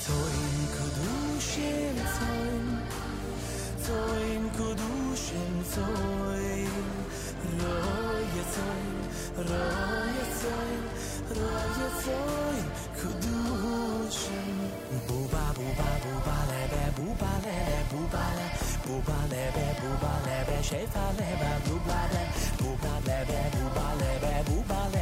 [0.06, 2.82] coin kuduszem, coin,
[3.86, 6.70] coin kuduszem, coin,
[7.62, 8.98] roja coin,
[9.36, 10.84] roja coin,
[11.38, 12.66] roja coin
[13.00, 14.58] kuduszem,
[15.08, 16.49] buba buba buba.
[17.00, 18.46] bubalebe, bubale,
[18.86, 22.24] bubalebe, bubalebe, şefalebe, bublade,
[22.60, 24.99] bubalebe, bubalebe, bubalebe,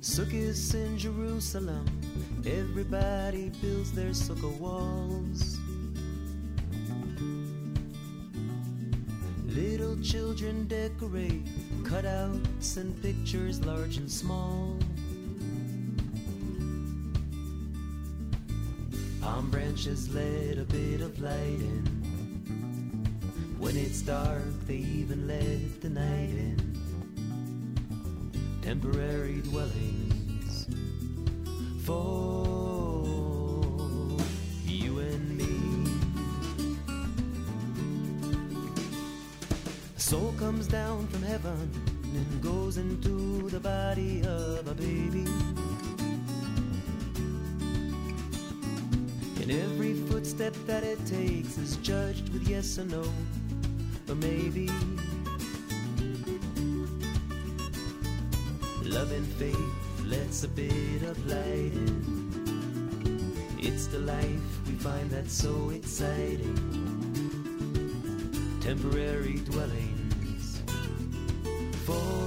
[0.03, 1.87] Sukkahs in Jerusalem,
[2.45, 5.62] everybody builds their sukkah walls.
[10.03, 11.45] Children decorate
[11.85, 14.77] cutouts and pictures large and small.
[19.21, 21.85] Palm branches let a bit of light in.
[23.59, 26.73] When it's dark, they even let the night in
[28.61, 30.67] temporary dwellings
[31.85, 32.82] for
[40.13, 41.71] soul comes down from heaven
[42.13, 45.25] and goes into the body of a baby.
[49.41, 53.05] And every footstep that it takes is judged with yes or no,
[54.07, 54.69] or maybe.
[58.85, 63.33] Love and faith lets a bit of light in.
[63.59, 66.59] It's the life we find that's so exciting.
[68.61, 69.82] Temporary dwellings
[71.93, 72.22] before.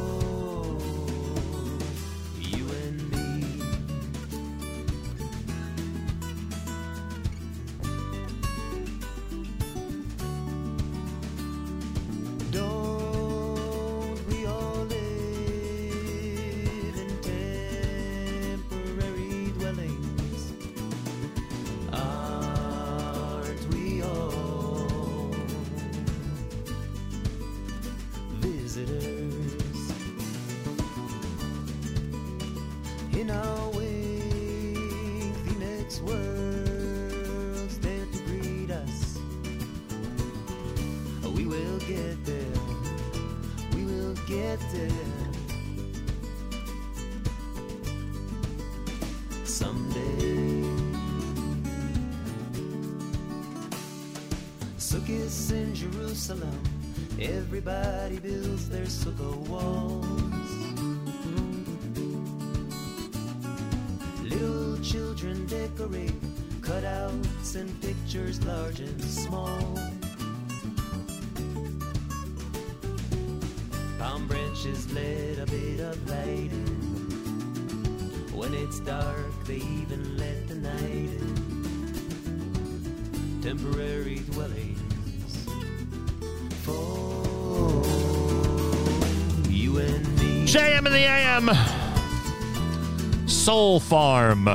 [93.46, 94.46] Soul Farm.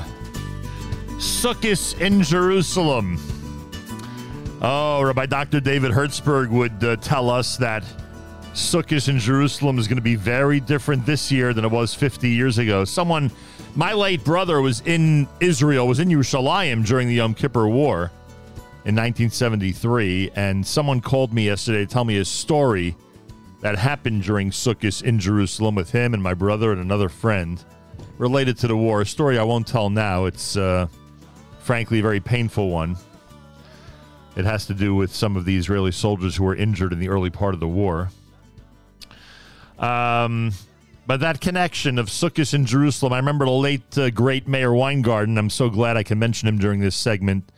[1.19, 3.21] Sukkot in Jerusalem.
[4.61, 5.61] Oh, Rabbi Dr.
[5.61, 7.85] David Hertzberg would uh, tell us that
[8.53, 12.31] Sukkot in Jerusalem is going to be very different this year than it was 50
[12.31, 12.85] years ago.
[12.85, 13.31] Someone,
[13.77, 18.11] my late brother was in Israel, was in Yerushalayim during the Yom Kippur War.
[18.85, 22.97] in 1973, and someone called me yesterday to tell me a story
[23.61, 27.65] that happened during Sukkot in Jerusalem with him and my brother and another friend
[28.21, 29.01] related to the war.
[29.01, 30.27] A story I won't tell now.
[30.27, 30.89] It's uh,
[31.61, 32.97] frankly a very painful one.
[34.37, 37.09] It has to do with some of the Israeli soldiers who were injured in the
[37.09, 38.11] early part of the war.
[39.79, 40.53] Um,
[41.07, 45.39] but that connection of Sukkot in Jerusalem, I remember the late uh, great Mayor Weingarten.
[45.39, 47.51] I'm so glad I can mention him during this segment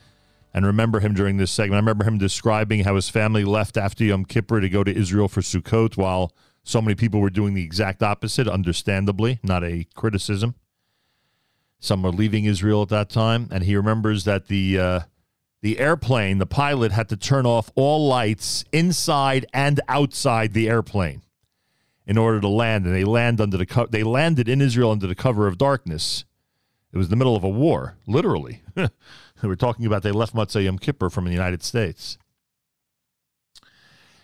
[0.55, 1.75] and remember him during this segment.
[1.75, 5.27] I remember him describing how his family left after Yom Kippur to go to Israel
[5.27, 6.33] for Sukkot while
[6.65, 10.55] so many people were doing the exact opposite, understandably, not a criticism.
[11.79, 15.01] Some were leaving Israel at that time, and he remembers that the uh,
[15.63, 21.23] the airplane, the pilot had to turn off all lights inside and outside the airplane
[22.07, 25.07] in order to land, and they land under the co- they landed in Israel under
[25.07, 26.25] the cover of darkness.
[26.93, 28.63] It was the middle of a war, literally.
[29.43, 32.19] We're talking about they left Motzei Yom Kippur from the United States.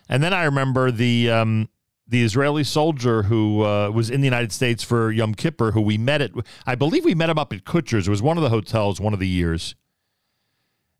[0.08, 1.68] And then I remember the um,
[2.08, 5.98] the Israeli soldier who uh, was in the United States for Yom Kippur, who we
[5.98, 6.30] met at,
[6.66, 8.08] I believe we met him up at Kutsher's.
[8.08, 9.74] It was one of the hotels, one of the years.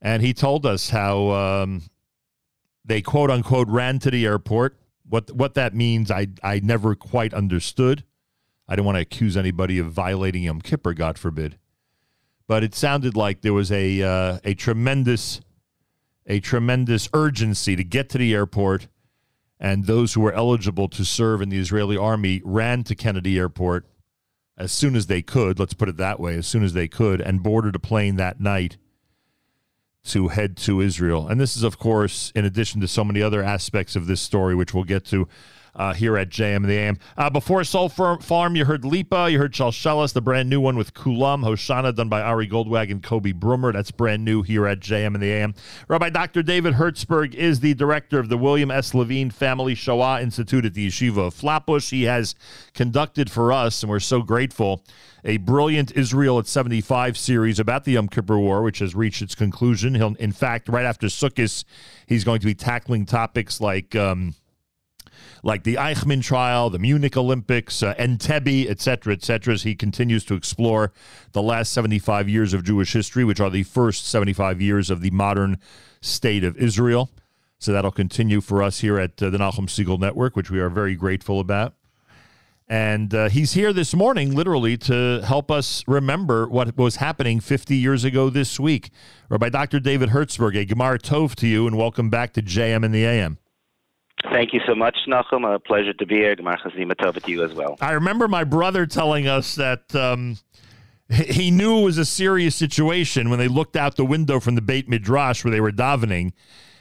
[0.03, 1.83] And he told us how um,
[2.85, 4.77] they quote unquote ran to the airport.
[5.09, 8.05] What what that means, I I never quite understood.
[8.69, 11.59] I don't want to accuse anybody of violating Yom Kippur, God forbid.
[12.47, 15.41] But it sounded like there was a uh, a tremendous
[16.27, 18.87] a tremendous urgency to get to the airport,
[19.61, 23.87] and those who were eligible to serve in the Israeli army ran to Kennedy Airport
[24.57, 25.59] as soon as they could.
[25.59, 28.41] Let's put it that way, as soon as they could, and boarded a plane that
[28.41, 28.77] night
[30.05, 31.29] to head to Israel.
[31.29, 34.55] And this is, of course, in addition to so many other aspects of this story,
[34.55, 35.29] which we'll get to
[35.75, 36.99] uh, here at JM the AM.
[37.17, 40.95] Uh, before Soul Farm, you heard Lipa, you heard Shalshelis, the brand new one with
[40.95, 43.73] Kulam, Hoshana, done by Ari Goldwag and Kobi Brummer.
[43.73, 45.55] That's brand new here at JM and the AM.
[45.89, 46.43] Rabbi Dr.
[46.43, 48.95] David Hertzberg is the director of the William S.
[48.95, 51.91] Levine Family Shoah Institute at the Yeshiva of Flatbush.
[51.91, 52.35] He has
[52.75, 54.85] conducted for us, and we're so grateful,
[55.25, 59.35] a brilliant Israel at 75 series about the Yom Kippur War, which has reached its
[59.35, 59.95] conclusion.
[59.95, 61.65] He'll, in fact, right after Sukkot,
[62.07, 63.95] he's going to be tackling topics like.
[63.95, 64.35] Um,
[65.43, 69.75] like the Eichmann trial, the Munich Olympics, uh, Entebbe, etc., cetera, et cetera, as he
[69.75, 70.93] continues to explore
[71.33, 75.11] the last 75 years of Jewish history, which are the first 75 years of the
[75.11, 75.59] modern
[76.01, 77.11] state of Israel.
[77.59, 80.71] So that'll continue for us here at uh, the Nachum Segal Network, which we are
[80.71, 81.75] very grateful about.
[82.69, 87.75] And uh, he's here this morning, literally, to help us remember what was happening 50
[87.75, 88.91] years ago this week.
[89.31, 89.81] Rabbi Dr.
[89.81, 93.39] David Hertzberg, a Gemar Tov to you, and welcome back to JM and the AM.
[94.25, 95.55] Thank you so much, Nachum.
[95.55, 96.35] A pleasure to be here.
[96.37, 96.43] To
[97.31, 97.77] you as well.
[97.81, 100.39] I remember my brother telling us that um,
[101.09, 104.61] he knew it was a serious situation when they looked out the window from the
[104.61, 106.33] Beit Midrash where they were davening,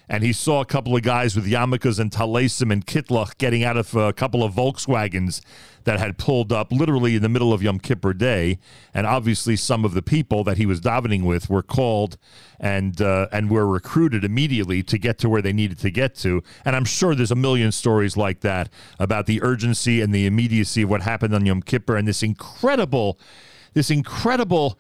[0.10, 3.78] and he saw a couple of guys with yarmulkes and talesim and kitlach getting out
[3.78, 5.42] of a couple of Volkswagens
[5.84, 8.60] that had pulled up literally in the middle of Yom Kippur Day,
[8.94, 12.18] and obviously some of the people that he was davening with were called
[12.60, 16.44] and uh, and were recruited immediately to get to where they needed to get to.
[16.66, 18.70] And I'm sure there's a million stories like that
[19.00, 23.18] about the urgency and the immediacy of what happened on Yom Kippur and this incredible,
[23.74, 24.78] this incredible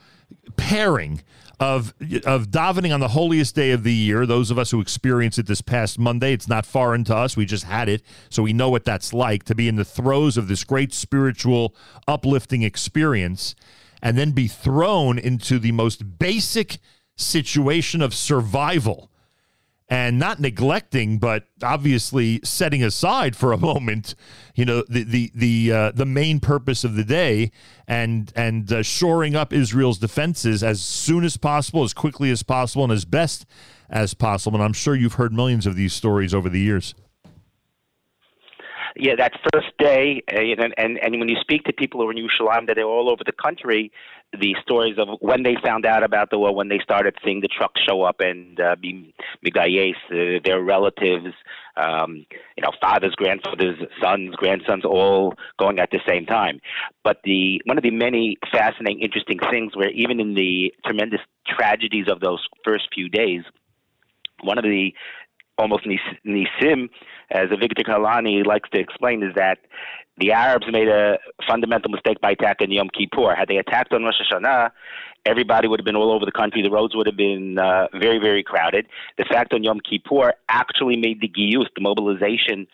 [0.57, 1.21] pairing
[1.59, 1.93] of
[2.25, 4.25] of davening on the holiest day of the year.
[4.25, 7.35] Those of us who experienced it this past Monday, it's not foreign to us.
[7.35, 10.37] We just had it, so we know what that's like to be in the throes
[10.37, 11.75] of this great spiritual
[12.07, 13.55] uplifting experience
[14.01, 16.77] and then be thrown into the most basic
[17.15, 19.09] situation of survival
[19.89, 24.15] and not neglecting, but obviously setting aside for a moment,
[24.55, 27.51] you know, the the the uh, the main purpose of the day,
[27.87, 32.83] and and uh, shoring up Israel's defenses as soon as possible, as quickly as possible,
[32.83, 33.45] and as best
[33.89, 34.57] as possible.
[34.57, 36.93] And I'm sure you've heard millions of these stories over the years.
[38.99, 42.11] Yeah, that first day, uh, and, and and when you speak to people who are
[42.11, 43.91] in Yerushalayim, that they're all over the country,
[44.33, 47.47] the stories of when they found out about the war, when they started seeing the
[47.47, 49.13] trucks show up and uh, be
[49.45, 51.33] migayes, uh, their relatives,
[51.77, 52.25] um,
[52.57, 56.59] you know, fathers, grandfathers, sons, grandsons, all going at the same time.
[57.03, 62.07] But the one of the many fascinating, interesting things, where even in the tremendous tragedies
[62.09, 63.43] of those first few days,
[64.41, 64.93] one of the
[65.57, 66.89] almost nisim,
[67.31, 69.57] as Avigdor Kahalani likes to explain, is that
[70.17, 73.35] the Arabs made a fundamental mistake by attacking Yom Kippur.
[73.35, 74.71] Had they attacked on Rosh Hashanah,
[75.25, 76.61] everybody would have been all over the country.
[76.61, 78.87] The roads would have been uh, very, very crowded.
[79.17, 82.67] The fact on Yom Kippur actually made the giyus, the mobilization,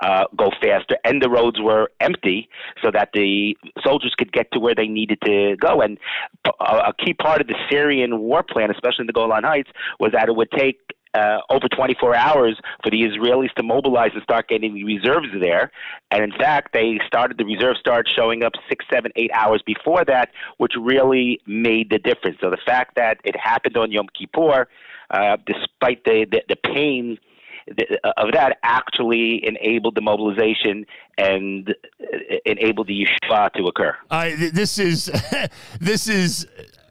[0.00, 2.48] uh, go faster, and the roads were empty
[2.82, 5.80] so that the soldiers could get to where they needed to go.
[5.80, 5.98] And
[6.44, 9.70] a, a key part of the Syrian war plan, especially in the Golan Heights,
[10.00, 10.80] was that it would take
[11.14, 15.70] uh, over 24 hours for the Israelis to mobilize and start getting the reserves there.
[16.10, 20.04] And in fact, they started the reserves started showing up six, seven, eight hours before
[20.06, 22.38] that, which really made the difference.
[22.40, 24.68] So the fact that it happened on Yom Kippur,
[25.10, 27.18] uh, despite the the, the pain
[28.18, 30.84] of that actually enabled the mobilization
[31.16, 33.96] and uh, enabled the yeshiva to occur.
[34.10, 35.10] Th- this is
[35.80, 36.46] this is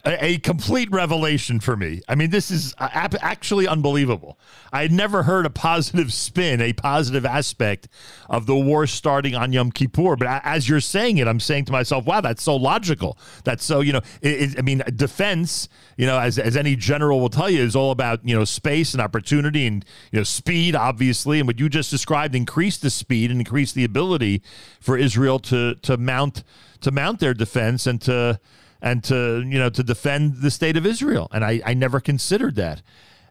[0.06, 2.02] a, a complete revelation for me.
[2.08, 4.38] I mean, this is uh, actually unbelievable.
[4.72, 7.88] I had never heard a positive spin, a positive aspect
[8.30, 10.16] of the war starting on Yom Kippur.
[10.16, 13.18] But as you're saying it, I'm saying to myself, "Wow, that's so logical.
[13.44, 17.20] That's so you know." It, it, I mean, defense, you know, as as any general
[17.20, 20.76] will tell you, is all about you know space and opportunity and you know speed,
[20.76, 21.40] obviously.
[21.40, 24.42] And what you just described increased the speed and increased the ability
[24.82, 26.44] for Israel to to mount
[26.82, 28.40] to mount their defense and to
[28.84, 31.28] and to you know to defend the state of Israel.
[31.32, 32.84] And I, I never considered that.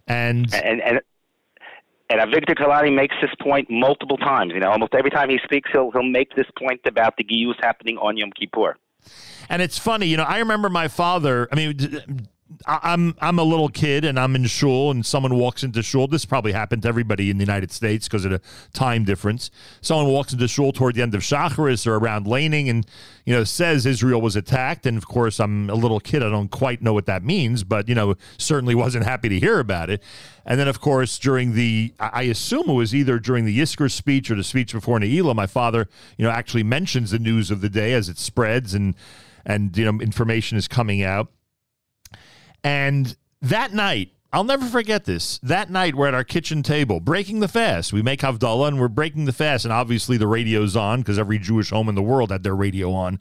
[0.09, 1.01] And and and
[2.11, 4.53] and Avigdor Kahalani makes this point multiple times.
[4.53, 7.55] You know, almost every time he speaks, he'll he'll make this point about the Giyus
[7.63, 8.77] happening on Yom Kippur.
[9.49, 10.25] And it's funny, you know.
[10.25, 11.49] I remember my father.
[11.53, 12.29] I mean,
[12.67, 16.07] I'm I'm a little kid and I'm in shul and someone walks into shul.
[16.07, 18.41] This probably happened to everybody in the United States because of the
[18.73, 19.51] time difference.
[19.81, 22.87] Someone walks into shul toward the end of Shacharis or around laning and
[23.25, 24.87] you know says Israel was attacked.
[24.87, 26.23] And of course, I'm a little kid.
[26.23, 29.59] I don't quite know what that means, but you know certainly wasn't happy to hear
[29.59, 30.03] about it.
[30.45, 34.31] And then of course during the I assume it was either during the Yisker speech
[34.31, 37.69] or the speech before Ne'ilah, my father you know actually mentions the news of the
[37.69, 38.95] day as it spreads and
[39.45, 41.29] and you know information is coming out.
[42.65, 45.39] And that night, I'll never forget this.
[45.43, 47.93] That night, we're at our kitchen table breaking the fast.
[47.93, 49.65] We make Havdalah and we're breaking the fast.
[49.65, 52.93] And obviously, the radio's on because every Jewish home in the world had their radio
[52.93, 53.19] on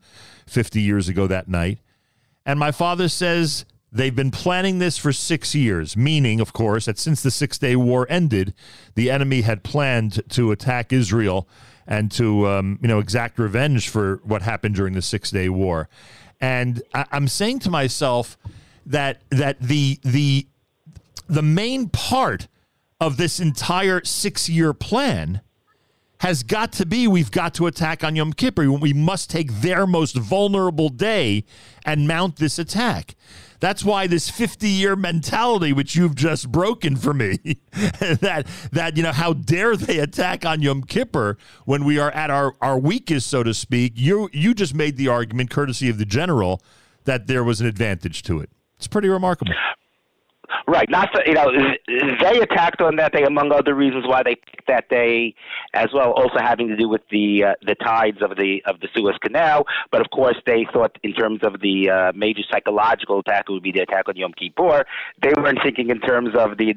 [0.47, 1.79] 50 years ago that night.
[2.45, 6.97] And my father says they've been planning this for six years, meaning, of course, that
[6.97, 8.53] since the Six Day War ended,
[8.95, 11.47] the enemy had planned to attack Israel
[11.85, 15.89] and to, um, you know, exact revenge for what happened during the Six Day War.
[16.39, 18.37] And I- I'm saying to myself
[18.91, 20.47] that that the the
[21.27, 22.47] the main part
[22.99, 25.41] of this entire six year plan
[26.19, 28.71] has got to be we've got to attack on Yom Kippur.
[28.71, 31.45] We must take their most vulnerable day
[31.83, 33.15] and mount this attack.
[33.59, 37.37] That's why this 50 year mentality, which you've just broken for me,
[37.71, 42.29] that that you know how dare they attack on Yom Kippur when we are at
[42.29, 43.93] our, our weakest, so to speak.
[43.95, 46.61] You you just made the argument, courtesy of the general,
[47.05, 48.49] that there was an advantage to it.
[48.81, 49.53] It's pretty remarkable.
[50.67, 50.89] Right.
[50.89, 51.51] Not so, you know
[51.87, 55.35] they attacked on that day among other reasons why they picked that day
[55.75, 56.13] as well.
[56.13, 59.67] Also having to do with the uh, the tides of the of the Suez Canal.
[59.91, 63.61] But of course they thought in terms of the uh, major psychological attack it would
[63.61, 64.83] be the attack on Yom Kippur.
[65.21, 66.73] They weren't thinking in terms of the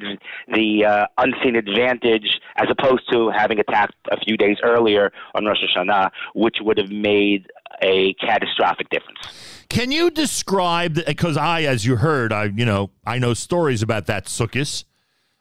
[0.52, 5.62] the uh, unseen advantage as opposed to having attacked a few days earlier on Rosh
[5.65, 7.49] Hashanah, which would have made
[7.83, 9.64] a catastrophic difference.
[9.75, 14.07] Can you describe because I, as you heard, I you know I know stories about
[14.07, 14.85] that sukkis.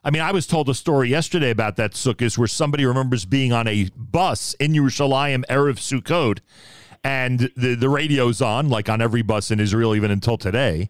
[0.03, 3.53] I mean, I was told a story yesterday about that sukkis where somebody remembers being
[3.53, 6.39] on a bus in Yerushalayim erev Sukkot,
[7.03, 10.89] and the the radio's on like on every bus in Israel, even until today,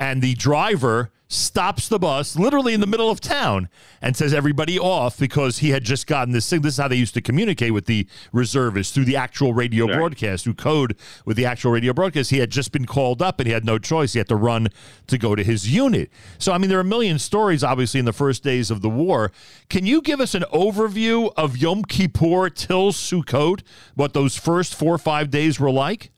[0.00, 3.68] and the driver stops the bus literally in the middle of town
[4.02, 6.60] and says everybody off because he had just gotten this thing.
[6.60, 10.42] This is how they used to communicate with the reservists through the actual radio broadcast,
[10.42, 12.30] through code with the actual radio broadcast.
[12.30, 14.14] He had just been called up and he had no choice.
[14.14, 14.68] He had to run
[15.06, 16.10] to go to his unit.
[16.38, 18.90] So, I mean, there are a million stories, obviously, in the first days of the
[18.90, 19.30] war.
[19.68, 23.62] Can you give us an overview of Yom Kippur till Sukkot,
[23.94, 26.10] what those first four or five days were like?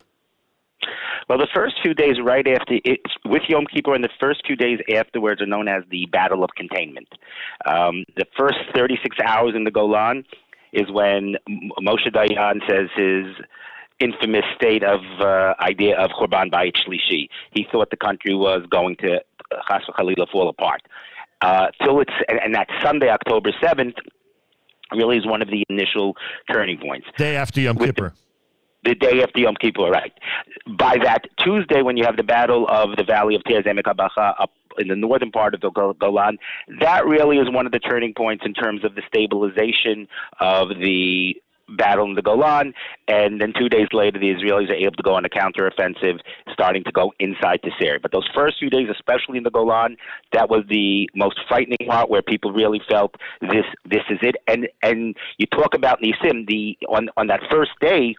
[1.33, 4.55] Well, the first few days right after it, with Yom Kippur and the first few
[4.55, 7.09] days afterwards are known as the Battle of Containment.
[7.65, 10.27] Um, the first 36 hours in the Golan
[10.75, 11.37] is when
[11.81, 13.35] Moshe Dayan says his
[13.99, 17.31] infamous state of uh, idea of Churban Bayit Shlishi.
[17.53, 20.83] He thought the country was going to uh, Chas v'Chalila fall apart.
[21.41, 23.95] Uh, till it's and, and that Sunday, October 7th,
[24.95, 26.15] really is one of the initial
[26.53, 27.07] turning points.
[27.17, 28.11] Day after Yom Kippur.
[28.11, 28.32] The
[28.83, 30.13] day after Yom Kippur, right.
[30.79, 34.35] By that Tuesday, when you have the Battle of the Valley of Tears Emek HaBacha
[34.41, 36.39] up in the northern part of the Golan,
[36.81, 40.09] that really is one of the turning points in terms of the stabilization
[40.41, 41.37] of the
[41.77, 42.75] battle in the Golan.
[43.09, 46.21] And then two days later, the Israelis are able to go on a counteroffensive,
[46.53, 47.99] starting to go inside to Syria.
[48.01, 49.97] But those first few days, especially in the Golan,
[50.33, 54.37] that was the most frightening part where people really felt this this is it.
[54.47, 58.17] And and you talk about Nisim, the on on that first day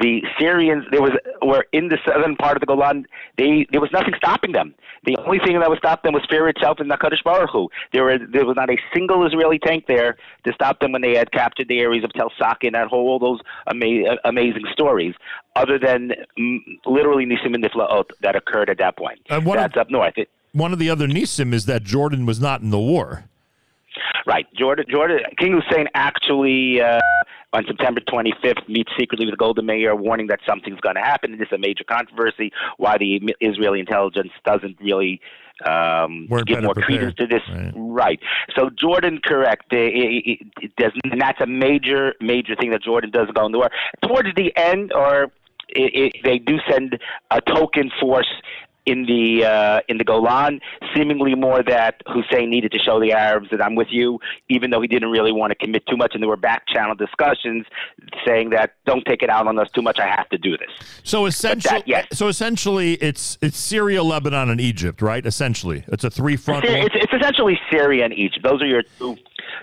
[0.00, 3.06] the Syrians there was were in the southern part of the Golan.
[3.36, 4.74] They there was nothing stopping them.
[5.04, 7.68] The only thing that was stopping them was fear itself and Hakadosh Baruch Hu.
[7.92, 11.16] There were there was not a single Israeli tank there to stop them when they
[11.16, 15.14] had captured the areas of Tel Saki and that whole all those ama- amazing stories.
[15.56, 19.20] Other than mm, literally Nisim and Niflaot that occurred at that point.
[19.30, 20.14] And one of- up north.
[20.16, 23.24] It, One of the other nisim is that Jordan was not in the war.
[24.26, 24.46] Right.
[24.54, 27.00] Jordan, Jordan, King Hussein actually uh,
[27.52, 31.32] on September 25th meets secretly with the Golda Meir, warning that something's going to happen.
[31.32, 32.52] And this is a major controversy.
[32.76, 35.20] Why the Israeli intelligence doesn't really
[35.66, 37.14] um, give more prepared.
[37.14, 37.42] credence to this.
[37.74, 38.20] Right.
[38.54, 39.72] So Jordan, correct.
[39.72, 39.94] It,
[40.26, 43.58] it, it doesn't, and that's a major, major thing that Jordan doesn't go in the
[43.58, 43.70] war.
[44.06, 45.24] Towards the end, or
[45.68, 46.98] it, it, they do send
[47.30, 48.30] a token force
[48.88, 50.60] in the uh, in the Golan,
[50.96, 54.18] seemingly more that Hussein needed to show the Arabs that I'm with you,
[54.48, 56.94] even though he didn't really want to commit too much, and there were back channel
[56.94, 57.66] discussions
[58.26, 59.98] saying that don't take it out on us too much.
[59.98, 60.70] I have to do this.
[61.02, 62.06] So essentially, yes.
[62.12, 65.24] so essentially, it's it's Syria, Lebanon, and Egypt, right?
[65.24, 66.64] Essentially, it's a three front.
[66.64, 68.42] It's, it's, it's essentially Syria and Egypt.
[68.42, 69.18] Those are your two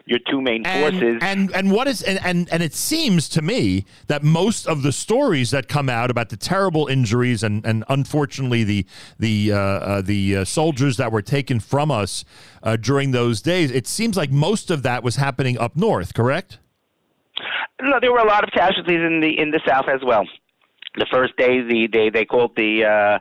[0.06, 1.18] your two main forces.
[1.22, 4.92] And and what is and, and and it seems to me that most of the
[4.92, 8.86] stories that come out about the terrible injuries and and unfortunately the
[9.20, 12.26] the uh, uh, the uh, soldiers that were taken from us
[12.64, 16.14] uh, during those days, it seems like most of that was happening up north.
[16.14, 16.60] Correct?
[17.82, 20.26] No, there were a lot of casualties in the in the south as well.
[20.98, 23.20] The first day, the day they called the uh,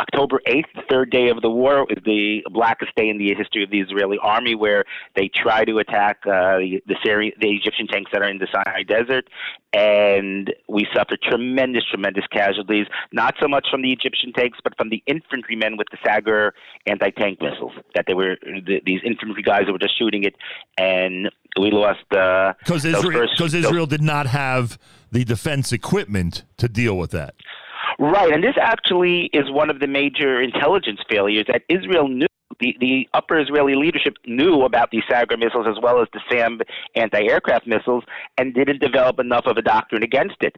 [0.00, 3.62] October eighth, the third day of the war, is the blackest day in the history
[3.62, 4.84] of the Israeli army, where
[5.14, 8.48] they try to attack uh, the the, Syri- the Egyptian tanks that are in the
[8.52, 9.28] Sinai Desert,
[9.72, 12.86] and we suffered tremendous, tremendous casualties.
[13.12, 16.54] Not so much from the Egyptian tanks, but from the infantrymen with the Sagger
[16.86, 17.72] anti-tank missiles.
[17.94, 20.34] That they were the, these infantry guys that were just shooting it,
[20.76, 24.78] and we lost uh, Because those Israel, first- because those- Israel did not have
[25.12, 27.34] the defense equipment to deal with that.
[27.98, 32.26] Right, and this actually is one of the major intelligence failures that Israel knew.
[32.60, 36.60] The, the upper Israeli leadership knew about these Sagger missiles as well as the SAM
[36.94, 38.04] anti aircraft missiles
[38.38, 40.56] and didn't develop enough of a doctrine against it.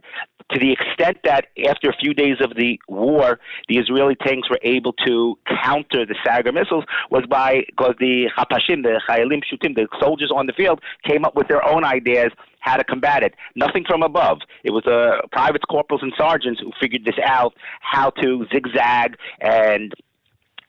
[0.51, 4.59] To the extent that after a few days of the war, the Israeli tanks were
[4.61, 9.87] able to counter the Sagger missiles was by because the Hapashim, the Chayalim Shutim, the
[9.99, 12.31] soldiers on the field, came up with their own ideas
[12.65, 13.35] how to combat it.
[13.55, 14.39] Nothing from above.
[14.63, 19.93] It was uh, privates, corporals, and sergeants who figured this out, how to zigzag and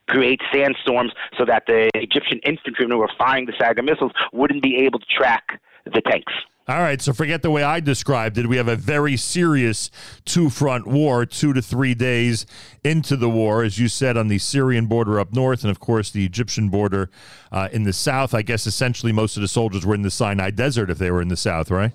[0.08, 4.76] create sandstorms so that the Egyptian infantrymen who were firing the Sagger missiles wouldn't be
[4.76, 6.32] able to track the tanks.
[6.68, 8.48] All right, so forget the way I described it.
[8.48, 9.88] We have a very serious
[10.24, 12.44] two front war, two to three days
[12.82, 16.10] into the war, as you said, on the Syrian border up north, and of course
[16.10, 17.08] the Egyptian border
[17.52, 18.34] uh, in the south.
[18.34, 21.22] I guess essentially most of the soldiers were in the Sinai Desert if they were
[21.22, 21.92] in the south, right?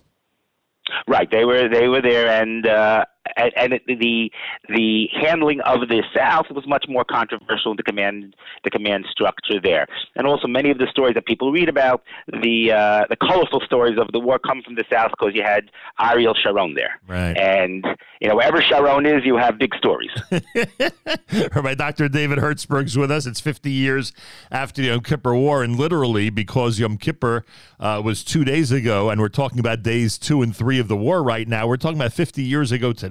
[1.05, 3.03] Right, they were they were there, and uh,
[3.37, 4.31] and, and it, the
[4.69, 7.71] the handling of the South was much more controversial.
[7.71, 11.51] In the command the command structure there, and also many of the stories that people
[11.51, 15.33] read about the uh, the colorful stories of the war come from the South because
[15.35, 15.69] you had
[15.99, 17.37] Ariel Sharon there, Right.
[17.37, 17.85] and
[18.19, 20.11] you know wherever Sharon is, you have big stories.
[21.31, 22.09] Rabbi Dr.
[22.09, 23.25] David Hertzberg's with us.
[23.25, 24.13] It's 50 years
[24.51, 27.45] after the Yom Kippur War, and literally because Yom Kippur
[27.79, 30.97] uh, was two days ago, and we're talking about days two and three of the
[30.97, 31.67] war right now.
[31.67, 33.10] We're talking about 50 years ago today,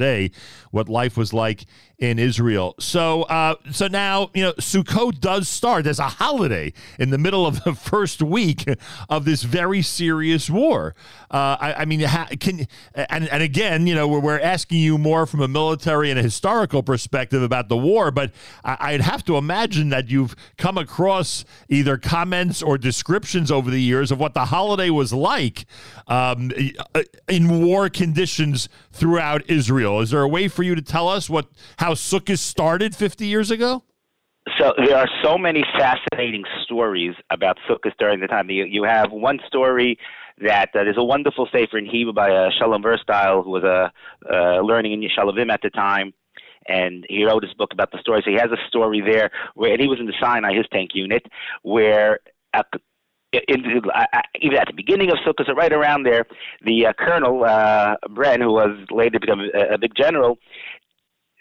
[0.70, 1.64] what life was like
[2.00, 2.74] in Israel.
[2.80, 5.86] So, uh, so now you know Sukkot does start.
[5.86, 8.64] as a holiday in the middle of the first week
[9.08, 10.94] of this very serious war.
[11.30, 12.00] Uh, I, I mean,
[12.40, 16.18] can and and again, you know, we're, we're asking you more from a military and
[16.18, 18.32] a historical perspective about the war, but
[18.64, 23.80] I, I'd have to imagine that you've come across either comments or descriptions over the
[23.80, 25.66] years of what the holiday was like
[26.08, 26.50] um,
[27.28, 29.89] in war conditions throughout Israel.
[29.98, 33.50] Is there a way for you to tell us what how Sukkot started 50 years
[33.50, 33.82] ago?
[34.58, 38.48] So there are so many fascinating stories about Sukkot during the time.
[38.50, 39.98] You, you have one story
[40.40, 43.88] that uh, there's a wonderful sefer in Hebrew by uh, Shalom Verstyle, who was uh,
[44.32, 46.14] uh, learning in Yeshalavim at the time,
[46.68, 48.22] and he wrote his book about the story.
[48.24, 50.90] So he has a story there where, and he was in the Sinai, his tank
[50.94, 51.26] unit,
[51.62, 52.20] where
[52.54, 52.80] the,
[53.32, 54.04] in, uh,
[54.40, 56.26] even at the beginning of Sukkot, so right around there,
[56.64, 60.38] the uh, colonel uh, Bren, who was later become a, a big general,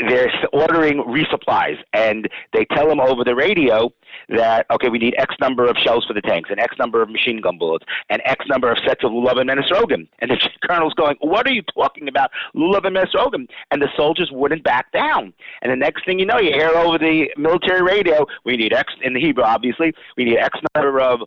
[0.07, 3.91] they're ordering resupplies, and they tell him over the radio
[4.29, 7.09] that okay, we need X number of shells for the tanks, and X number of
[7.09, 10.07] machine gun bullets, and X number of sets of lulav and menesrogim.
[10.19, 14.29] And the colonel's going, "What are you talking about, lulav and menesrogim?" And the soldiers
[14.31, 15.33] wouldn't back down.
[15.61, 18.93] And the next thing you know, you hear over the military radio, "We need X
[19.01, 19.93] in the Hebrew, obviously.
[20.15, 21.21] We need X number of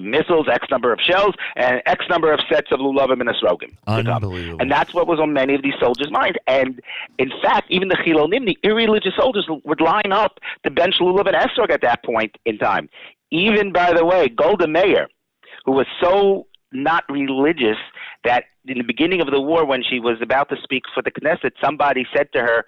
[0.00, 3.74] missiles, X number of shells, and X number of sets of lulavim and esrogim.
[3.86, 4.60] Unbelievable.
[4.60, 6.38] And that's what was on many of these soldiers' minds.
[6.46, 6.80] And
[7.18, 11.36] in fact, even the Chilonim, the irreligious soldiers, would line up to bench lulav and
[11.36, 12.88] esrog at that point in time.
[13.30, 15.08] Even, by the way, Golda Meir,
[15.64, 17.78] who was so not religious
[18.24, 21.10] that in the beginning of the war, when she was about to speak for the
[21.10, 22.64] Knesset, somebody said to her,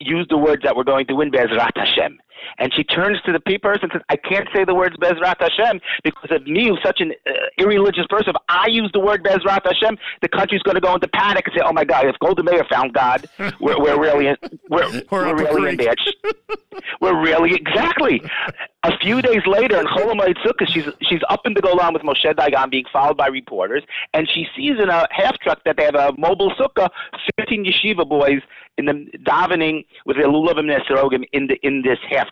[0.00, 2.18] use the words that we're going to win, Bezrat Hashem.
[2.58, 5.36] And she turns to the pe- person and says, I can't say the words Bezrat
[5.40, 8.30] Hashem because of me, who's such an uh, irreligious person.
[8.30, 11.54] If I use the word Bezrat Hashem, the country's going to go into panic and
[11.56, 13.26] say, oh my God, if Golda Meir found God,
[13.60, 14.36] we're, we're really in,
[14.68, 15.96] we're, we're really in bad
[17.00, 18.22] We're really, exactly.
[18.82, 20.36] A few days later in Chol Hamoed
[20.68, 23.82] she's, she's up in the Golan with Moshe Dayan being followed by reporters,
[24.14, 26.88] and she sees in a half truck that they have a mobile sukkah,
[27.38, 28.40] 15 yeshiva boys
[28.78, 32.28] in the davening with their lulavim nesirogim in the in this half.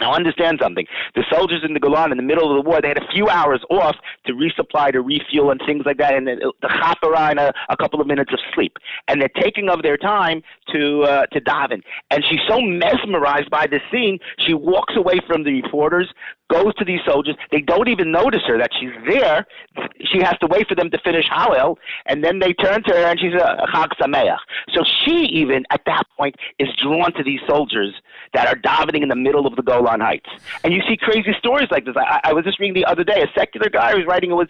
[0.00, 0.86] Now understand something.
[1.14, 3.28] The soldiers in the Golan in the middle of the war, they had a few
[3.28, 3.94] hours off
[4.26, 7.76] to resupply, to refuel, and things like that, and the, the chapara and a, a
[7.76, 8.76] couple of minutes of sleep.
[9.06, 10.42] And they're taking of their time
[10.72, 11.82] to uh, to daven.
[12.10, 16.12] And she's so mesmerized by this scene, she walks away from the reporters,
[16.50, 17.36] goes to these soldiers.
[17.50, 19.46] They don't even notice her that she's there.
[20.12, 23.06] She has to wait for them to finish Hallel, and then they turn to her
[23.06, 24.38] and she's a Chag Sameach.
[24.72, 27.94] So she even at that point is drawn to these soldiers
[28.34, 30.28] that are davening in the middle of the Golan Heights.
[30.62, 31.94] And you see crazy stories like this.
[31.96, 34.48] I, I was just reading the other day a secular guy who's writing it was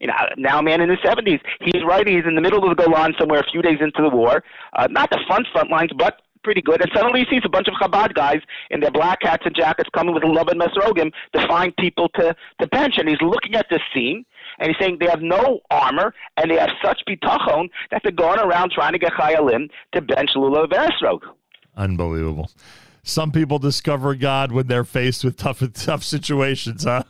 [0.00, 1.40] you know, now a man in his 70s.
[1.60, 4.08] He's writing, he's in the middle of the Golan somewhere a few days into the
[4.08, 4.42] war.
[4.72, 6.80] Uh, not the front, front lines, but pretty good.
[6.80, 8.40] And suddenly he sees a bunch of Chabad guys
[8.70, 12.08] in their black hats and jackets coming with a love and Mesrogim to find people
[12.16, 12.94] to, to bench.
[12.98, 14.24] And he's looking at this scene.
[14.58, 18.38] And he's saying they have no armor and they have such bitachon that they're going
[18.38, 21.20] around trying to get chayalim to bench lulav and esrog.
[21.76, 22.50] Unbelievable.
[23.04, 27.02] Some people discover God when they're faced with tough tough situations, huh?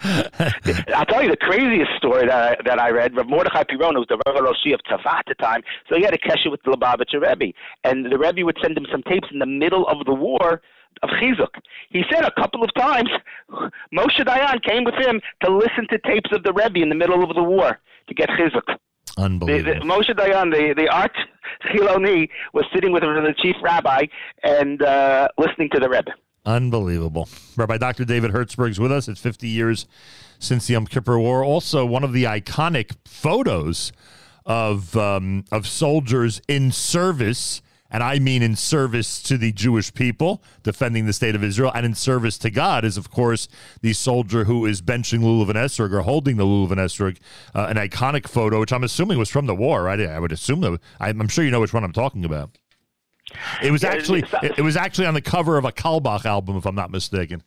[0.00, 3.14] I'll tell you the craziest story that I, that I read.
[3.14, 6.14] Rav Mordechai Piron was the Rav Roshi of Tzava at the time, so he had
[6.14, 7.52] a kesher with the Lubavitcher Rebbe,
[7.84, 10.62] and the Rebbe would send him some tapes in the middle of the war
[11.02, 11.60] of Chizuk.
[11.90, 13.10] He said a couple of times
[13.92, 17.22] Moshe Dayan came with him to listen to tapes of the Rebbe in the middle
[17.22, 18.78] of the war to get Chizuk.
[19.16, 19.74] The, Unbelievable.
[19.74, 21.16] the, Moshe Dayan, the, the arch
[21.66, 24.06] Chiloni, was sitting with the chief rabbi
[24.42, 26.12] and uh, listening to the Rebbe.
[26.46, 27.28] Unbelievable.
[27.56, 28.04] Rabbi Dr.
[28.04, 29.08] David Hertzberg's with us.
[29.08, 29.86] It's 50 years
[30.38, 31.42] since the Yom Kippur War.
[31.42, 33.92] Also, one of the iconic photos
[34.44, 37.62] of um, of soldiers in service,
[37.94, 41.86] and I mean in service to the Jewish people, defending the state of Israel, and
[41.86, 43.46] in service to God, is of course
[43.82, 47.18] the soldier who is benching Lulav and Esrog or holding the Lulav and Esrog,
[47.54, 50.00] uh, an iconic photo, which I'm assuming was from the war, right?
[50.00, 50.80] I would assume that.
[50.98, 52.58] I'm I'm sure you know which one I'm talking about.
[53.62, 56.74] It was actually it was actually on the cover of a Carlebach album, if I'm
[56.74, 57.44] not mistaken.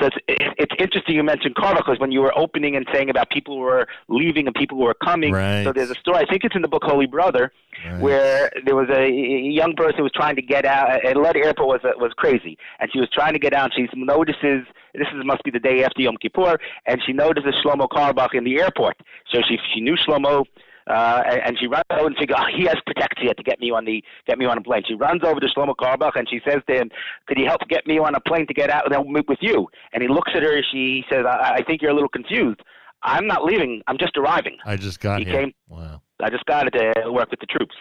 [0.00, 3.10] So it's, it, it's interesting you mentioned Carlebach because when you were opening and saying
[3.10, 5.64] about people who were leaving and people who were coming, Right.
[5.64, 7.52] so there's a story, I think it's in the book Holy Brother,
[8.00, 11.04] where there was a young person who was trying to get out.
[11.04, 13.70] Atlanta Airport was was crazy, and she was trying to get out.
[13.76, 17.54] And she notices this is must be the day after Yom Kippur, and she notices
[17.64, 18.96] Shlomo Carlebach in the airport.
[19.32, 20.44] So she she knew Shlomo.
[20.88, 23.70] Uh, and, and she runs over and figures, oh, he has protectia to get me
[23.70, 24.82] on the get me on a plane.
[24.88, 26.90] She runs over to Shlomo Carlebach and she says to him,
[27.26, 29.68] "Could you help get me on a plane to get out and meet with you?"
[29.92, 30.56] And he looks at her.
[30.56, 32.60] And she says, I, "I think you're a little confused.
[33.02, 33.82] I'm not leaving.
[33.86, 34.56] I'm just arriving.
[34.64, 35.34] I just got He here.
[35.34, 36.02] came- Wow.
[36.22, 37.74] I just got to work with the troops."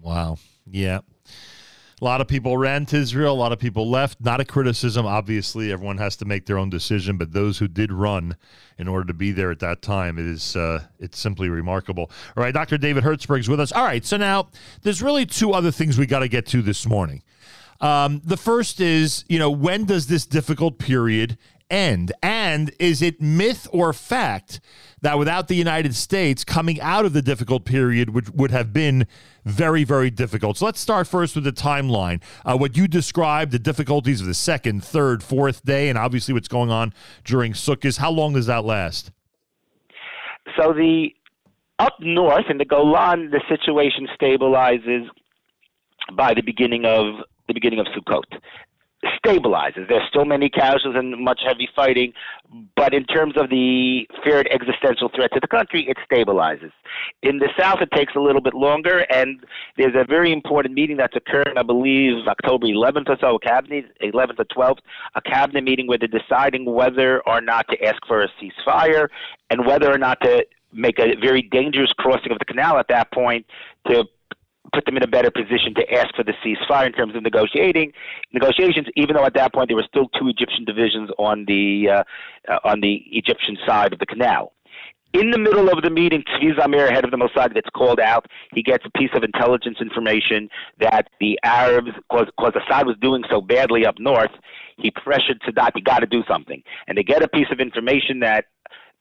[0.00, 0.38] Wow.
[0.66, 1.00] Yeah.
[2.00, 3.34] A lot of people ran to Israel.
[3.34, 4.20] A lot of people left.
[4.20, 5.06] Not a criticism.
[5.06, 7.16] Obviously, everyone has to make their own decision.
[7.16, 8.36] But those who did run
[8.78, 12.10] in order to be there at that time, it is uh, it's simply remarkable.
[12.36, 12.78] All right, Dr.
[12.78, 13.70] David Hertzberg's with us.
[13.72, 14.48] All right, so now
[14.82, 17.22] there's really two other things we got to get to this morning.
[17.80, 21.38] Um, the first is, you know, when does this difficult period
[21.74, 22.12] end?
[22.22, 24.60] And is it myth or fact
[25.02, 29.06] that without the United States coming out of the difficult period would, would have been
[29.44, 30.56] very, very difficult?
[30.56, 32.22] So let's start first with the timeline.
[32.44, 36.48] Uh, what you described, the difficulties of the second, third, fourth day, and obviously what's
[36.48, 36.94] going on
[37.24, 37.98] during Sukkot.
[37.98, 39.10] How long does that last?
[40.56, 41.08] So the
[41.78, 45.08] up north in the Golan, the situation stabilizes
[46.16, 48.24] by the beginning of the beginning of Sukkot.
[49.24, 49.88] Stabilizes.
[49.88, 52.12] There's still many casualties and much heavy fighting,
[52.76, 56.72] but in terms of the feared existential threat to the country, it stabilizes.
[57.22, 59.44] In the south, it takes a little bit longer, and
[59.76, 63.86] there's a very important meeting that's occurring, I believe, October 11th or so, a cabinet,
[64.02, 64.78] 11th or 12th,
[65.14, 69.08] a cabinet meeting where they're deciding whether or not to ask for a ceasefire
[69.50, 73.12] and whether or not to make a very dangerous crossing of the canal at that
[73.12, 73.46] point
[73.86, 74.04] to
[74.72, 77.92] put them in a better position to ask for the ceasefire in terms of negotiating
[78.32, 78.86] negotiations.
[78.96, 82.04] Even though at that point there were still two Egyptian divisions on the uh,
[82.48, 84.52] uh, on the Egyptian side of the canal.
[85.12, 88.26] In the middle of the meeting, Tzvi Zamir, head of the Mossad, gets called out.
[88.52, 90.48] He gets a piece of intelligence information
[90.80, 94.32] that the Arabs, because Assad was doing so badly up north,
[94.76, 96.64] he pressured Sadat, you got to do something.
[96.88, 98.46] And they get a piece of information that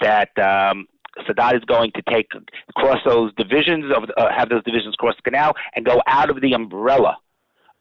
[0.02, 0.88] that um,
[1.28, 2.28] Sadat is going to take
[2.76, 6.42] cross those divisions of uh, have those divisions cross the canal and go out of
[6.42, 7.18] the umbrella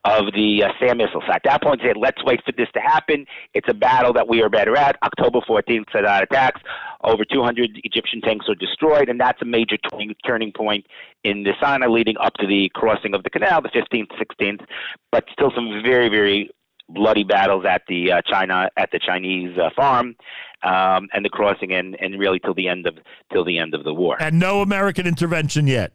[0.05, 1.23] of the uh, SAM missiles.
[1.33, 3.25] At that point, said, let's wait for this to happen.
[3.55, 4.97] It's a battle that we are better at.
[5.02, 6.61] October 14th, Sadat attacks.
[7.05, 10.86] Over 200 Egyptian tanks are destroyed, and that's a major turning, turning point
[11.25, 14.65] in the Sinai leading up to the crossing of the canal, the 15th, 16th.
[15.12, 16.51] But still some very, very
[16.93, 20.17] bloody battles at the uh, China at the Chinese uh, farm,
[20.62, 22.95] um, and the crossing, and, and really till the end of
[23.33, 24.17] till the end of the war.
[24.21, 25.93] And no American intervention yet.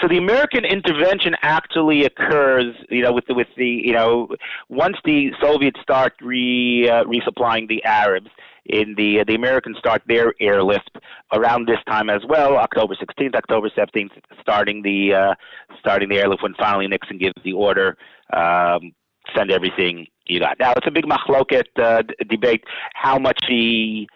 [0.00, 4.28] So the American intervention actually occurs, you know, with the, with the you know,
[4.68, 8.30] once the Soviets start re uh, resupplying the Arabs.
[8.68, 10.90] In the the Americans start their airlift
[11.32, 15.34] around this time as well, October 16th, October 17th, starting the uh,
[15.78, 17.96] starting the airlift when finally Nixon gives the order,
[18.32, 18.90] um,
[19.34, 20.58] send everything you got.
[20.58, 22.64] Now it's a big machloket uh, debate
[22.94, 24.06] how much the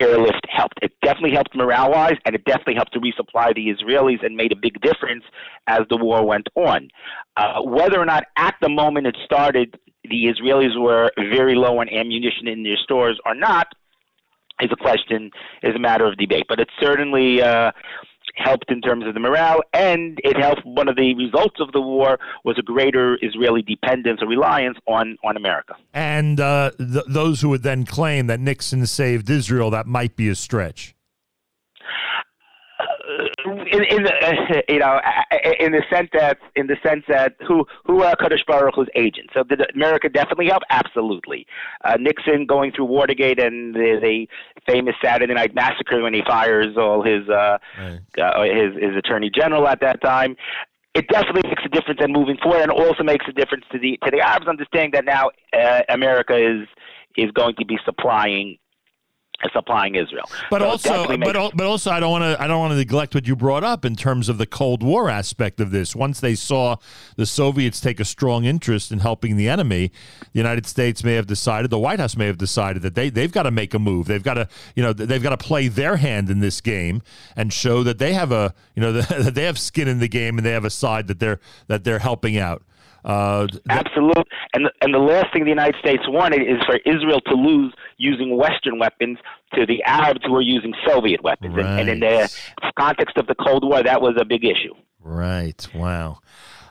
[0.00, 0.78] airlift helped.
[0.82, 4.52] It definitely helped morale wise, and it definitely helped to resupply the Israelis and made
[4.52, 5.24] a big difference
[5.66, 6.88] as the war went on.
[7.36, 11.88] Uh, whether or not at the moment it started, the Israelis were very low on
[11.88, 13.68] ammunition in their stores or not
[14.60, 15.30] is a question,
[15.62, 16.44] is a matter of debate.
[16.48, 17.42] But it certainly.
[17.42, 17.72] Uh,
[18.36, 20.64] helped in terms of the morale, and it helped.
[20.64, 25.16] One of the results of the war was a greater Israeli dependence or reliance on
[25.24, 25.76] on America.
[25.92, 30.28] And uh, th- those who would then claim that Nixon saved Israel, that might be
[30.28, 30.95] a stretch.
[33.52, 35.00] In, in the, uh, you know,
[35.60, 39.30] in the sense that, in the sense that who who are Kadosh Baruch Hu's agent?
[39.34, 40.62] So did America definitely help?
[40.70, 41.46] Absolutely.
[41.84, 44.28] Uh, Nixon going through Watergate and the, the
[44.66, 48.00] famous Saturday Night Massacre when he fires all his uh, right.
[48.20, 50.36] uh, his his attorney general at that time.
[50.94, 53.98] It definitely makes a difference in moving forward, and also makes a difference to the
[54.04, 56.66] to the Arabs understanding that now uh, America is
[57.16, 58.58] is going to be supplying
[59.52, 60.24] supplying Israel.
[60.50, 62.42] But So also, makes- but, but also, I don't want to.
[62.42, 65.08] I don't want to neglect what you brought up in terms of the Cold War
[65.10, 65.94] aspect of this.
[65.94, 66.76] Once they saw
[67.16, 69.92] the Soviets take a strong interest in helping the enemy,
[70.32, 73.32] the United States may have decided, the White House may have decided that they they've
[73.32, 74.06] got to make a move.
[74.06, 77.02] They've got to, you know, they've got to play their hand in this game
[77.36, 80.38] and show that they have a, you know, that they have skin in the game
[80.38, 82.62] and they have a side that they're that they're helping out.
[83.04, 84.24] Uh, th- Absolutely.
[84.52, 87.72] And the, and the last thing the United States wanted is for Israel to lose
[87.98, 89.18] using Western weapons
[89.54, 91.54] to the Arabs who were using Soviet weapons.
[91.56, 92.32] And, and in the
[92.78, 94.74] context of the Cold War, that was a big issue.
[95.00, 95.66] Right.
[95.74, 96.18] Wow.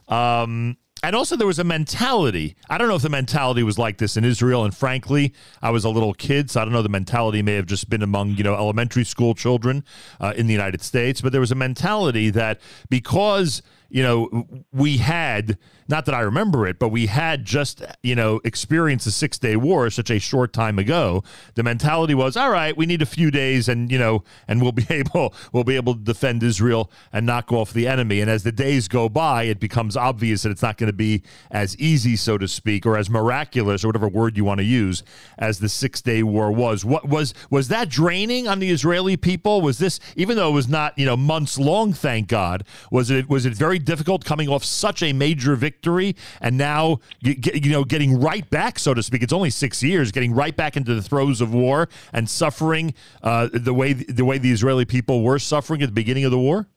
[0.08, 2.56] Um, and also, there was a mentality.
[2.68, 4.66] I don't know if the mentality was like this in Israel.
[4.66, 6.82] And frankly, I was a little kid, so I don't know.
[6.82, 9.84] The mentality may have just been among you know elementary school children
[10.20, 11.22] uh, in the United States.
[11.22, 15.58] But there was a mentality that because you know we had
[15.88, 19.56] not that I remember it, but we had just you know experienced the Six Day
[19.56, 21.24] War such a short time ago.
[21.54, 24.72] The mentality was, all right, we need a few days, and you know, and we'll
[24.72, 28.22] be able we'll be able to defend Israel and knock off the enemy.
[28.22, 31.22] And as the days go by, it becomes obvious that it's not going to be
[31.52, 35.04] as easy, so to speak, or as miraculous, or whatever word you want to use,
[35.38, 36.84] as the Six Day War was.
[36.84, 39.62] What was was that draining on the Israeli people?
[39.62, 41.94] Was this even though it was not you know months long?
[41.94, 42.64] Thank God.
[42.92, 47.72] Was it was it very difficult coming off such a major victory and now you,
[47.72, 49.24] know getting right back, so to speak?
[49.24, 53.50] It's only six years, getting right back into the throes of war and suffering uh,
[53.54, 56.68] the way the way the Israeli people were suffering at the beginning of the war.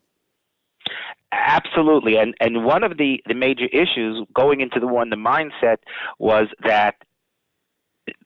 [1.32, 2.16] Absolutely.
[2.16, 5.78] And and one of the, the major issues going into the war in the mindset
[6.18, 6.96] was that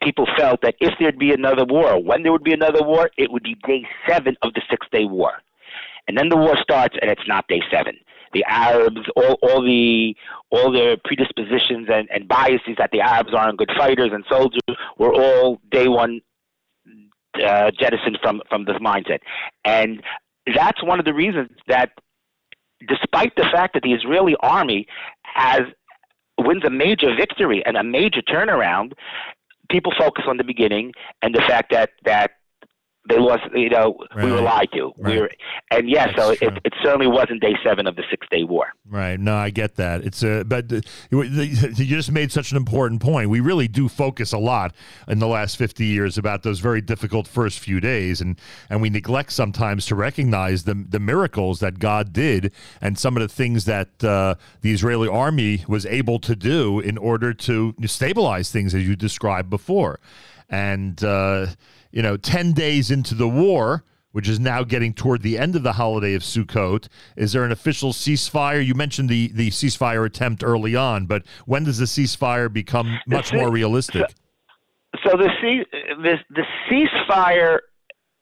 [0.02, 3.30] people felt that if there'd be another war, when there would be another war, it
[3.30, 5.32] would be day seven of the Six Day War.
[6.12, 7.96] And then the war starts and it's not day seven.
[8.34, 10.14] The Arabs, all, all the
[10.50, 14.60] all the predispositions and, and biases that the Arabs aren't good fighters and soldiers
[14.98, 16.20] were all day one
[17.42, 19.20] uh, jettisoned from from this mindset.
[19.64, 20.02] And
[20.54, 21.92] that's one of the reasons that
[22.86, 24.86] despite the fact that the Israeli army
[25.22, 25.62] has
[26.36, 28.92] wins a major victory and a major turnaround,
[29.70, 30.92] people focus on the beginning
[31.22, 32.32] and the fact that that
[33.08, 33.42] they lost.
[33.54, 34.92] You know, we were lied to.
[34.96, 35.30] We were,
[35.70, 38.66] and yes, so it, it certainly wasn't day seven of the Six Day War.
[38.88, 39.18] Right.
[39.18, 40.04] No, I get that.
[40.04, 43.30] It's a, but the, you just made such an important point.
[43.30, 44.74] We really do focus a lot
[45.08, 48.20] in the last 50 years about those very difficult first few days.
[48.20, 48.38] And,
[48.70, 53.22] and we neglect sometimes to recognize the, the miracles that God did and some of
[53.22, 58.50] the things that uh, the Israeli army was able to do in order to stabilize
[58.50, 59.98] things, as you described before.
[60.48, 61.46] And, uh,
[61.92, 65.62] you know, 10 days into the war, which is now getting toward the end of
[65.62, 66.88] the holiday of Sukkot.
[67.16, 68.64] Is there an official ceasefire?
[68.64, 73.32] You mentioned the, the ceasefire attempt early on, but when does the ceasefire become much
[73.32, 74.04] more realistic?
[75.06, 75.66] So the ce-
[76.02, 77.60] the the ceasefire,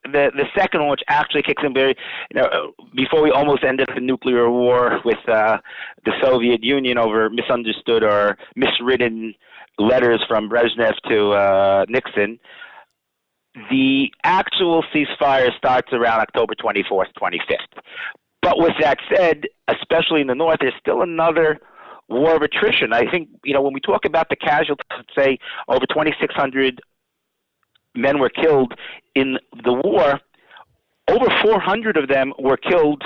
[0.04, 1.96] the the second one, which actually kicks in very,
[2.32, 5.58] you know, before we almost ended the nuclear war with uh,
[6.04, 9.34] the Soviet Union over misunderstood or miswritten
[9.78, 12.38] letters from Brezhnev to uh, Nixon.
[13.70, 17.80] The actual ceasefire starts around October 24th, 25th.
[18.42, 21.58] But with that said, especially in the north, there's still another
[22.08, 22.92] war of attrition.
[22.92, 24.84] I think, you know, when we talk about the casualties,
[25.16, 25.38] say
[25.68, 26.80] over 2,600
[27.94, 28.72] men were killed
[29.14, 30.20] in the war,
[31.08, 33.02] over 400 of them were killed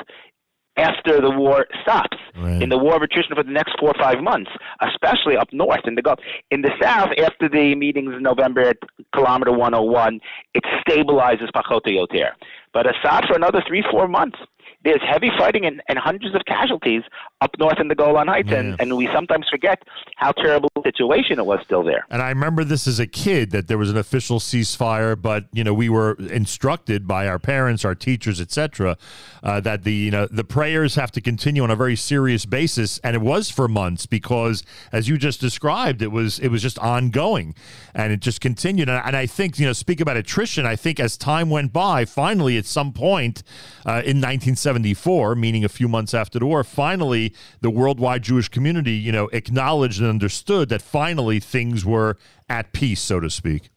[0.76, 2.16] after the war stops.
[2.62, 5.82] In the war of attrition for the next four or five months, especially up north
[5.86, 6.18] in the Gulf.
[6.50, 8.76] In the south, after the meetings in November at
[9.14, 10.20] kilometer 101,
[10.54, 12.30] it stabilizes Pachot Yoter.
[12.72, 14.38] But Assad for another three, four months.
[14.84, 17.02] There's heavy fighting and, and hundreds of casualties
[17.40, 19.82] up north in the Golan Heights, and, and we sometimes forget
[20.16, 22.06] how terrible the situation it was still there.
[22.10, 25.64] And I remember this as a kid that there was an official ceasefire, but you
[25.64, 28.96] know we were instructed by our parents, our teachers, etc.,
[29.42, 32.98] uh, that the you know the prayers have to continue on a very serious basis,
[32.98, 34.62] and it was for months because,
[34.92, 37.54] as you just described, it was it was just ongoing,
[37.94, 38.88] and it just continued.
[38.88, 40.66] And, and I think you know speak about attrition.
[40.66, 43.42] I think as time went by, finally at some point
[43.86, 44.20] uh, in
[44.54, 49.28] 1974, meaning a few months after the war, finally the worldwide Jewish community you know
[49.32, 52.16] acknowledged and understood that finally things were
[52.48, 53.70] at peace, so to speak.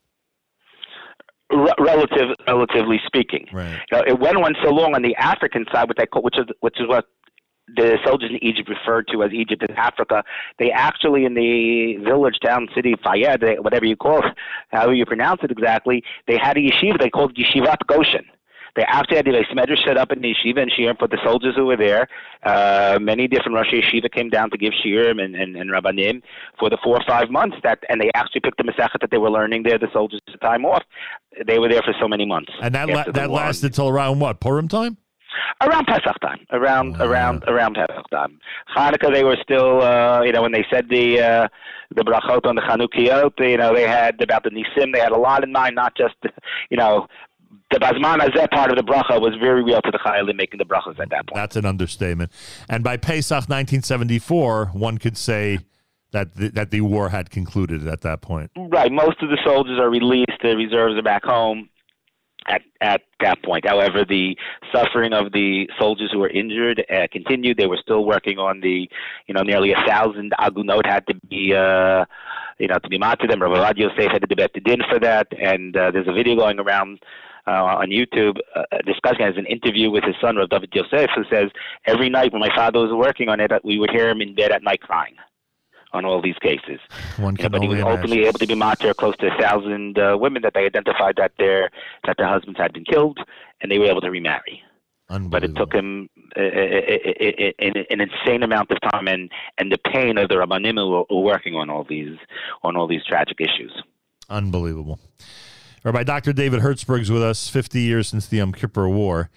[1.52, 3.80] Re- relative, relatively speaking, right.
[3.92, 6.38] You know, it went on so long on the African side, what they call, which
[6.38, 7.06] is which is what
[7.76, 10.24] the soldiers in Egypt referred to as Egypt and Africa.
[10.58, 14.34] They actually in the village, town, city, Fayed, whatever you call it,
[14.70, 17.00] however you pronounce it exactly, they had a yeshiva.
[17.00, 18.26] They called it Yeshivat Goshen.
[18.76, 21.56] They actually had the Medrash set up in the yeshiva and shiurim for the soldiers
[21.56, 22.08] who were there.
[22.44, 26.22] Uh, many different Rosh Yeshiva came down to give shiurim and, and, and rabbanim
[26.60, 27.58] for the four or five months.
[27.64, 29.78] That and they actually picked the Masechet that they were learning there.
[29.78, 30.84] The soldiers time off.
[31.46, 32.52] They were there for so many months.
[32.62, 33.40] And that la- that war.
[33.40, 34.98] lasted till around what Purim time?
[35.62, 38.40] around Pesach time, around around around Pesach time.
[38.76, 41.48] Hanukkah, they were still, uh, you know, when they said the uh,
[41.96, 44.94] the brachot on the Chanukiot, you know, they had about the Nisim.
[44.94, 46.16] They had a lot in mind, not just,
[46.70, 47.08] you know,
[47.72, 50.66] the Bazman Azeh part of the bracha was very real to the Chayalim making the
[50.66, 51.36] brachos at that point.
[51.36, 52.32] That's an understatement.
[52.70, 55.60] And by Pesach 1974, one could say
[56.12, 58.52] that the, that the war had concluded at that point.
[58.56, 58.92] Right.
[58.92, 60.32] Most of the soldiers are released.
[60.42, 61.70] The reserves are back home
[62.48, 63.68] at at that point.
[63.68, 64.38] However, the
[64.74, 67.58] suffering of the soldiers who were injured uh, continued.
[67.58, 68.90] They were still working on the,
[69.28, 72.06] you know, nearly a thousand agunot had to be, uh,
[72.60, 73.32] you know, to be mounted.
[73.32, 75.28] And Rabbi Yosef had to be din for that.
[75.40, 77.00] And uh, there's a video going around.
[77.48, 81.24] Uh, on YouTube, uh, discussing as an interview with his son, Rav David Yosef, who
[81.32, 81.50] says
[81.86, 84.52] every night when my father was working on it, we would hear him in bed
[84.52, 85.16] at night crying
[85.94, 86.80] on all these cases.
[87.18, 89.98] One can but he was only openly able to be martyred close to a thousand
[89.98, 91.70] uh, women that they identified that their
[92.06, 93.20] that their husbands had been killed,
[93.62, 94.62] and they were able to remarry.
[95.10, 99.72] But it took him uh, uh, uh, an an insane amount of time, and and
[99.72, 102.18] the pain of the rabbanim who were working on all these
[102.64, 103.72] on all these tragic issues.
[104.30, 105.00] Unbelievable.
[105.84, 106.34] Rabbi Dr.
[106.34, 109.30] David Hertzberg's with us, 50 years since the Yom Kippur War.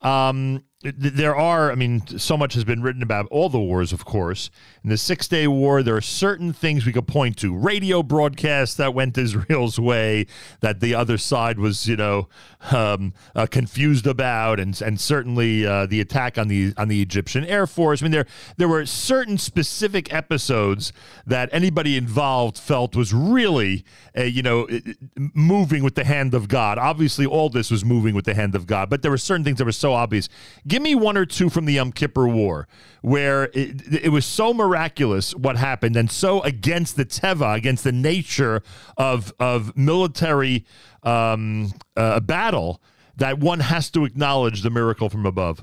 [0.00, 4.04] Um, there are, I mean, so much has been written about all the wars, of
[4.04, 4.50] course.
[4.82, 7.54] In the Six Day War, there are certain things we could point to.
[7.54, 10.26] Radio broadcasts that went Israel's way,
[10.60, 12.28] that the other side was, you know,
[12.72, 17.44] um, uh, confused about, and and certainly uh, the attack on the on the Egyptian
[17.44, 18.02] Air Force.
[18.02, 20.92] I mean, there there were certain specific episodes
[21.26, 23.84] that anybody involved felt was really,
[24.16, 24.68] you know,
[25.16, 26.78] moving with the hand of God.
[26.78, 29.58] Obviously, all this was moving with the hand of God, but there were certain things
[29.58, 30.28] that were so obvious.
[30.72, 32.66] Give me one or two from the Yom Kippur War
[33.02, 37.92] where it, it was so miraculous what happened and so against the teva, against the
[37.92, 38.62] nature
[38.96, 40.64] of of military
[41.02, 42.80] um, uh, battle
[43.16, 45.62] that one has to acknowledge the miracle from above.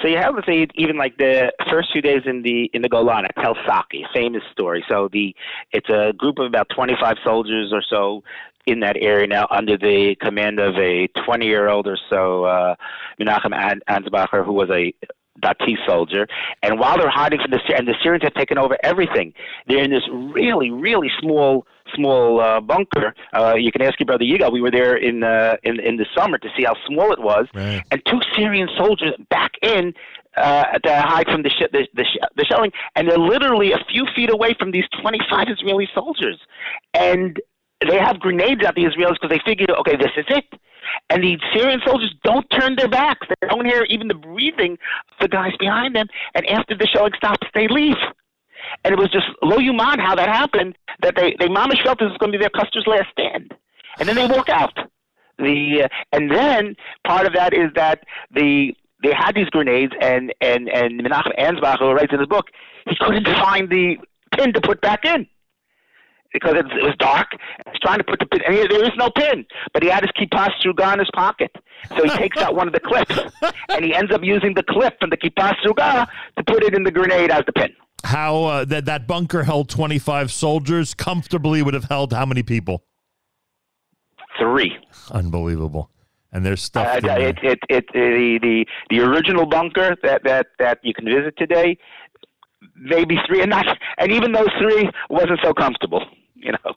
[0.00, 2.88] So you have, let's say, even like the first few days in the in the
[2.88, 4.86] Golan at Tel Saki, famous story.
[4.88, 5.34] So the
[5.72, 8.22] it's a group of about 25 soldiers or so
[8.66, 12.74] in that area now under the command of a 20 year old or so uh,
[13.20, 14.92] Menachem An- Ansbacher, who was a
[15.42, 16.26] Dati soldier.
[16.62, 19.34] And while they're hiding from the and the Syrians have taken over everything,
[19.66, 23.14] they're in this really, really small, small uh, bunker.
[23.34, 24.52] Uh, you can ask your brother Yigal.
[24.52, 27.46] We were there in uh, in in the summer to see how small it was.
[27.90, 29.92] And two Syrian soldiers back in
[30.36, 33.78] uh, to hide from the, sh- the, the, sh- the shelling, and they're literally a
[33.90, 36.38] few feet away from these 25 Israeli soldiers.
[36.92, 37.40] And
[37.88, 40.44] they have grenades at the Israelis because they figure, okay, this is it.
[41.10, 43.26] And the Syrian soldiers don't turn their backs.
[43.28, 46.06] They don't hear even the breathing of the guys behind them.
[46.34, 47.96] And after the shelling stops, they leave.
[48.84, 50.76] And it was just lo yuman how that happened.
[51.02, 53.54] That they they mamish felt this was going to be their Custer's last stand,
[53.98, 54.76] and then they walk out.
[55.38, 56.74] The uh, and then
[57.06, 58.74] part of that is that the
[59.04, 62.46] they had these grenades, and and and Menachem Ansbach, who writes in his book,
[62.88, 63.98] he couldn't find the
[64.32, 65.28] pin to put back in
[66.36, 67.28] because it, it was dark.
[67.72, 70.02] He's trying to put the pin, and he, there is no pin, but he had
[70.02, 71.50] his kippah sruga in his pocket.
[71.88, 73.18] So he takes out one of the clips,
[73.70, 76.06] and he ends up using the clip from the kippah sruga
[76.36, 77.70] to put it in the grenade as the pin.
[78.04, 82.84] How uh, that that bunker held 25 soldiers comfortably would have held how many people?
[84.38, 84.76] Three.
[85.10, 85.90] Unbelievable.
[86.32, 86.86] And there's stuff.
[86.86, 87.28] Uh, in there.
[87.28, 91.78] it, it, it, the, the the original bunker that, that, that you can visit today,
[92.76, 93.66] maybe three, and not,
[93.98, 96.04] and even those three wasn't so comfortable.
[96.36, 96.74] You know,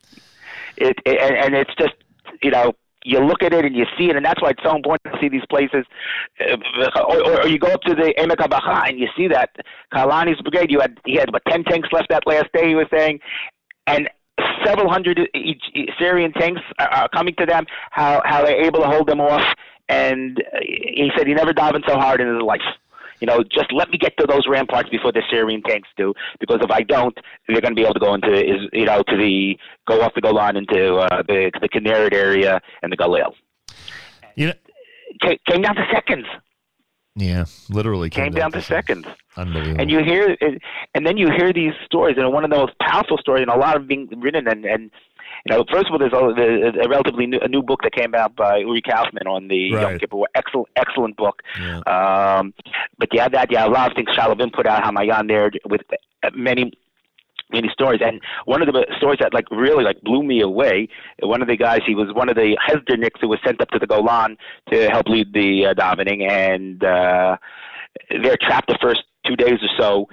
[0.77, 1.93] it, it and, and it's just
[2.41, 2.73] you know
[3.03, 5.19] you look at it and you see it, and that's why it's so important to
[5.21, 5.85] see these places.
[6.41, 9.49] Uh, or, or you go up to the Emek HaBacha and you see that
[9.93, 10.71] Kahalani's brigade.
[10.71, 12.67] You had he had about ten tanks left that last day.
[12.67, 13.19] He was saying,
[13.87, 14.09] and
[14.65, 15.63] several hundred each
[15.99, 17.65] Syrian tanks are, coming to them.
[17.91, 19.43] How how they're able to hold them off,
[19.87, 22.61] and uh, he said he never davened so hard in his life.
[23.19, 26.59] You know, just let me get to those ramparts before the Syrian tanks do, because
[26.61, 27.17] if I don't,
[27.47, 29.57] they're going to be able to go into, is you know, to the
[29.87, 33.33] go off the Golan into uh, the the Kinneret area and the Galil.
[34.35, 34.53] You know,
[35.21, 36.25] came, came down to seconds.
[37.15, 39.05] Yeah, literally Came down to seconds.
[39.35, 39.81] Unbelievable.
[39.81, 40.37] And you hear,
[40.93, 43.57] and then you hear these stories, and one of the most powerful stories, and a
[43.57, 44.91] lot of being written, and and
[45.45, 48.13] you know, first of all, there's a, a relatively new, a new book that came
[48.15, 50.27] out by Uri Kaufman on the Yom Kippur War.
[50.35, 51.41] Excellent, excellent book.
[51.87, 52.53] Um,
[52.97, 55.81] but yeah, that yeah, a lot of things Shaalvim put out Hamayan there with
[56.23, 56.73] uh, many
[57.51, 58.01] many stories.
[58.03, 60.87] And one of the stories that like really like blew me away.
[61.21, 63.79] One of the guys, he was one of the Hesderniks who was sent up to
[63.79, 64.37] the Golan
[64.71, 67.37] to help lead the uh, davening, and uh,
[68.09, 70.07] they're trapped the first two days or so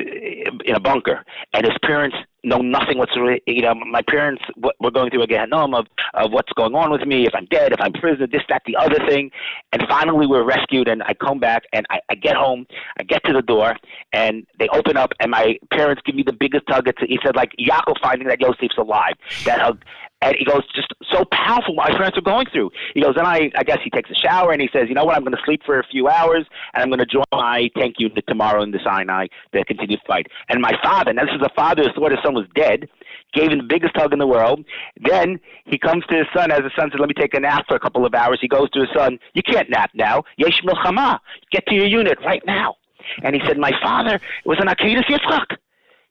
[0.00, 3.38] in a bunker, and his parents know nothing whatsoever.
[3.46, 4.42] You know, my parents
[4.80, 7.72] were going through a gehenom of of what's going on with me, if I'm dead,
[7.72, 9.30] if I'm prisoner, this, that, the other thing.
[9.72, 12.66] And finally, we're rescued, and I come back, and I, I get home,
[12.98, 13.76] I get to the door,
[14.12, 16.88] and they open up, and my parents give me the biggest hug.
[16.88, 19.14] It's, he said, like Yaakov finding that Yosef's alive.
[19.44, 19.84] That hug.
[20.22, 22.70] And he goes, just so powerful my parents are going through.
[22.94, 25.04] He goes, and I, I guess he takes a shower and he says, you know
[25.04, 27.70] what, I'm going to sleep for a few hours and I'm going to join my
[27.76, 30.26] tank unit tomorrow in the Sinai to continue the fight.
[30.50, 32.88] And my father, now this is a father who thought his son was dead,
[33.32, 34.64] gave him the biggest hug in the world.
[35.02, 37.64] Then he comes to his son as his son says, let me take a nap
[37.66, 38.38] for a couple of hours.
[38.42, 40.24] He goes to his son, you can't nap now.
[40.36, 41.18] Yesh milchama.
[41.50, 42.76] Get to your unit right now.
[43.22, 45.56] And he said, my father was an Akedas Yitzchak.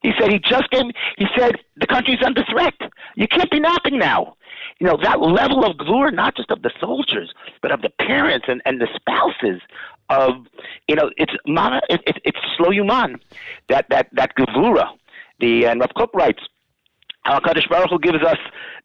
[0.02, 0.84] He said he just gave.
[1.18, 2.74] He said the country's under threat.
[3.16, 4.36] You can't be napping now.
[4.80, 8.46] You know that level of glory, not just of the soldiers, but of the parents
[8.48, 9.62] and, and the spouses.
[10.10, 10.48] Of
[10.88, 11.82] you know, it's mana.
[11.90, 13.20] It, it, it's slow yuman.
[13.68, 14.88] That that that gevura.
[15.40, 16.44] The and Rav Kook writes.
[17.24, 18.38] How Kadosh Baruch Hu gives us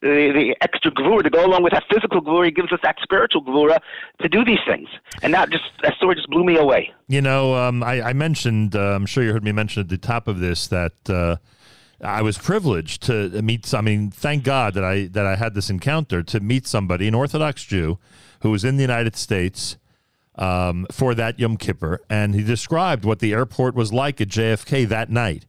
[0.02, 2.48] the, the extra gvura to go along with that physical glory.
[2.48, 3.78] He gives us that spiritual gvura
[4.20, 4.88] to do these things,
[5.22, 6.92] and that just that story just blew me away.
[7.08, 9.98] You know, um, I, I mentioned, uh, I'm sure you heard me mention at the
[9.98, 11.36] top of this that uh,
[12.02, 13.72] I was privileged to meet.
[13.72, 17.14] I mean, thank God that I that I had this encounter to meet somebody, an
[17.14, 17.98] Orthodox Jew,
[18.40, 19.78] who was in the United States
[20.36, 24.86] um, for that Yom Kippur, and he described what the airport was like at JFK
[24.88, 25.46] that night.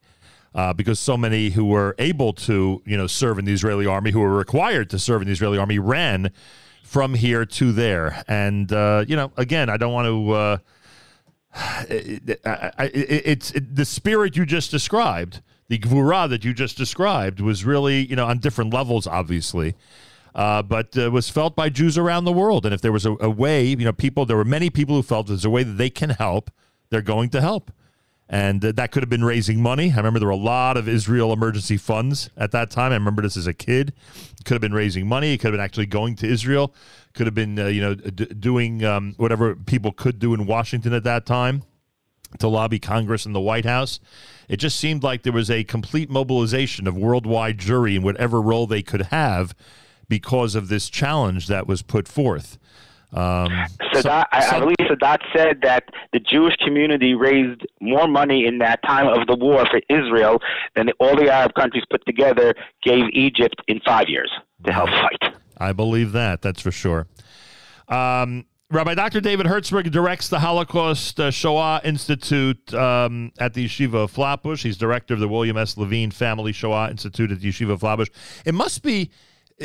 [0.56, 4.12] Uh, because so many who were able to, you know, serve in the Israeli army,
[4.12, 6.32] who were required to serve in the Israeli army, ran
[6.86, 8.24] from here to there.
[8.28, 10.32] And uh, you know, again, I don't want to.
[10.32, 10.58] Uh,
[11.90, 12.42] it, it,
[13.26, 18.06] it's it, the spirit you just described, the gvura that you just described, was really
[18.06, 19.76] you know on different levels, obviously,
[20.36, 22.66] uh, but uh, was felt by Jews around the world.
[22.66, 25.04] And if there was a, a way, you know, people there were many people who
[25.04, 26.52] felt there's a way that they can help,
[26.92, 27.72] they're going to help.
[28.28, 29.92] And that could have been raising money.
[29.94, 32.92] I remember there were a lot of Israel emergency funds at that time.
[32.92, 33.94] I remember this as a kid.
[34.46, 35.34] Could have been raising money.
[35.34, 36.74] It could have been actually going to Israel.
[37.14, 40.92] Could have been, uh, you know, d- doing um, whatever people could do in Washington
[40.94, 41.64] at that time.
[42.40, 44.00] to lobby Congress and the White House.
[44.50, 48.68] It just seemed like there was a complete mobilization of worldwide Jewry in whatever role
[48.68, 49.56] they could have
[50.08, 52.58] because of this challenge that was put forth.
[53.16, 53.50] Um,
[53.94, 58.82] Sadat, I, I believe Sadat said that the Jewish community raised more money in that
[58.84, 60.40] time of the war for Israel
[60.76, 62.54] than all the Arab countries put together
[62.84, 64.30] gave Egypt in five years
[64.66, 65.34] to help fight.
[65.58, 66.42] I believe that.
[66.42, 67.08] That's for sure.
[67.88, 69.22] Um, Rabbi Dr.
[69.22, 74.64] David Hertzberg directs the Holocaust uh, Shoah Institute um, at the Yeshiva of Flatbush.
[74.64, 75.78] He's director of the William S.
[75.78, 78.10] Levine Family Shoah Institute at the Yeshiva of Flatbush.
[78.44, 79.12] It must be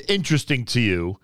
[0.06, 1.18] interesting to you.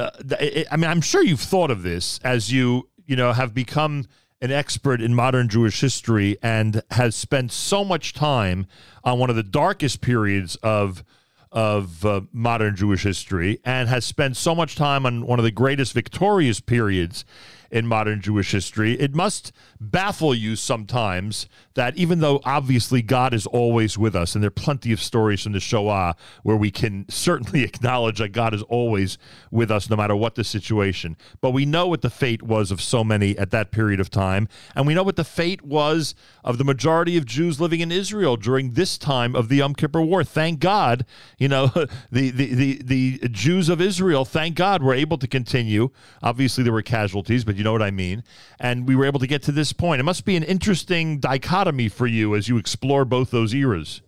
[0.00, 3.52] Uh, th- I mean, I'm sure you've thought of this as you, you know, have
[3.52, 4.06] become
[4.40, 8.66] an expert in modern Jewish history and has spent so much time
[9.04, 11.04] on one of the darkest periods of
[11.52, 15.50] of uh, modern Jewish history and has spent so much time on one of the
[15.50, 17.24] greatest victorious periods
[17.72, 18.92] in modern Jewish history.
[18.94, 24.42] It must baffle you sometimes that even though obviously God is always with us, and
[24.42, 28.54] there are plenty of stories from the Shoah where we can certainly acknowledge that God
[28.54, 29.18] is always
[29.50, 32.80] with us no matter what the situation, but we know what the fate was of
[32.80, 36.58] so many at that period of time, and we know what the fate was of
[36.58, 40.24] the majority of Jews living in Israel during this time of the Yom Kippur War.
[40.24, 41.04] Thank God,
[41.38, 41.66] you know,
[42.10, 45.90] the, the, the, the Jews of Israel, thank God, were able to continue.
[46.22, 48.24] Obviously, there were casualties, but you know what I mean.
[48.58, 50.00] And we were able to get to this point.
[50.00, 54.02] It must be an interesting dichotomy for you as you explore both those eras.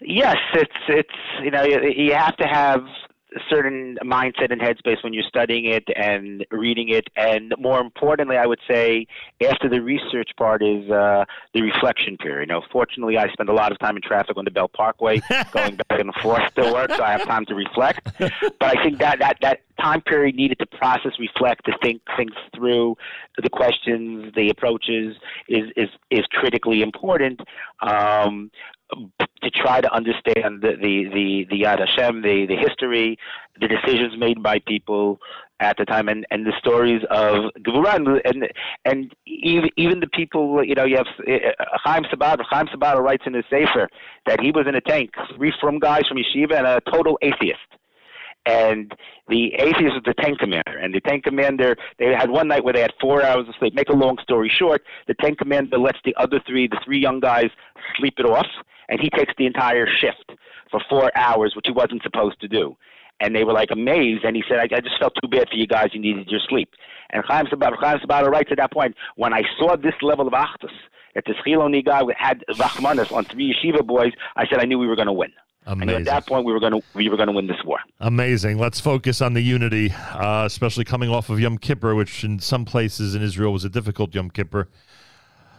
[0.00, 1.08] Yes, it's it's
[1.42, 2.80] you know you, you have to have
[3.48, 8.46] certain mindset and headspace when you're studying it and reading it, and more importantly, I
[8.46, 9.06] would say
[9.46, 12.48] after the research part is uh, the reflection period.
[12.48, 15.20] You know, fortunately, I spend a lot of time in traffic on the Belt Parkway,
[15.52, 18.08] going back and forth to work, so I have time to reflect.
[18.18, 22.32] But I think that that that time period needed to process, reflect, to think things
[22.54, 22.96] through,
[23.40, 25.16] the questions, the approaches
[25.48, 27.40] is is is critically important.
[27.80, 28.50] Um,
[29.42, 33.18] to try to understand the the the, Yad Hashem, the the history,
[33.60, 35.20] the decisions made by people
[35.60, 38.48] at the time, and, and the stories of Gevurah, and
[38.84, 42.40] and even even the people, you know, you have uh, Chaim Sabat.
[42.48, 43.88] Chaim Sabat writes in his sefer
[44.26, 47.60] that he was in a tank, three from guys from yeshiva, and a total atheist.
[48.44, 48.92] And
[49.28, 52.72] the atheist was the tank commander, and the tank commander they had one night where
[52.72, 53.72] they had four hours of sleep.
[53.72, 57.20] Make a long story short, the tank commander lets the other three, the three young
[57.20, 57.50] guys,
[57.96, 58.46] sleep it off,
[58.88, 60.38] and he takes the entire shift
[60.70, 62.76] for four hours, which he wasn't supposed to do.
[63.20, 65.56] And they were like amazed, and he said, "I, I just felt too bad for
[65.56, 65.90] you guys.
[65.92, 66.70] You needed your sleep."
[67.10, 70.32] And Chaim Sabat, Chaim Sabat writes at that point, when I saw this level of
[70.32, 70.72] achdus,
[71.14, 74.86] that this Chiloni guy had Rachmanus on three yeshiva boys, I said I knew we
[74.86, 75.30] were going to win.
[75.64, 75.94] Amazing.
[75.94, 77.78] And at that point, we were going to we were going to win this war.
[78.00, 78.58] Amazing.
[78.58, 82.64] Let's focus on the unity, uh, especially coming off of Yom Kippur, which in some
[82.64, 84.68] places in Israel was a difficult Yom Kippur.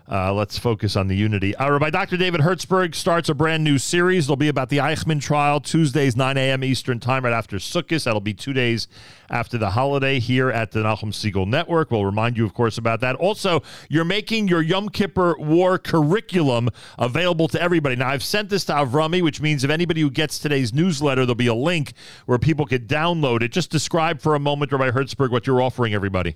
[0.09, 1.55] Uh, let's focus on the unity.
[1.55, 2.17] Uh, Rabbi Dr.
[2.17, 4.25] David Hertzberg starts a brand new series.
[4.25, 6.63] It'll be about the Eichmann trial, Tuesdays, 9 a.m.
[6.63, 8.03] Eastern Time, right after Sukkot.
[8.03, 8.89] That'll be two days
[9.29, 11.89] after the holiday here at the Nachum Segal Network.
[11.89, 13.15] We'll remind you, of course, about that.
[13.15, 17.95] Also, you're making your Yom Kippur War curriculum available to everybody.
[17.95, 21.35] Now, I've sent this to Avrami, which means if anybody who gets today's newsletter, there'll
[21.35, 21.93] be a link
[22.25, 23.53] where people could download it.
[23.53, 26.35] Just describe for a moment, Rabbi Hertzberg, what you're offering everybody.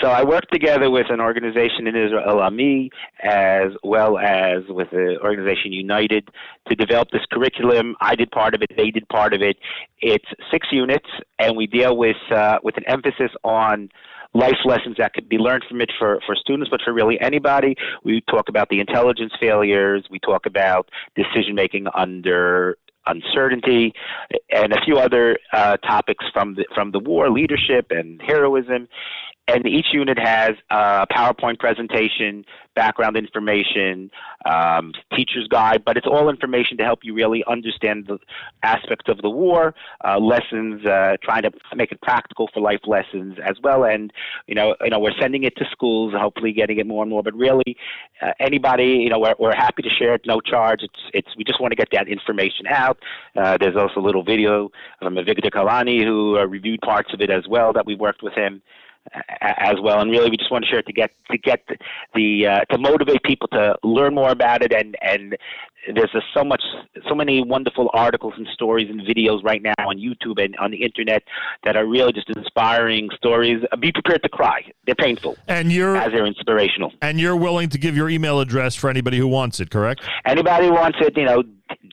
[0.00, 2.90] So I worked together with an organization in Israel, Ami,
[3.22, 6.28] as well as with the organization United,
[6.68, 7.96] to develop this curriculum.
[8.00, 9.56] I did part of it; they did part of it.
[10.00, 13.90] It's six units, and we deal with uh, with an emphasis on
[14.34, 17.74] life lessons that could be learned from it for, for students, but for really anybody.
[18.04, 20.06] We talk about the intelligence failures.
[20.10, 23.92] We talk about decision making under uncertainty,
[24.50, 28.88] and a few other uh, topics from the from the war, leadership, and heroism
[29.54, 34.10] and each unit has a PowerPoint presentation, background information,
[34.44, 38.18] um, teacher's guide, but it's all information to help you really understand the
[38.62, 39.74] aspects of the war,
[40.06, 43.84] uh, lessons, uh, trying to make it practical for life lessons as well.
[43.84, 44.12] And
[44.46, 47.22] you know, you know, we're sending it to schools, hopefully getting it more and more.
[47.22, 47.76] But really,
[48.22, 50.80] uh, anybody, you know, we're, we're happy to share it, no charge.
[50.82, 52.98] It's it's we just want to get that information out.
[53.36, 54.70] Uh, there's also a little video
[55.00, 58.34] from Avigdor Kahalani who uh, reviewed parts of it as well that we worked with
[58.34, 58.62] him
[59.40, 60.00] as well.
[60.00, 61.76] And really, we just want to share it to get to get the,
[62.14, 65.36] the uh, to motivate people to learn more about it and and
[65.94, 66.62] there's just so much,
[67.08, 70.82] so many wonderful articles and stories and videos right now on YouTube and on the
[70.82, 71.22] internet
[71.64, 73.62] that are really just inspiring stories.
[73.80, 76.92] Be prepared to cry; they're painful, and you're as they're inspirational.
[77.02, 80.02] And you're willing to give your email address for anybody who wants it, correct?
[80.26, 81.42] Anybody who wants it, you know,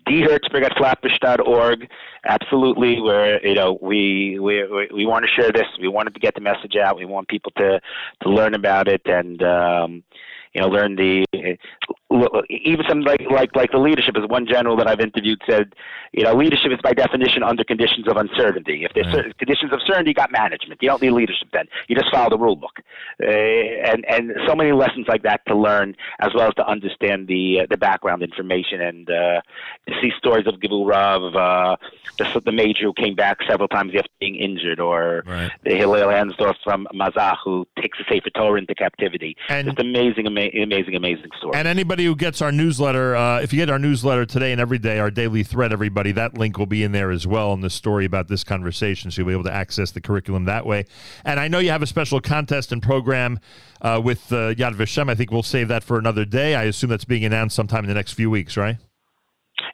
[0.08, 1.88] dhertzberg.
[2.26, 5.68] Absolutely, we're you know we we we, we want to share this.
[5.80, 6.98] We wanted to get the message out.
[6.98, 7.80] We want people to
[8.24, 9.42] to learn about it and.
[9.44, 10.04] Um,
[10.58, 11.24] you know, learn the
[12.50, 15.74] even some like like like the leadership as one general that I've interviewed said,
[16.14, 18.86] you know, leadership is by definition under conditions of uncertainty.
[18.86, 20.82] If there's certain conditions of certainty, you got management.
[20.82, 21.66] You don't need leadership then.
[21.88, 22.80] You just follow the rule book.
[23.22, 27.28] Uh, and and so many lessons like that to learn, as well as to understand
[27.28, 29.42] the uh, the background information and uh,
[30.02, 31.76] see stories of Gibul Rav, uh,
[32.18, 35.52] the, the major who came back several times after being injured, or right.
[35.64, 39.36] the Hillel Ansdorf from Mazah who takes the Sefer Torah into captivity.
[39.50, 41.56] And- just amazing, ama- amazing, amazing story.
[41.56, 44.78] And anybody who gets our newsletter, uh, if you get our newsletter today and every
[44.78, 47.70] day, our daily thread, everybody, that link will be in there as well in the
[47.70, 49.12] story about this conversation.
[49.12, 50.86] So you'll be able to access the curriculum that way.
[51.26, 53.40] And I know you have a special contest and program
[53.82, 55.10] uh, with uh, Yad Vashem.
[55.10, 56.56] I think we'll save that for another day.
[56.56, 58.78] I assume that's being announced sometime in the next few weeks, right?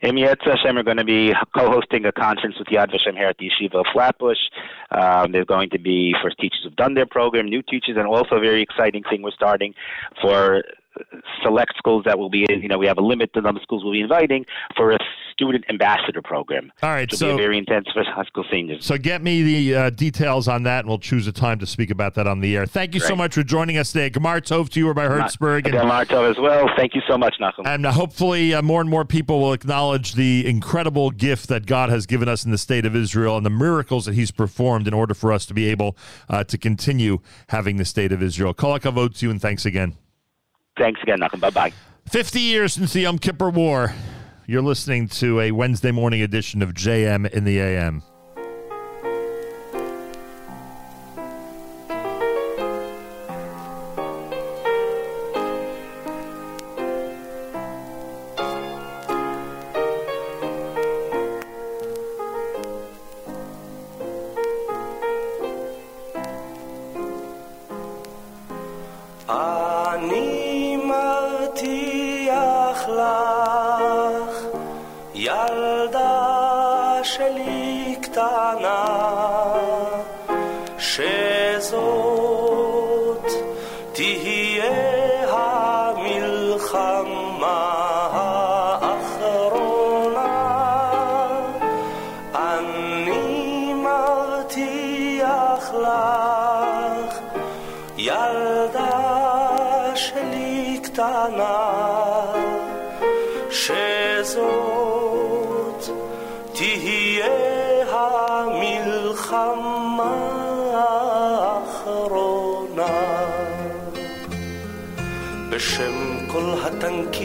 [0.01, 3.37] Amy Yetz Hashem are going to be co-hosting a conference with Yad Vashem here at
[3.37, 4.37] the Yeshiva of Flatbush.
[4.91, 8.35] Um, there's going to be first teachers who've done their program, new teachers, and also
[8.35, 9.73] a very exciting thing we're starting
[10.21, 10.63] for
[11.43, 13.59] select schools that will be, in you know, we have a limit to the number
[13.59, 14.97] of schools we'll be inviting for a
[15.31, 16.71] student ambassador program.
[16.81, 18.85] All right, Which so- very intense for high school seniors.
[18.85, 21.89] So get me the uh, details on that, and we'll choose a time to speak
[21.89, 22.65] about that on the air.
[22.65, 24.09] Thank you so much for joining us today.
[24.09, 25.65] Gemar Tov to you, Rabbi Hertzberg.
[25.65, 26.69] And Marto as well.
[26.77, 27.65] Thank you so much, Nachum.
[27.65, 31.89] And uh, hopefully, uh, more and more people will acknowledge the incredible gift that God
[31.89, 34.93] has given us in the state of Israel and the miracles that He's performed in
[34.93, 35.97] order for us to be able
[36.29, 38.53] uh, to continue having the state of Israel.
[38.53, 39.97] Kol to you, and thanks again.
[40.77, 41.39] Thanks again, Nachum.
[41.39, 41.73] Bye-bye.
[42.09, 43.93] 50 years since the Yom Kippur War.
[44.45, 48.03] You're listening to a Wednesday morning edition of JM in the AM.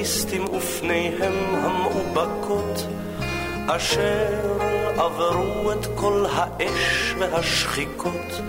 [0.09, 2.87] הטנקיסטים ופניהם המאובקות,
[3.67, 4.59] אשר
[4.97, 8.41] עברו את כל האש והשחיקות,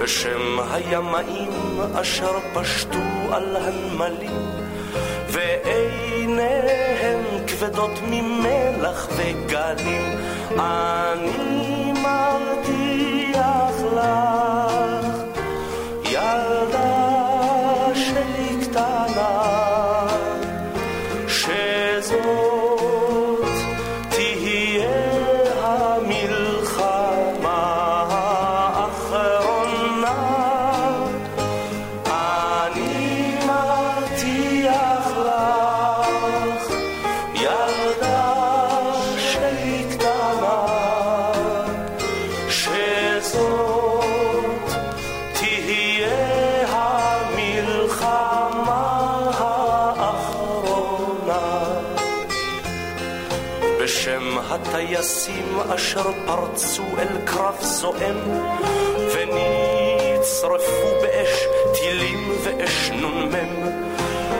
[0.00, 2.98] בשם הימאים אשר פשטו
[3.30, 4.50] על הנמלים,
[5.28, 10.18] ועיניהם כבדות ממלח וגלים,
[10.58, 14.61] אני מבטיח לך,
[55.92, 58.16] אשר פרצו אל קרב זועם
[59.12, 63.34] ונצרפו באש טילים ואש נ"מ.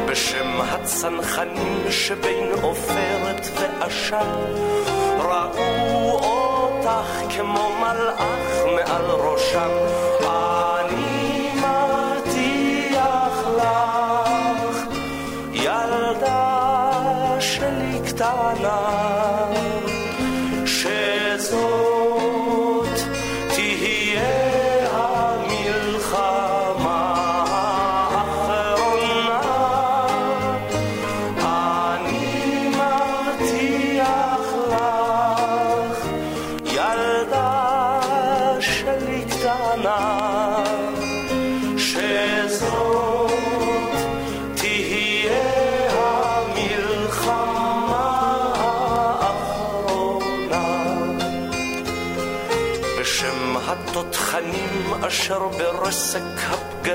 [0.07, 4.27] בשם הצנחנים שבין עופרת ועשן
[5.19, 9.71] ראו אותך כמו מלאך מעל ראשם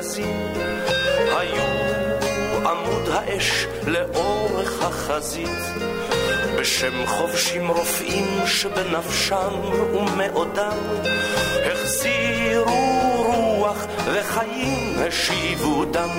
[0.07, 0.53] הפגזים
[1.37, 1.63] היו
[2.69, 5.63] עמוד האש לאורך החזית.
[6.59, 9.53] בשם חובשים רופאים שבנפשם
[9.93, 10.77] ומאודם
[11.71, 16.09] החזירו רוח וחיים השיבו דם.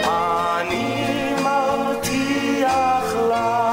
[0.00, 3.65] אני מבטיח לך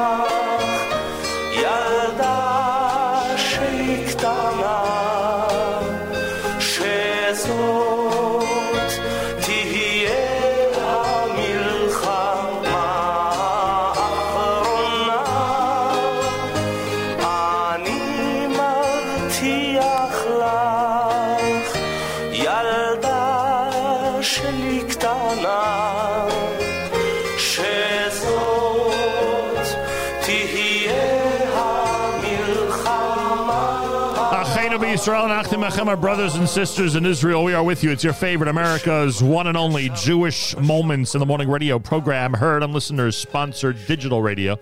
[35.64, 37.42] Achem, our brothers and sisters in Israel.
[37.42, 37.92] We are with you.
[37.92, 42.64] It's your favorite America's one and only Jewish Moments in the Morning radio program, heard
[42.64, 44.60] on listeners sponsored digital radio.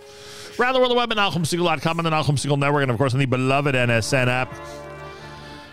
[0.59, 3.13] Rather, we're on the web at NachumSegal.com and the Nachum Segal Network, and of course
[3.13, 4.53] on the beloved NSN app.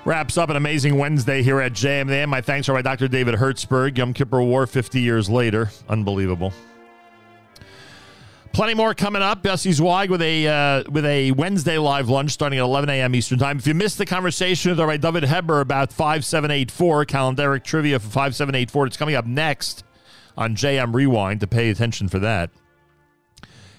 [0.06, 2.30] Wraps up an amazing Wednesday here at JMN.
[2.30, 3.06] My thanks are by Dr.
[3.06, 3.98] David Hertzberg.
[3.98, 5.70] Yom Kippur War 50 years later.
[5.90, 6.54] Unbelievable.
[8.52, 9.42] Plenty more coming up.
[9.42, 13.14] Bessie Zweig with a uh, with a Wednesday live lunch starting at 11 a.m.
[13.14, 13.58] Eastern Time.
[13.58, 18.86] If you missed the conversation with our David Heber about 5784 calendaric trivia for 5784,
[18.86, 19.84] it's coming up next
[20.36, 22.50] on JM Rewind to pay attention for that.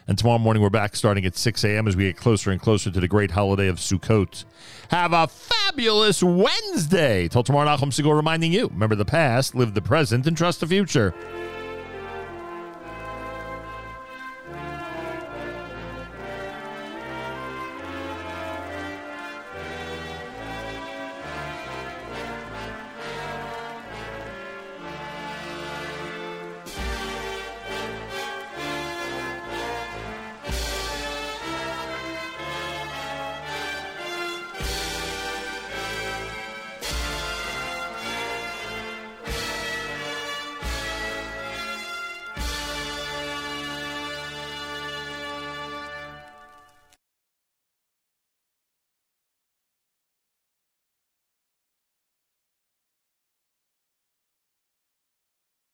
[0.08, 1.88] And tomorrow morning we're back starting at 6 a.m.
[1.88, 4.44] as we get closer and closer to the great holiday of Sukkot.
[4.90, 7.28] Have a fabulous Wednesday.
[7.28, 10.68] Till tomorrow, Nachum Segal reminding you remember the past, live the present, and trust the
[10.68, 11.14] future.